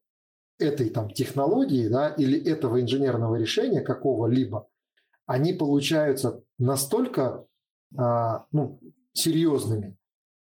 этой 0.59 0.91
там 0.91 1.11
технологии 1.11 1.89
да, 1.89 2.09
или 2.09 2.39
этого 2.39 2.81
инженерного 2.81 3.37
решения 3.37 3.81
какого-либо, 3.81 4.68
они 5.27 5.53
получаются 5.53 6.43
настолько 6.59 7.47
а, 7.97 8.47
ну, 8.53 8.81
серьезными, 9.12 9.97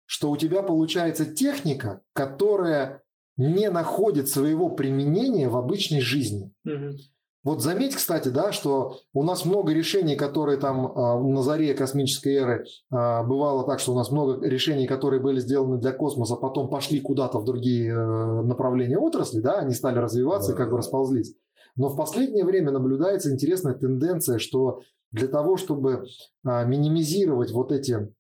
что 0.07 0.31
у 0.31 0.37
тебя 0.37 0.63
получается 0.63 1.27
техника, 1.27 2.01
которая 2.13 3.03
не 3.37 3.69
находит 3.71 4.29
своего 4.29 4.71
применения 4.71 5.49
в 5.49 5.57
обычной 5.57 6.01
жизни. 6.01 6.53
Мгм. 6.65 6.97
Вот 7.45 7.63
заметь, 7.63 7.95
кстати, 7.95 8.29
да, 8.29 8.51
что 8.51 8.99
у 9.13 9.23
нас 9.23 9.45
много 9.45 9.73
решений, 9.73 10.17
которые 10.17 10.59
там 10.59 10.87
а, 10.87 11.21
на 11.21 11.43
заре 11.43 11.75
космической 11.75 12.35
эры 12.35 12.65
а, 12.91 13.23
бывало 13.23 13.65
так, 13.65 13.79
что 13.79 13.93
у 13.93 13.95
нас 13.95 14.11
много 14.11 14.45
решений, 14.45 14.89
которые 14.89 15.21
были 15.23 15.39
сделаны 15.39 15.79
для 15.79 15.93
космоса, 15.93 16.35
потом 16.35 16.69
пошли 16.69 16.99
куда-то 16.99 17.39
в 17.39 17.45
другие 17.45 17.93
э, 17.93 18.43
направления 18.43 18.99
отрасли, 18.99 19.41
да, 19.41 19.59
они 19.61 19.75
стали 19.75 19.99
развиваться 19.99 20.55
и 20.55 20.57
как 20.57 20.67
бы 20.71 20.73
Да. 20.73 20.79
расползлись. 20.79 21.37
Но 21.77 21.89
в 21.89 21.97
последнее 21.97 22.45
время 22.45 22.73
наблюдается 22.73 23.31
интересная 23.33 23.75
тенденция, 23.75 24.39
что 24.39 24.81
для 25.13 25.29
того, 25.29 25.57
чтобы 25.57 26.05
а, 26.45 26.65
минимизировать 26.65 27.53
вот 27.53 27.71
эти 27.71 28.13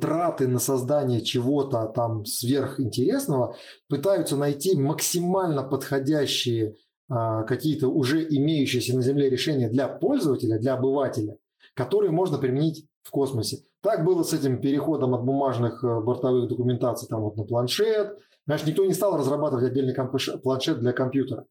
траты 0.00 0.48
на 0.48 0.58
создание 0.58 1.20
чего-то 1.22 1.86
там 1.86 2.24
сверхинтересного, 2.24 3.56
пытаются 3.88 4.36
найти 4.36 4.76
максимально 4.76 5.62
подходящие 5.62 6.76
а, 7.08 7.42
какие-то 7.42 7.88
уже 7.88 8.24
имеющиеся 8.24 8.96
на 8.96 9.02
Земле 9.02 9.28
решения 9.28 9.68
для 9.68 9.88
пользователя, 9.88 10.58
для 10.58 10.74
обывателя, 10.74 11.36
которые 11.74 12.10
можно 12.10 12.38
применить 12.38 12.86
в 13.02 13.10
космосе. 13.10 13.58
Так 13.82 14.04
было 14.04 14.22
с 14.22 14.32
этим 14.32 14.60
переходом 14.60 15.14
от 15.14 15.24
бумажных 15.24 15.84
э, 15.84 16.00
бортовых 16.00 16.48
документаций 16.48 17.06
там 17.06 17.20
вот 17.20 17.36
на 17.36 17.44
планшет. 17.44 18.18
Знаешь, 18.46 18.64
никто 18.64 18.84
не 18.86 18.94
стал 18.94 19.18
разрабатывать 19.18 19.64
отдельный 19.64 19.94
планшет 19.94 20.80
для 20.80 20.92
компьютера. 20.92 21.44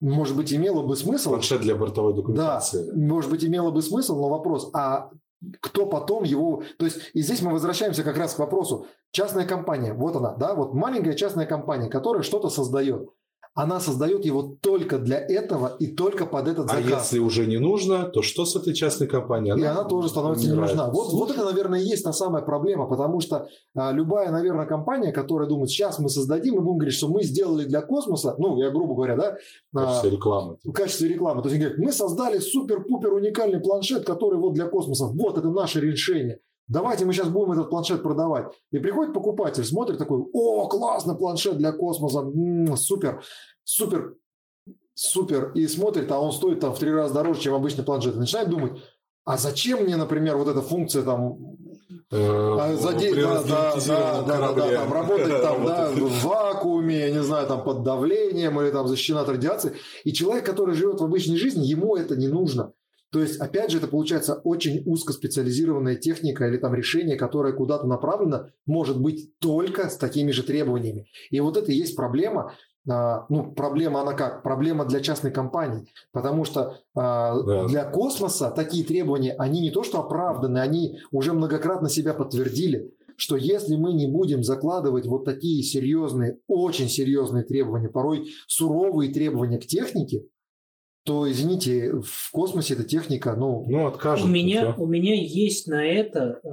Может 0.00 0.36
быть, 0.36 0.52
имело 0.52 0.82
бы 0.82 0.96
смысл. 0.96 1.30
Планшет 1.30 1.60
для 1.60 1.76
бортовой 1.76 2.12
Да, 2.12 2.16
документации. 2.16 2.90
может 2.92 3.30
быть, 3.30 3.44
имело 3.44 3.70
бы 3.70 3.82
смысл, 3.82 4.20
но 4.20 4.28
вопрос, 4.28 4.68
а 4.74 5.10
кто 5.60 5.86
потом 5.86 6.24
его... 6.24 6.62
То 6.78 6.84
есть, 6.84 7.10
и 7.14 7.22
здесь 7.22 7.42
мы 7.42 7.52
возвращаемся 7.52 8.02
как 8.02 8.16
раз 8.16 8.34
к 8.34 8.38
вопросу. 8.38 8.86
Частная 9.10 9.46
компания, 9.46 9.92
вот 9.92 10.16
она, 10.16 10.34
да, 10.34 10.54
вот 10.54 10.74
маленькая 10.74 11.14
частная 11.14 11.46
компания, 11.46 11.88
которая 11.88 12.22
что-то 12.22 12.48
создает. 12.48 13.10
Она 13.54 13.80
создает 13.80 14.24
его 14.24 14.56
только 14.62 14.98
для 14.98 15.18
этого 15.18 15.76
и 15.78 15.88
только 15.88 16.24
под 16.24 16.48
этот 16.48 16.70
А 16.70 16.76
заказ. 16.76 17.12
если 17.12 17.18
уже 17.18 17.46
не 17.46 17.58
нужно, 17.58 18.04
то 18.04 18.22
что 18.22 18.46
с 18.46 18.56
этой 18.56 18.72
частной 18.72 19.08
компанией? 19.08 19.60
И 19.60 19.64
она 19.64 19.84
тоже 19.84 20.08
становится 20.08 20.48
не 20.48 20.54
нужна. 20.54 20.90
Вот, 20.90 21.12
вот 21.12 21.30
это, 21.30 21.44
наверное, 21.44 21.80
и 21.80 21.84
есть 21.84 22.02
та 22.02 22.12
самая 22.14 22.42
проблема, 22.42 22.86
потому 22.86 23.20
что 23.20 23.48
а, 23.74 23.92
любая, 23.92 24.30
наверное, 24.30 24.64
компания, 24.64 25.12
которая 25.12 25.48
думает, 25.48 25.68
сейчас 25.68 25.98
мы 25.98 26.08
создадим 26.08 26.54
и 26.54 26.60
будем 26.60 26.78
говорить, 26.78 26.94
что 26.94 27.08
мы 27.08 27.22
сделали 27.24 27.64
для 27.64 27.82
космоса, 27.82 28.34
ну, 28.38 28.56
я 28.56 28.70
грубо 28.70 28.94
говоря, 28.94 29.16
да, 29.16 29.36
В 29.72 29.78
а, 29.78 29.84
качестве 29.84 30.10
рекламы. 30.10 30.56
в 30.64 30.72
качестве 30.72 31.08
рекламы. 31.08 31.42
То 31.42 31.50
есть 31.50 31.60
говорят, 31.60 31.78
мы 31.78 31.92
создали 31.92 32.38
супер-пупер 32.38 33.12
уникальный 33.12 33.60
планшет, 33.60 34.06
который 34.06 34.38
вот 34.38 34.54
для 34.54 34.66
космоса. 34.66 35.06
Вот 35.06 35.36
это 35.36 35.50
наше 35.50 35.80
решение. 35.80 36.38
Давайте 36.72 37.04
мы 37.04 37.12
сейчас 37.12 37.28
будем 37.28 37.52
этот 37.52 37.68
планшет 37.68 38.02
продавать. 38.02 38.46
И 38.70 38.78
приходит 38.78 39.12
покупатель, 39.12 39.62
смотрит 39.62 39.98
такой, 39.98 40.24
о, 40.32 40.66
классно, 40.68 41.14
планшет 41.14 41.58
для 41.58 41.70
космоса, 41.70 42.20
м, 42.20 42.76
супер, 42.78 43.22
супер, 43.62 44.14
супер. 44.94 45.52
И 45.54 45.66
смотрит, 45.66 46.10
а 46.10 46.18
он 46.18 46.32
стоит 46.32 46.60
там 46.60 46.74
в 46.74 46.78
три 46.78 46.90
раза 46.90 47.12
дороже, 47.12 47.40
чем 47.40 47.54
обычный 47.54 47.84
планшет. 47.84 48.16
И 48.16 48.18
начинает 48.18 48.48
думать, 48.48 48.80
а 49.24 49.36
зачем 49.36 49.82
мне, 49.82 49.96
например, 49.96 50.38
вот 50.38 50.48
эта 50.48 50.62
функция 50.62 51.02
там 51.02 51.58
а, 52.10 52.74
да, 53.86 54.22
да, 54.22 54.22
да, 54.22 54.52
да, 54.52 54.70
да, 54.70 54.86
работать 54.86 55.42
там, 55.42 55.64
да, 55.66 55.90
в 55.90 56.24
вакууме, 56.24 57.00
я 57.00 57.10
не 57.10 57.22
знаю, 57.22 57.46
там 57.46 57.64
под 57.64 57.82
давлением 57.82 58.58
или 58.60 58.70
там 58.70 58.88
защищена 58.88 59.20
от 59.20 59.28
радиации. 59.28 59.76
И 60.04 60.12
человек, 60.14 60.46
который 60.46 60.74
живет 60.74 61.00
в 61.00 61.04
обычной 61.04 61.36
жизни, 61.36 61.64
ему 61.64 61.96
это 61.96 62.16
не 62.16 62.28
нужно. 62.28 62.72
То 63.12 63.20
есть, 63.20 63.38
опять 63.40 63.70
же, 63.70 63.76
это 63.76 63.88
получается 63.88 64.40
очень 64.42 64.82
узкоспециализированная 64.86 65.96
техника 65.96 66.46
или 66.48 66.56
там 66.56 66.74
решение, 66.74 67.16
которое 67.16 67.52
куда-то 67.52 67.86
направлено, 67.86 68.46
может 68.64 69.00
быть 69.00 69.38
только 69.38 69.90
с 69.90 69.96
такими 69.98 70.30
же 70.30 70.42
требованиями. 70.42 71.06
И 71.30 71.38
вот 71.40 71.58
это 71.58 71.70
и 71.70 71.74
есть 71.74 71.94
проблема. 71.94 72.54
А, 72.88 73.26
Ну, 73.28 73.52
проблема 73.52 74.00
она 74.00 74.14
как? 74.14 74.42
Проблема 74.42 74.86
для 74.86 75.00
частной 75.00 75.30
компании. 75.30 75.86
Потому 76.12 76.44
что 76.44 76.78
а, 76.96 77.38
Да. 77.42 77.66
для 77.66 77.84
космоса 77.84 78.50
такие 78.50 78.82
требования, 78.82 79.34
они 79.34 79.60
не 79.60 79.70
то 79.70 79.82
что 79.82 80.00
оправданы, 80.00 80.58
они 80.58 80.98
уже 81.10 81.34
многократно 81.34 81.90
себя 81.90 82.14
подтвердили, 82.14 82.94
что 83.16 83.36
если 83.36 83.76
мы 83.76 83.92
не 83.92 84.06
будем 84.06 84.42
закладывать 84.42 85.06
вот 85.06 85.26
такие 85.26 85.62
серьезные, 85.62 86.38
очень 86.48 86.88
серьезные 86.88 87.44
требования, 87.44 87.90
порой 87.90 88.32
суровые 88.48 89.12
требования 89.12 89.58
к 89.58 89.66
технике, 89.66 90.24
то, 91.04 91.30
извините, 91.30 91.92
в 92.00 92.30
космосе 92.30 92.74
эта 92.74 92.84
техника, 92.84 93.34
ну, 93.36 93.64
Ну, 93.68 93.86
откажет. 93.86 94.24
У 94.24 94.28
меня, 94.28 94.74
у 94.78 94.86
меня 94.86 95.14
есть 95.14 95.66
на 95.66 95.84
это 95.84 96.40
э, 96.44 96.48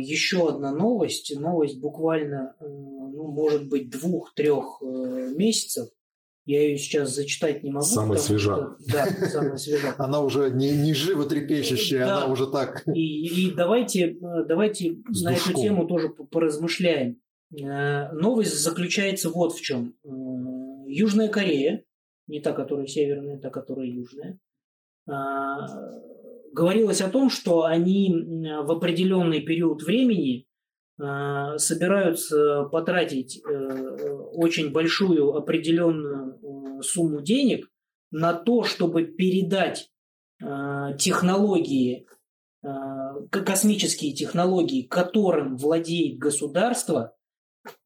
еще 0.00 0.48
одна 0.48 0.72
новость. 0.72 1.34
Новость 1.38 1.80
буквально, 1.80 2.54
э, 2.60 2.64
ну, 2.66 3.28
может 3.32 3.68
быть, 3.68 3.90
двух-трех 3.90 4.78
э, 4.82 5.32
месяцев. 5.36 5.88
Я 6.46 6.62
ее 6.62 6.78
сейчас 6.78 7.14
зачитать 7.14 7.62
не 7.62 7.70
могу. 7.70 7.84
Самая 7.84 8.18
свежа. 8.18 8.54
что- 8.54 8.92
да, 8.92 9.06
самая 9.28 9.56
свежа. 9.56 9.94
она 9.98 10.20
уже 10.20 10.50
не, 10.50 10.70
не 10.70 10.94
живо 10.94 11.24
трепещущая, 11.26 12.06
Да. 12.06 12.22
она 12.24 12.32
уже 12.32 12.46
так. 12.50 12.82
И, 12.94 13.46
и 13.46 13.50
давайте, 13.54 14.12
э, 14.12 14.44
давайте 14.48 14.98
С 15.10 15.22
на 15.22 15.32
эту 15.34 15.52
тему 15.54 15.86
тоже 15.86 16.08
по- 16.08 16.24
поразмышляем. 16.24 17.16
Э, 17.60 18.12
Новость 18.12 18.56
заключается 18.58 19.30
вот 19.30 19.52
в 19.54 19.60
чем. 19.60 19.94
Э, 20.04 20.08
Южная 20.86 21.28
Корея, 21.28 21.82
не 22.30 22.40
та, 22.40 22.52
которая 22.52 22.86
северная, 22.86 23.38
та, 23.38 23.50
которая 23.50 23.86
южная, 23.86 24.38
э, 25.08 25.12
говорилось 26.52 27.00
о 27.00 27.10
том, 27.10 27.28
что 27.30 27.64
они 27.64 28.14
в 28.64 28.70
определенный 28.70 29.40
период 29.40 29.82
времени 29.82 30.46
э, 30.98 31.58
собираются 31.58 32.64
потратить 32.64 33.42
э, 33.44 34.10
очень 34.34 34.72
большую 34.72 35.34
определенную 35.34 36.78
э, 36.78 36.82
сумму 36.82 37.20
денег 37.20 37.68
на 38.10 38.32
то, 38.32 38.62
чтобы 38.62 39.04
передать 39.04 39.90
э, 40.42 40.96
технологии 40.98 42.06
космические 43.30 44.12
технологии, 44.12 44.82
которым 44.82 45.56
владеет 45.56 46.18
государство, 46.18 47.16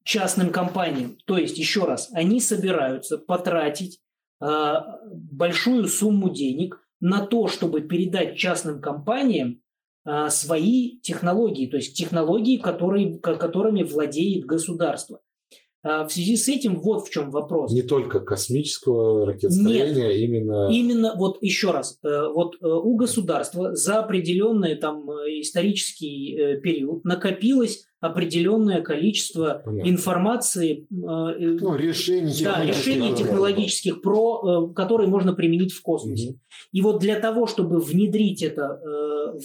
частным 0.03 0.51
компаниям. 0.51 1.17
То 1.25 1.37
есть, 1.37 1.57
еще 1.57 1.85
раз, 1.85 2.09
они 2.13 2.39
собираются 2.39 3.17
потратить 3.17 3.99
большую 4.39 5.87
сумму 5.87 6.29
денег 6.29 6.81
на 6.99 7.25
то, 7.25 7.47
чтобы 7.47 7.81
передать 7.81 8.37
частным 8.37 8.81
компаниям 8.81 9.61
э, 10.05 10.29
свои 10.29 10.99
технологии, 11.01 11.67
то 11.67 11.77
есть 11.77 11.97
технологии, 11.97 12.57
которые, 12.57 13.19
ко- 13.19 13.35
которыми 13.35 13.83
владеет 13.83 14.45
государство. 14.45 15.21
А 15.87 16.07
В 16.07 16.11
связи 16.11 16.35
с 16.35 16.49
этим 16.49 16.79
вот 16.79 17.05
в 17.05 17.11
чем 17.11 17.29
вопрос. 17.29 17.71
Не 17.71 17.83
только 17.83 18.19
космического 18.19 19.27
ракетостроения, 19.27 20.09
именно... 20.13 20.67
Именно, 20.71 21.13
вот 21.15 21.37
еще 21.41 21.69
раз, 21.69 21.99
э, 22.03 22.07
вот 22.33 22.55
э, 22.55 22.65
у 22.65 22.95
государства 22.95 23.75
за 23.75 23.99
определенный 23.99 24.75
там 24.77 25.07
э, 25.11 25.41
исторический 25.41 26.57
период 26.63 27.05
накопилось 27.05 27.85
определенное 27.99 28.81
количество 28.81 29.61
Понятно. 29.63 29.89
информации, 29.89 30.87
Ну, 30.89 31.75
решений 31.75 32.33
да, 32.43 32.61
технических, 32.61 32.87
решений 32.87 33.15
технологических, 33.15 34.01
про, 34.01 34.67
которые 34.73 35.07
можно 35.07 35.33
применить 35.33 35.71
в 35.71 35.81
космосе. 35.83 36.29
Мгм. 36.29 36.39
И 36.71 36.81
вот 36.81 36.99
для 36.99 37.19
того, 37.19 37.45
чтобы 37.45 37.79
внедрить 37.79 38.41
это 38.41 38.79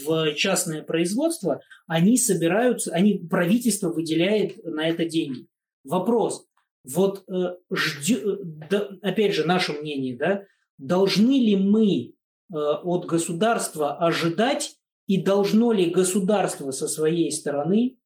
в 0.05 0.35
частное 0.35 0.83
производство, 0.83 1.61
они 1.87 2.19
собираются, 2.19 2.93
они, 2.93 3.15
правительство 3.15 3.91
выделяет 3.91 4.63
на 4.65 4.89
это 4.89 5.05
деньги. 5.05 5.47
Вопрос, 5.85 6.47
вот 6.85 7.25
э, 7.29 7.57
ждё- 7.73 8.37
э, 8.37 8.39
да, 8.71 8.89
опять 9.03 9.35
же, 9.35 9.47
наше 9.47 9.73
мнение, 9.73 10.17
да, 10.17 10.45
должны 10.79 11.39
ли 11.39 11.57
мы 11.57 12.15
э, 12.53 12.57
от 12.57 13.07
государства 13.07 13.97
ожидать 13.97 14.77
и 15.07 15.23
должно 15.23 15.73
ли 15.73 15.91
государство 15.91 16.71
со 16.71 16.89
своей 16.89 17.31
стороны 17.33 17.99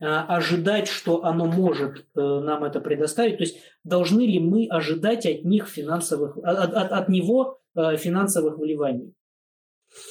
э, 0.00 0.04
ожидать, 0.06 0.88
что 0.88 1.24
оно 1.24 1.46
может 1.46 2.06
э, 2.16 2.20
нам 2.20 2.64
это 2.64 2.80
предоставить? 2.80 3.38
То 3.38 3.44
есть 3.44 3.56
должны 3.84 4.22
ли 4.22 4.38
мы 4.40 4.66
ожидать 4.68 5.26
от 5.26 5.44
них 5.44 5.68
финансовых, 5.68 6.36
от, 6.38 6.72
от- 6.74 6.92
от 6.92 7.08
него 7.08 7.58
э, 7.76 7.96
финансовых 7.96 8.58
вливаний? 8.58 9.14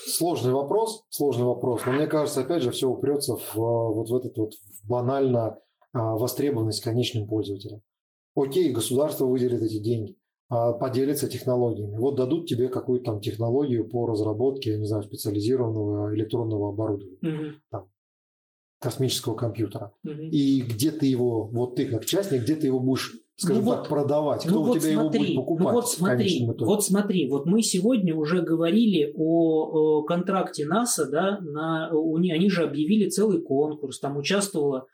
Сложный 0.08 0.52
вопрос, 0.52 1.06
сложный 1.10 1.46
вопрос. 1.46 1.82
Но 1.86 1.94
мне 1.94 2.08
кажется, 2.08 2.42
опять 2.42 2.64
же, 2.64 2.72
все 2.72 2.88
упрется 2.90 3.36
в, 3.36 3.56
э, 3.58 3.94
вот 3.96 4.10
в 4.10 4.16
этот 4.16 4.38
вот 4.38 4.54
в 4.54 4.88
банально 4.90 5.58
востребованность 5.94 6.82
конечным 6.84 7.28
пользователям. 7.28 7.82
Окей, 8.36 8.72
государство 8.72 9.26
выделит 9.26 9.62
эти 9.64 9.80
деньги, 9.80 10.16
а, 10.50 10.74
поделится 10.74 11.28
технологиями. 11.28 11.98
Вот 11.98 12.16
дадут 12.16 12.48
тебе 12.48 12.70
какую-то 12.70 13.06
там 13.12 13.22
технологию 13.22 13.88
по 13.90 14.06
разработке, 14.06 14.72
я 14.72 14.78
не 14.78 14.86
знаю, 14.86 15.04
специализированного 15.04 16.14
электронного 16.16 16.70
оборудования, 16.70 17.18
Мгм, 17.22 17.88
космического 18.80 19.36
компьютера. 19.36 19.92
мгм. 20.04 20.30
И 20.32 20.62
где 20.62 20.92
ты 20.92 21.06
его, 21.06 21.46
вот 21.48 21.76
ты 21.76 21.86
как 21.86 22.06
частник, 22.06 22.44
где 22.44 22.56
ты 22.56 22.68
его 22.68 22.80
будешь 22.80 23.14
скажем 23.36 23.64
Ну 23.66 23.72
так, 23.72 23.80
вот- 23.80 23.88
продавать? 23.90 24.42
Кто 24.46 24.52
Ну 24.56 24.62
у 24.62 24.64
вот 24.66 24.80
тебя 24.80 24.92
его 24.92 25.02
смотри, 25.04 25.20
будет 25.20 25.36
покупать 25.36 25.68
ну 25.68 25.74
вот 25.74 25.90
смотри, 25.90 26.46
вот 26.60 26.84
смотри, 26.84 27.30
вот 27.30 27.46
мы 27.46 27.62
сегодня 27.62 28.14
уже 28.16 28.42
говорили 28.42 29.14
о, 29.16 30.00
о 30.00 30.04
контракте 30.04 30.66
НАСА, 30.66 31.10
да, 31.10 31.40
на, 31.42 31.90
у, 31.94 32.18
они 32.18 32.50
же 32.50 32.64
объявили 32.64 33.10
целый 33.10 33.42
конкурс, 33.42 34.00
там 34.00 34.18
участвовала 34.18 34.80
э, 34.80 34.86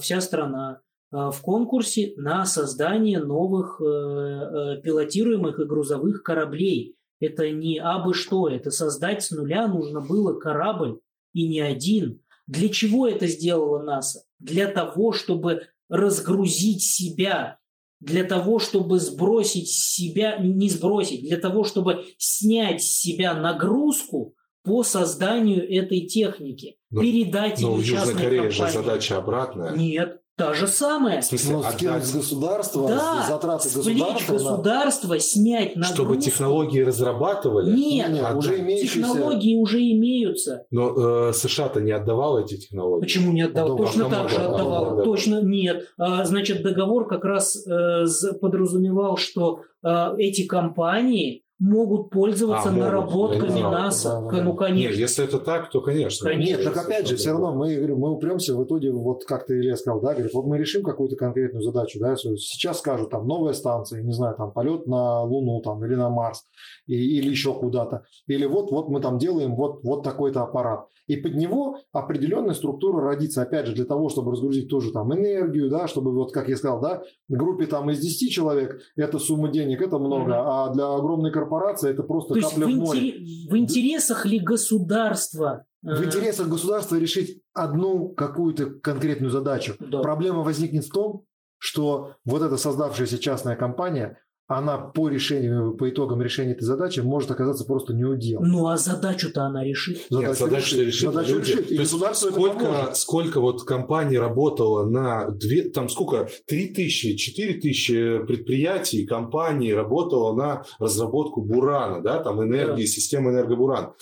вся 0.00 0.20
страна 0.20 0.80
э, 1.12 1.16
в 1.16 1.40
конкурсе 1.42 2.14
на 2.16 2.44
создание 2.46 3.18
новых 3.18 3.80
э, 3.80 3.84
э, 3.84 4.80
пилотируемых 4.82 5.58
и 5.60 5.64
грузовых 5.64 6.22
кораблей. 6.22 6.96
Это 7.20 7.50
не 7.50 7.78
абы 7.78 8.14
что, 8.14 8.48
это 8.48 8.70
создать 8.70 9.22
с 9.22 9.30
нуля 9.30 9.66
нужно 9.66 10.00
было 10.00 10.38
корабль 10.38 11.00
и 11.32 11.48
не 11.48 11.60
один. 11.60 12.20
Для 12.46 12.68
чего 12.68 13.08
это 13.08 13.26
сделала 13.26 13.82
НАСА? 13.82 14.24
Для 14.38 14.66
того, 14.66 15.12
чтобы 15.12 15.62
разгрузить 15.88 16.82
себя, 16.82 17.58
для 18.00 18.24
того, 18.24 18.58
чтобы 18.58 18.98
сбросить 18.98 19.70
себя, 19.70 20.36
не 20.38 20.68
сбросить, 20.68 21.22
для 21.22 21.38
того, 21.38 21.64
чтобы 21.64 22.04
снять 22.18 22.82
с 22.82 23.00
себя 23.00 23.34
нагрузку 23.34 24.33
по 24.64 24.82
созданию 24.82 25.62
этой 25.70 26.00
техники, 26.06 26.76
Но- 26.90 27.00
передать 27.02 27.60
Но 27.60 27.70
ее 27.70 27.74
в 27.76 27.78
Южной 27.80 27.98
частной 27.98 28.22
Корее 28.22 28.50
же 28.50 28.58
компании. 28.62 28.72
задача 28.86 29.16
обратная. 29.18 29.76
Нет, 29.76 30.20
та 30.36 30.54
же 30.54 30.66
самая. 30.66 31.20
В 31.20 31.24
смысле, 31.26 31.56
Ну, 31.56 31.62
скинуть 31.64 32.04
с 32.04 32.12
государства, 32.16 32.88
Да, 32.88 33.26
затраты 33.28 33.68
государства. 33.68 34.32
на- 34.32 34.38
государства, 34.38 35.18
снять 35.20 35.76
нагрузку. 35.76 35.94
чтобы 35.94 36.16
технологии 36.16 36.80
разрабатывали. 36.80 37.70
Нет, 37.76 38.08
Не, 38.10 38.20
отдать. 38.20 38.36
уже 38.36 38.58
имеющиеся... 38.60 38.94
технологии 39.00 39.56
уже 39.56 39.80
имеются. 39.80 40.64
Но 40.70 41.28
э, 41.28 41.32
США-то 41.34 41.80
не 41.82 41.92
отдавала 41.92 42.38
эти 42.38 42.56
технологии. 42.56 43.02
Почему 43.02 43.32
не 43.32 43.42
отдавал? 43.42 43.74
Отдавал. 43.74 43.86
Точно 43.92 44.08
так 44.10 44.28
же 44.30 44.36
отдавал? 44.36 44.54
отдавал. 44.54 44.76
Отдавал, 44.82 44.96
да. 44.96 45.04
Точно 45.04 45.42
нет. 45.42 45.84
А, 45.98 46.24
Значит, 46.24 46.62
договор 46.62 47.06
как 47.06 47.24
раз 47.24 47.54
э, 47.66 48.04
подразумевал, 48.40 49.18
что 49.18 49.60
э, 49.84 50.14
эти 50.18 50.46
компании 50.46 51.42
могут 51.64 52.10
пользоваться 52.10 52.68
А, 52.68 52.72
могут. 52.72 52.84
наработками 52.86 53.48
знал. 53.58 53.72
НАСА. 53.72 54.08
Да, 54.08 54.20
да, 54.20 54.30
да. 54.38 54.42
Ну, 54.44 54.50
Нет, 54.50 54.58
конечно. 54.58 54.98
если 55.00 55.24
это 55.24 55.38
так, 55.38 55.70
то 55.70 55.80
конечно. 55.80 56.28
Конечно. 56.28 56.50
Нет, 56.56 56.64
так 56.64 56.76
опять 56.76 57.08
же, 57.08 57.16
все 57.16 57.30
равно 57.32 57.54
мы, 57.54 57.74
говорю, 57.74 57.96
мы 57.96 58.10
упремся 58.12 58.54
в 58.54 58.62
итоге, 58.64 58.92
вот 58.92 59.24
как 59.24 59.46
ты, 59.46 59.58
Илья, 59.58 59.76
сказал, 59.76 60.00
да, 60.00 60.12
говорит, 60.12 60.34
вот 60.34 60.44
мы 60.46 60.58
решим 60.58 60.82
какую-то 60.82 61.16
конкретную 61.16 61.62
задачу, 61.62 61.98
да, 61.98 62.16
сейчас 62.16 62.78
скажут, 62.78 63.10
там, 63.10 63.26
новая 63.26 63.54
станция, 63.54 64.02
не 64.02 64.12
знаю, 64.12 64.34
там, 64.36 64.52
полет 64.52 64.86
на 64.86 65.22
Луну, 65.22 65.60
там, 65.62 65.82
или 65.84 65.94
на 65.94 66.10
Марс, 66.10 66.44
и- 66.86 67.18
или 67.18 67.30
еще 67.30 67.54
куда-то, 67.54 68.02
или 68.26 68.44
вот, 68.46 68.70
вот 68.70 68.88
мы 68.90 69.00
там 69.00 69.16
делаем 69.18 69.56
вот, 69.56 69.80
вот 69.84 70.02
такой-то 70.02 70.42
аппарат, 70.42 70.86
и 71.06 71.16
под 71.16 71.34
него 71.34 71.78
определенная 71.92 72.54
структура 72.54 73.02
родится, 73.02 73.42
опять 73.42 73.66
же, 73.66 73.74
для 73.74 73.84
того, 73.86 74.08
чтобы 74.10 74.32
разгрузить 74.32 74.68
тоже 74.68 74.92
там 74.92 75.12
энергию, 75.14 75.70
да, 75.70 75.86
чтобы, 75.86 76.12
вот, 76.12 76.32
как 76.32 76.48
я 76.48 76.56
сказал, 76.56 76.80
да, 76.80 77.02
группе 77.28 77.66
там 77.66 77.90
из 77.90 78.00
10 78.00 78.30
человек, 78.30 78.80
это 78.96 79.18
сумма 79.18 79.48
денег, 79.48 79.80
это 79.80 79.98
много, 79.98 80.24
Мгм. 80.24 80.32
а 80.34 80.68
для 80.74 80.92
огромной 80.94 81.30
корпорации 81.30 81.53
это 81.88 82.02
просто 82.02 82.34
То 82.34 82.40
капля 82.40 82.66
в, 82.66 82.70
в 82.70 82.76
море. 82.76 83.14
в 83.48 83.56
интересах 83.56 84.26
ли 84.26 84.38
государства? 84.38 85.64
В 85.82 86.00
э, 86.00 86.04
интересах 86.04 86.48
государства 86.48 86.96
решить 86.96 87.42
одну 87.52 88.08
какую-то 88.08 88.66
конкретную 88.66 89.30
задачу. 89.30 89.74
Да. 89.78 90.00
Проблема 90.00 90.40
возникнет 90.40 90.84
в 90.84 90.90
том, 90.90 91.24
что 91.58 92.16
вот 92.24 92.42
эта 92.42 92.56
создавшаяся 92.56 93.18
частная 93.18 93.56
компания, 93.56 94.18
она 94.46 94.76
по 94.76 95.08
решению, 95.08 95.74
по 95.74 95.88
итогам 95.88 96.20
решения 96.20 96.52
этой 96.52 96.64
задачи 96.64 97.00
может 97.00 97.30
оказаться 97.30 97.64
просто 97.64 97.94
неудел. 97.94 98.40
Ну 98.42 98.66
а 98.66 98.76
задачу-то 98.76 99.42
она 99.42 99.64
решит. 99.64 100.06
Нет, 100.10 100.36
задачу 100.36 100.76
решить 100.76 101.00
задачу 101.00 101.36
люди. 101.36 101.50
решить. 101.52 101.70
И 101.70 101.76
То 101.76 101.82
есть 101.82 102.16
сколько, 102.16 102.64
поможет. 102.64 102.96
сколько 102.96 103.40
вот 103.40 103.64
компаний 103.64 104.18
работало 104.18 104.84
на 104.84 105.30
две, 105.30 105.70
там 105.70 105.88
сколько, 105.88 106.28
три 106.46 106.68
тысячи, 106.68 107.16
четыре 107.16 107.54
тысячи 107.54 108.18
предприятий, 108.26 109.06
компаний 109.06 109.72
работало 109.72 110.36
на 110.36 110.64
разработку 110.78 111.40
Бурана, 111.40 112.02
да, 112.02 112.22
там 112.22 112.42
энергии, 112.42 112.84
системы 112.84 113.30
энергобуран. 113.30 113.94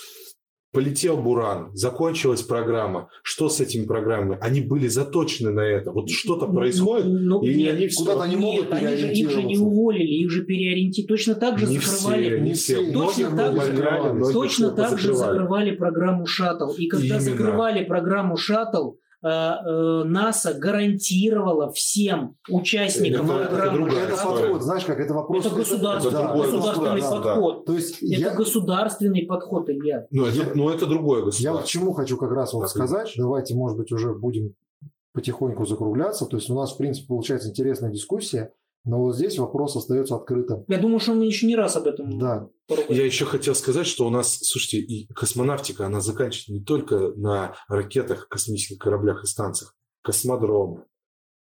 Полетел 0.72 1.18
Буран, 1.18 1.68
закончилась 1.74 2.40
программа. 2.40 3.10
Что 3.22 3.50
с 3.50 3.60
этими 3.60 3.84
программами? 3.84 4.38
Они 4.40 4.62
были 4.62 4.88
заточены 4.88 5.50
на 5.50 5.60
это. 5.60 5.92
Вот 5.92 6.08
что-то 6.08 6.46
происходит, 6.46 7.04
Ну, 7.06 7.42
и 7.42 7.54
нет, 7.54 7.74
они 7.76 7.88
куда-то 7.94 8.22
они 8.22 8.36
могут 8.36 8.70
Нет, 8.70 8.72
они 8.72 8.96
же, 8.96 9.12
их 9.12 9.30
же 9.30 9.42
не 9.42 9.58
уволили, 9.58 10.06
их 10.24 10.30
же 10.30 10.42
переориентировали. 10.44 11.08
Точно 11.08 11.34
так 11.34 11.58
же 11.58 11.66
не 11.66 11.76
закрывали. 11.78 12.22
все, 12.24 12.38
не 12.40 12.48
Не 12.48 12.54
все. 12.54 12.76
Точно 12.76 12.98
Многих 13.30 13.36
так 13.36 13.54
же- 13.54 13.76
закрывали, 13.76 14.32
Точно 14.32 14.70
так 14.70 14.98
же 14.98 15.14
закрывали 15.14 15.70
программу 15.72 16.24
«Шаттл». 16.24 16.70
И 16.78 16.86
когда 16.86 17.16
Именно. 17.16 17.20
закрывали 17.20 17.84
программу 17.84 18.36
«Шаттл», 18.38 18.92
НАСА 19.22 20.54
гарантировала 20.54 21.70
всем 21.72 22.36
участникам 22.48 23.30
Это- 23.30 23.40
это 23.42 23.54
программы 23.56 23.88
Это 23.88 24.14
история. 24.14 24.42
подход, 24.42 24.62
знаешь, 24.62 24.84
как 24.84 25.00
это 25.00 25.14
вопрос... 25.14 25.46
Это 25.46 25.54
государственный, 25.54 26.14
это 26.14 26.22
другое 26.28 26.50
государственный 26.50 26.90
государство, 26.94 27.18
да. 27.22 27.34
подход. 27.34 27.64
То 27.66 27.72
есть 27.74 28.02
Это 28.02 28.06
я, 28.20 28.34
государственный 28.34 29.22
подход, 29.26 29.70
Илья. 29.70 30.06
Ну, 30.10 30.24
это, 30.26 30.50
ну, 30.54 30.68
это 30.70 30.86
другое 30.86 31.18
я 31.20 31.24
вот 31.24 31.30
к 31.32 31.34
государство. 31.36 31.66
чему 31.68 31.92
хочу 31.92 32.16
как 32.16 32.32
раз 32.32 32.52
вот 32.52 32.62
Так, 32.62 32.70
сказать. 32.70 33.12
Давайте, 33.16 33.54
может 33.54 33.78
быть, 33.78 33.92
уже 33.92 34.12
будем 34.14 34.54
потихоньку 35.12 35.66
закругляться. 35.66 36.26
То 36.26 36.36
есть 36.36 36.50
у 36.50 36.54
нас, 36.54 36.72
в 36.72 36.76
принципе, 36.78 37.06
получается 37.06 37.48
интересная 37.48 37.90
дискуссия, 37.90 38.52
но 38.84 39.00
вот 39.00 39.14
здесь 39.14 39.38
вопрос 39.38 39.76
остается 39.76 40.16
открытым. 40.16 40.64
Я 40.68 40.78
думаю, 40.78 40.98
что 40.98 41.14
мы 41.14 41.26
еще 41.26 41.46
не 41.46 41.54
раз 41.54 41.76
об 41.76 41.86
этом 41.86 42.18
Да, 42.18 42.48
поругаем. 42.66 42.98
Я 42.98 43.04
еще 43.04 43.24
хотел 43.24 43.54
сказать, 43.54 43.86
что 43.86 44.06
у 44.06 44.10
нас, 44.10 44.38
слушайте, 44.42 44.78
и 44.78 45.06
космонавтика, 45.12 45.86
она 45.86 46.00
заканчивается 46.00 46.52
не 46.52 46.62
только 46.62 47.12
на 47.16 47.54
ракетах, 47.68 48.28
космических 48.28 48.78
кораблях 48.78 49.22
и 49.22 49.26
станциях. 49.26 49.74
Космодромы, 50.02 50.84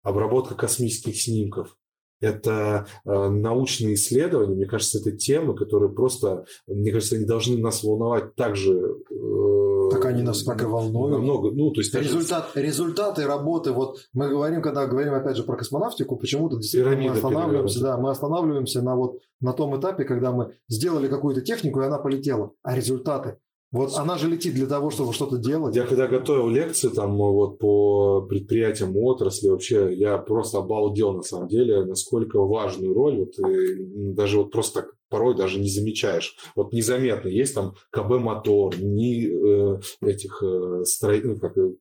обработка 0.02 0.56
космических 0.56 1.22
снимков. 1.22 1.78
Это 2.20 2.88
э, 3.06 3.30
научные 3.30 3.94
исследования, 3.94 4.56
мне 4.56 4.66
кажется, 4.66 4.98
это 4.98 5.12
темы, 5.12 5.56
которые 5.56 5.94
просто, 5.94 6.46
мне 6.66 6.92
кажется, 6.92 7.16
они 7.16 7.26
должны 7.26 7.60
нас 7.60 7.84
волновать 7.84 8.34
так 8.34 8.56
же. 8.56 8.74
э, 9.12 9.67
они 10.08 10.24
нас 10.24 10.44
так 10.44 10.62
и 10.62 10.66
волнуют. 10.66 11.18
Намного, 11.18 11.52
ну, 11.52 11.72
то 11.72 11.82
есть 11.82 11.94
даже 11.94 12.08
Результат, 12.08 12.52
результаты 12.56 13.26
работы, 13.26 13.72
вот 13.72 13.98
мы 14.14 14.30
говорим, 14.30 14.62
когда 14.62 14.88
говорим 14.88 15.14
опять 15.14 15.38
же 15.38 15.44
про 15.44 15.58
космонавтику, 15.58 16.18
почему-то 16.18 16.58
действительно 16.58 16.96
мы 16.96 17.10
останавливаемся, 17.10 17.82
да, 17.82 17.98
мы 17.98 18.10
останавливаемся 18.10 18.82
на 18.82 18.96
вот 18.96 19.20
на 19.40 19.54
том 19.54 19.80
этапе, 19.80 20.04
когда 20.04 20.32
мы 20.32 20.54
сделали 20.68 21.08
какую-то 21.08 21.42
технику, 21.42 21.82
и 21.82 21.86
она 21.86 21.98
полетела. 21.98 22.52
А 22.64 22.76
результаты? 22.76 23.38
Вот 23.72 23.98
она 23.98 24.18
же 24.18 24.30
летит 24.30 24.54
для 24.54 24.66
того, 24.66 24.90
чтобы 24.90 25.12
что-то 25.12 25.38
делать. 25.38 25.76
Я 25.76 25.86
когда 25.86 26.08
готовил 26.08 26.48
лекции 26.48 26.88
там 26.88 27.18
вот 27.18 27.60
по 27.60 28.22
предприятиям 28.22 28.96
отрасли, 28.96 29.50
вообще 29.50 29.94
я 29.94 30.18
просто 30.18 30.60
обалдел 30.60 31.14
на 31.14 31.22
самом 31.22 31.50
деле, 31.50 31.84
насколько 31.84 32.40
важную 32.40 32.94
роль, 32.94 33.18
вот, 33.20 33.38
и 33.50 34.14
даже 34.14 34.38
вот 34.38 34.52
просто 34.52 34.82
так 34.82 34.92
порой 35.10 35.36
даже 35.36 35.60
не 35.60 35.70
замечаешь. 35.70 36.36
Вот 36.56 36.74
незаметно 36.74 37.30
есть 37.30 37.56
там 37.56 37.74
КБ-мотор, 37.92 38.76
ни 38.80 39.76
э, 39.76 39.80
этих 40.02 40.42
э, 40.44 40.84
строи- 40.86 41.22
ну, 41.24 41.36
как, 41.38 41.58
э, 41.58 41.72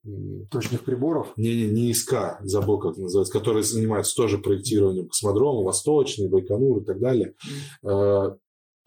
Точных 0.50 0.82
приборов. 0.84 1.32
не, 1.36 1.54
не, 1.54 1.70
не 1.70 1.92
ИСК, 1.92 2.38
забыл, 2.42 2.78
как 2.78 2.92
это 2.92 3.02
называется, 3.02 3.32
которые 3.32 3.62
занимаются 3.62 4.14
тоже 4.16 4.38
проектированием 4.38 5.08
космодрома, 5.08 5.62
Восточный, 5.62 6.28
Байконур 6.28 6.82
и 6.82 6.84
так 6.84 6.98
далее. 7.00 7.34
Э, 7.84 8.30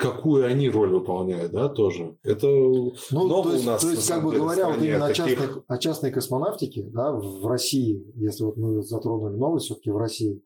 Какую 0.02 0.46
они 0.46 0.70
роль 0.70 0.92
выполняют, 0.94 1.52
да, 1.52 1.68
тоже. 1.68 2.16
Это 2.24 2.48
Ну, 2.48 2.94
Много 3.12 3.50
то 3.50 3.52
есть, 3.52 3.66
у 3.66 3.68
нас, 3.68 3.82
то 3.82 3.90
есть 3.90 4.08
как 4.08 4.24
бы 4.24 4.32
говоря, 4.32 4.70
вот 4.70 4.82
именно 4.82 5.08
о 5.08 5.10
таких- 5.10 5.26
частной, 5.38 5.62
о 5.68 5.78
частной 5.78 6.12
космонавтике, 6.12 6.84
да, 6.84 7.12
в 7.12 7.46
России, 7.46 8.02
если 8.16 8.46
вот 8.46 8.56
мы 8.56 8.82
затронули 8.82 9.36
новость 9.36 9.66
все-таки 9.66 9.92
в 9.92 9.98
России, 9.98 10.42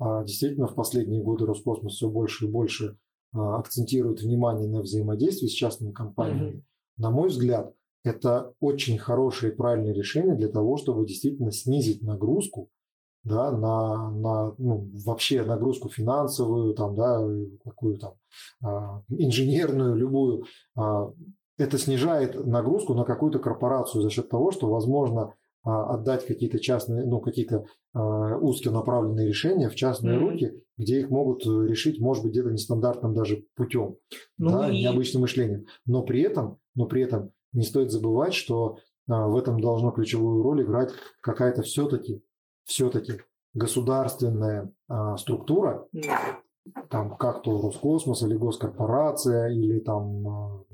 а, 0.00 0.24
действительно 0.24 0.66
в 0.66 0.74
последние 0.74 1.22
годы 1.22 1.46
Роскосмос 1.46 1.94
все 1.94 2.08
больше 2.08 2.46
и 2.46 2.48
больше 2.48 2.96
акцентирует 3.36 4.20
внимание 4.20 4.68
на 4.68 4.80
взаимодействии 4.80 5.48
с 5.48 5.52
частными 5.52 5.92
компаниями. 5.92 6.64
На 6.96 7.10
мой 7.10 7.28
взгляд, 7.28 7.74
это 8.04 8.52
очень 8.60 8.98
хорошее 8.98 9.52
и 9.52 9.56
правильное 9.56 9.92
решение 9.92 10.34
для 10.34 10.48
того, 10.48 10.76
чтобы 10.76 11.06
действительно 11.06 11.52
снизить 11.52 12.02
нагрузку 12.02 12.70
да, 13.26 13.50
на, 13.50 14.10
на 14.12 14.54
ну, 14.58 14.88
вообще 15.04 15.42
нагрузку 15.42 15.88
финансовую, 15.88 16.74
там, 16.74 16.94
да, 16.94 17.20
какую 17.64 17.98
там 17.98 18.14
а, 18.62 19.02
инженерную, 19.08 19.96
любую. 19.96 20.44
А, 20.76 21.10
Это 21.58 21.76
снижает 21.76 22.46
нагрузку 22.46 22.94
на 22.94 23.04
какую-то 23.04 23.40
корпорацию 23.40 24.02
за 24.02 24.10
счет 24.10 24.28
того, 24.28 24.52
что 24.52 24.70
возможно 24.70 25.22
а, 25.22 25.32
отдать 25.66 26.26
какие-то 26.26 26.58
частные, 26.58 27.04
ну, 27.04 27.20
какие-то 27.20 27.66
а, 27.92 28.36
узконаправленные 28.36 29.26
решения 29.28 29.68
в 29.68 29.74
частные 29.74 30.16
Мгм. 30.18 30.28
руки, 30.28 30.62
где 30.76 31.00
их 31.00 31.10
могут 31.10 31.46
э, 31.46 31.66
решить, 31.66 32.00
может 32.00 32.22
быть, 32.22 32.32
где-то 32.32 32.50
нестандартным 32.50 33.14
даже 33.14 33.44
путем 33.56 33.96
Ну 34.38 34.50
да, 34.50 34.70
и- 34.70 34.80
необычным 34.82 35.22
мышлением. 35.22 35.66
Но 35.86 36.02
при 36.02 36.20
этом, 36.22 36.58
но 36.74 36.86
при 36.86 37.02
этом 37.02 37.32
не 37.52 37.62
стоит 37.62 37.90
забывать, 37.90 38.34
что 38.34 38.78
а, 39.08 39.26
в 39.28 39.36
этом 39.36 39.60
должна 39.60 39.90
ключевую 39.92 40.42
роль 40.42 40.62
играть 40.62 40.90
какая-то 41.20 41.62
все-таки, 41.62 42.22
все-таки 42.64 43.20
государственная 43.54 44.72
а, 44.88 45.16
структура, 45.16 45.86
там 46.90 47.16
как 47.16 47.42
то 47.42 47.60
Роскосмос 47.60 48.22
или 48.22 48.34
госкорпорация, 48.36 49.48
или 49.48 49.78
там, 49.80 50.28
а, 50.28 50.64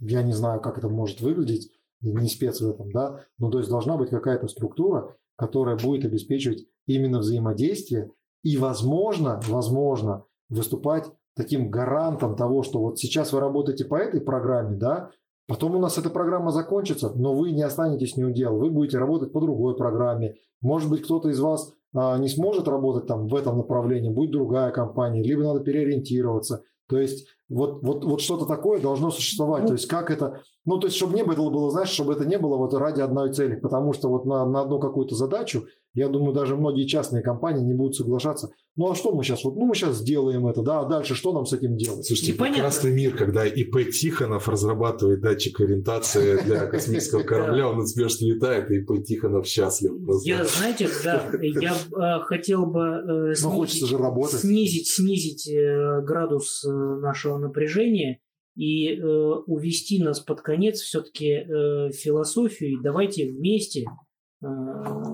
я 0.00 0.22
не 0.22 0.32
знаю, 0.32 0.60
как 0.60 0.78
это 0.78 0.88
может 0.88 1.20
выглядеть, 1.20 1.70
не 2.00 2.28
спец 2.28 2.60
в 2.60 2.68
этом, 2.68 2.90
да, 2.92 3.20
но 3.38 3.50
то 3.50 3.58
есть 3.58 3.70
должна 3.70 3.96
быть 3.96 4.10
какая-то 4.10 4.48
структура, 4.48 5.16
которая 5.36 5.76
будет 5.76 6.04
обеспечивать 6.04 6.66
именно 6.86 7.18
взаимодействие 7.18 8.10
и, 8.42 8.56
возможно, 8.56 9.40
возможно, 9.48 10.24
выступать 10.48 11.10
таким 11.34 11.70
гарантом 11.70 12.36
того, 12.36 12.62
что 12.62 12.80
вот 12.80 12.98
сейчас 12.98 13.32
вы 13.32 13.40
работаете 13.40 13.84
по 13.84 13.96
этой 13.96 14.20
программе, 14.20 14.76
да, 14.76 15.10
потом 15.48 15.76
у 15.76 15.80
нас 15.80 15.98
эта 15.98 16.10
программа 16.10 16.50
закончится, 16.50 17.10
но 17.14 17.34
вы 17.34 17.50
не 17.50 17.62
останетесь 17.62 18.16
не 18.16 18.24
удел, 18.24 18.56
вы 18.56 18.70
будете 18.70 18.98
работать 18.98 19.32
по 19.32 19.40
другой 19.40 19.76
программе. 19.76 20.36
Может 20.60 20.90
быть, 20.90 21.02
кто-то 21.02 21.30
из 21.30 21.40
вас 21.40 21.72
а, 21.94 22.18
не 22.18 22.28
сможет 22.28 22.68
работать 22.68 23.06
там 23.06 23.26
в 23.26 23.34
этом 23.34 23.56
направлении, 23.56 24.10
будет 24.10 24.30
другая 24.30 24.70
компания, 24.70 25.22
либо 25.22 25.42
надо 25.42 25.60
переориентироваться. 25.60 26.62
То 26.88 26.98
есть 26.98 27.26
вот, 27.54 27.82
вот, 27.82 28.04
вот 28.04 28.20
что-то 28.20 28.46
такое 28.46 28.80
должно 28.80 29.10
существовать. 29.10 29.62
Ну, 29.62 29.68
то 29.68 29.74
есть 29.74 29.86
как 29.86 30.10
это... 30.10 30.42
Ну, 30.64 30.78
то 30.78 30.86
есть 30.86 30.96
чтобы 30.96 31.14
не 31.14 31.24
было, 31.24 31.50
было, 31.50 31.70
знаешь, 31.70 31.90
чтобы 31.90 32.12
это 32.12 32.24
не 32.24 32.38
было 32.38 32.56
вот 32.56 32.74
ради 32.74 33.00
одной 33.00 33.32
цели. 33.32 33.56
Потому 33.56 33.92
что 33.92 34.08
вот 34.08 34.26
на, 34.26 34.44
на 34.44 34.62
одну 34.62 34.80
какую-то 34.80 35.14
задачу 35.14 35.64
я 35.94 36.08
думаю, 36.08 36.34
даже 36.34 36.56
многие 36.56 36.86
частные 36.86 37.22
компании 37.22 37.62
не 37.62 37.72
будут 37.72 37.94
соглашаться. 37.94 38.50
Ну 38.76 38.90
а 38.90 38.96
что 38.96 39.12
мы 39.12 39.22
сейчас? 39.22 39.44
Вот, 39.44 39.54
ну 39.54 39.66
мы 39.66 39.76
сейчас 39.76 39.98
сделаем 39.98 40.48
это, 40.48 40.62
да, 40.62 40.80
а 40.80 40.84
дальше 40.84 41.14
что 41.14 41.32
нам 41.32 41.46
с 41.46 41.52
этим 41.52 41.76
делать? 41.76 42.04
Слушайте, 42.04 42.32
Непонятно. 42.32 42.56
прекрасный 42.56 42.92
мир, 42.92 43.16
когда 43.16 43.46
ИП 43.46 43.92
Тихонов 43.92 44.48
разрабатывает 44.48 45.20
датчик 45.20 45.60
ориентации 45.60 46.42
для 46.42 46.66
космического 46.66 47.22
корабля, 47.22 47.68
он 47.68 47.78
успешно 47.78 48.26
летает, 48.26 48.72
и 48.72 48.78
ИП 48.78 49.04
Тихонов 49.04 49.46
счастлив. 49.46 49.92
Я, 50.24 50.44
знаете, 50.44 50.88
да, 51.04 51.30
я 51.40 51.74
э, 51.74 52.20
хотел 52.24 52.66
бы 52.66 53.30
э, 53.30 53.34
снизить, 53.36 54.88
снизить 54.88 55.48
э, 55.48 56.00
градус 56.02 56.64
нашего 56.64 57.38
напряжения 57.44 58.20
и 58.56 59.00
увести 59.00 60.02
нас 60.02 60.20
под 60.20 60.40
конец 60.40 60.80
все-таки 60.80 61.44
философию. 61.92 62.80
Давайте 62.82 63.30
вместе 63.30 63.86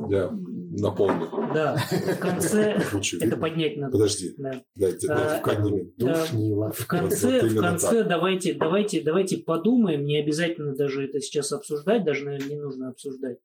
я 0.09 0.31
напомню. 0.31 1.29
Да, 1.55 1.77
в 1.77 2.19
конце 2.19 2.81
это 3.21 3.37
поднять 3.37 3.77
надо. 3.77 3.93
Подожди, 3.93 4.35
да. 4.37 4.63
дайте, 4.75 5.09
а. 5.09 5.41
В 5.41 6.87
конце, 6.87 7.41
в 7.47 7.61
конце 7.61 8.03
давайте, 8.05 8.55
давайте, 8.55 9.01
давайте 9.03 9.39
подумаем, 9.39 10.05
не 10.05 10.19
обязательно 10.19 10.75
даже 10.75 11.05
это 11.05 11.21
сейчас 11.21 11.53
обсуждать, 11.53 12.05
даже, 12.05 12.25
наверное, 12.25 12.49
не 12.49 12.57
нужно 12.57 12.89
обсуждать. 12.89 13.39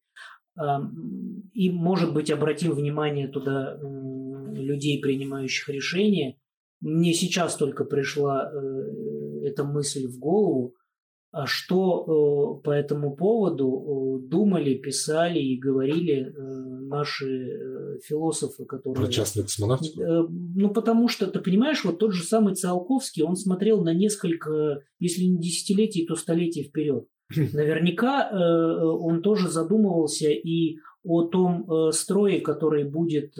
И, 1.54 1.70
может 1.70 2.14
быть, 2.14 2.32
обратим 2.32 2.72
внимание 2.72 3.28
туда 3.28 3.78
людей, 3.82 5.02
принимающих 5.02 5.70
решения. 5.70 6.38
Мне 6.82 7.14
сейчас 7.14 7.56
только 7.56 7.86
пришла 7.86 8.52
э, 8.52 9.48
эта 9.48 9.64
мысль 9.64 10.08
в 10.08 10.20
голову 10.20 10.76
а 11.38 11.48
что 11.48 12.62
э, 12.62 12.64
по 12.64 12.72
этому 12.72 13.14
поводу 13.14 14.22
э, 14.24 14.30
думали, 14.30 14.74
писали 14.76 15.38
и 15.38 15.60
говорили 15.60 16.34
наши 16.88 18.00
философы, 18.06 18.64
которые... 18.64 19.04
Про 19.04 19.12
частную 19.12 19.44
космонавтику? 19.44 20.02
Ну, 20.30 20.70
потому 20.70 21.10
что, 21.10 21.28
ты 21.28 21.42
понимаешь, 21.42 21.84
вот 21.84 22.00
тот 22.00 22.14
же 22.14 22.24
самый 22.24 22.56
Циолковский, 22.56 23.24
он 23.24 23.36
смотрел 23.36 23.84
на 23.84 23.94
несколько, 23.94 24.80
если 25.00 25.24
не 25.24 25.38
десятилетий, 25.38 26.06
то 26.06 26.16
столетий 26.16 26.64
вперед. 26.64 27.06
Наверняка 27.36 28.30
он 28.82 29.22
тоже 29.22 29.50
задумывался 29.50 30.30
и 30.30 30.78
о 31.04 31.24
том 31.24 31.92
строе, 31.92 32.40
который 32.40 32.86
будет 32.86 33.36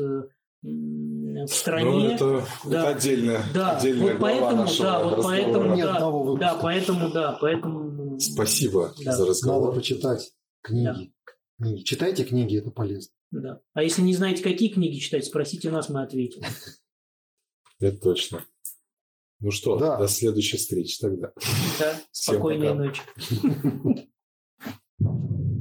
в 1.46 1.54
стране. 1.54 1.86
Ну, 1.86 2.10
это, 2.10 2.48
да, 2.66 2.80
это 2.82 2.98
отдельная, 2.98 3.44
да, 3.54 3.78
отдельная 3.78 4.14
вот 4.14 4.22
поэтому, 4.22 4.68
да, 4.80 5.04
вот 5.04 5.24
поэтому, 5.24 5.76
Нет 5.76 5.86
да, 5.86 6.00
да, 6.40 6.60
поэтому, 6.62 7.12
да, 7.12 7.38
поэтому. 7.40 8.20
Спасибо 8.20 8.94
да. 9.04 9.16
за 9.16 9.26
разговор. 9.26 9.68
Надо 9.68 9.78
почитать 9.78 10.32
книги. 10.62 10.86
Да. 10.86 11.34
книги. 11.60 11.84
Читайте 11.84 12.24
книги, 12.24 12.58
это 12.58 12.72
полезно. 12.72 13.12
Да. 13.32 13.62
А 13.74 13.84
если 13.84 14.02
не 14.02 14.16
знаете, 14.16 14.42
какие 14.44 14.70
книги 14.70 14.98
читать, 15.00 15.26
спросите 15.26 15.70
нас, 15.70 15.90
мы 15.90 16.02
ответим. 16.02 16.42
Это 17.80 17.98
точно. 17.98 18.46
Ну 19.42 19.52
что, 19.52 19.78
да. 19.78 19.98
до 19.98 20.08
следующей 20.08 20.58
встречи 20.58 20.98
тогда. 21.00 21.34
Да, 21.80 22.00
спокойной 22.12 22.74
ночи. 22.74 23.02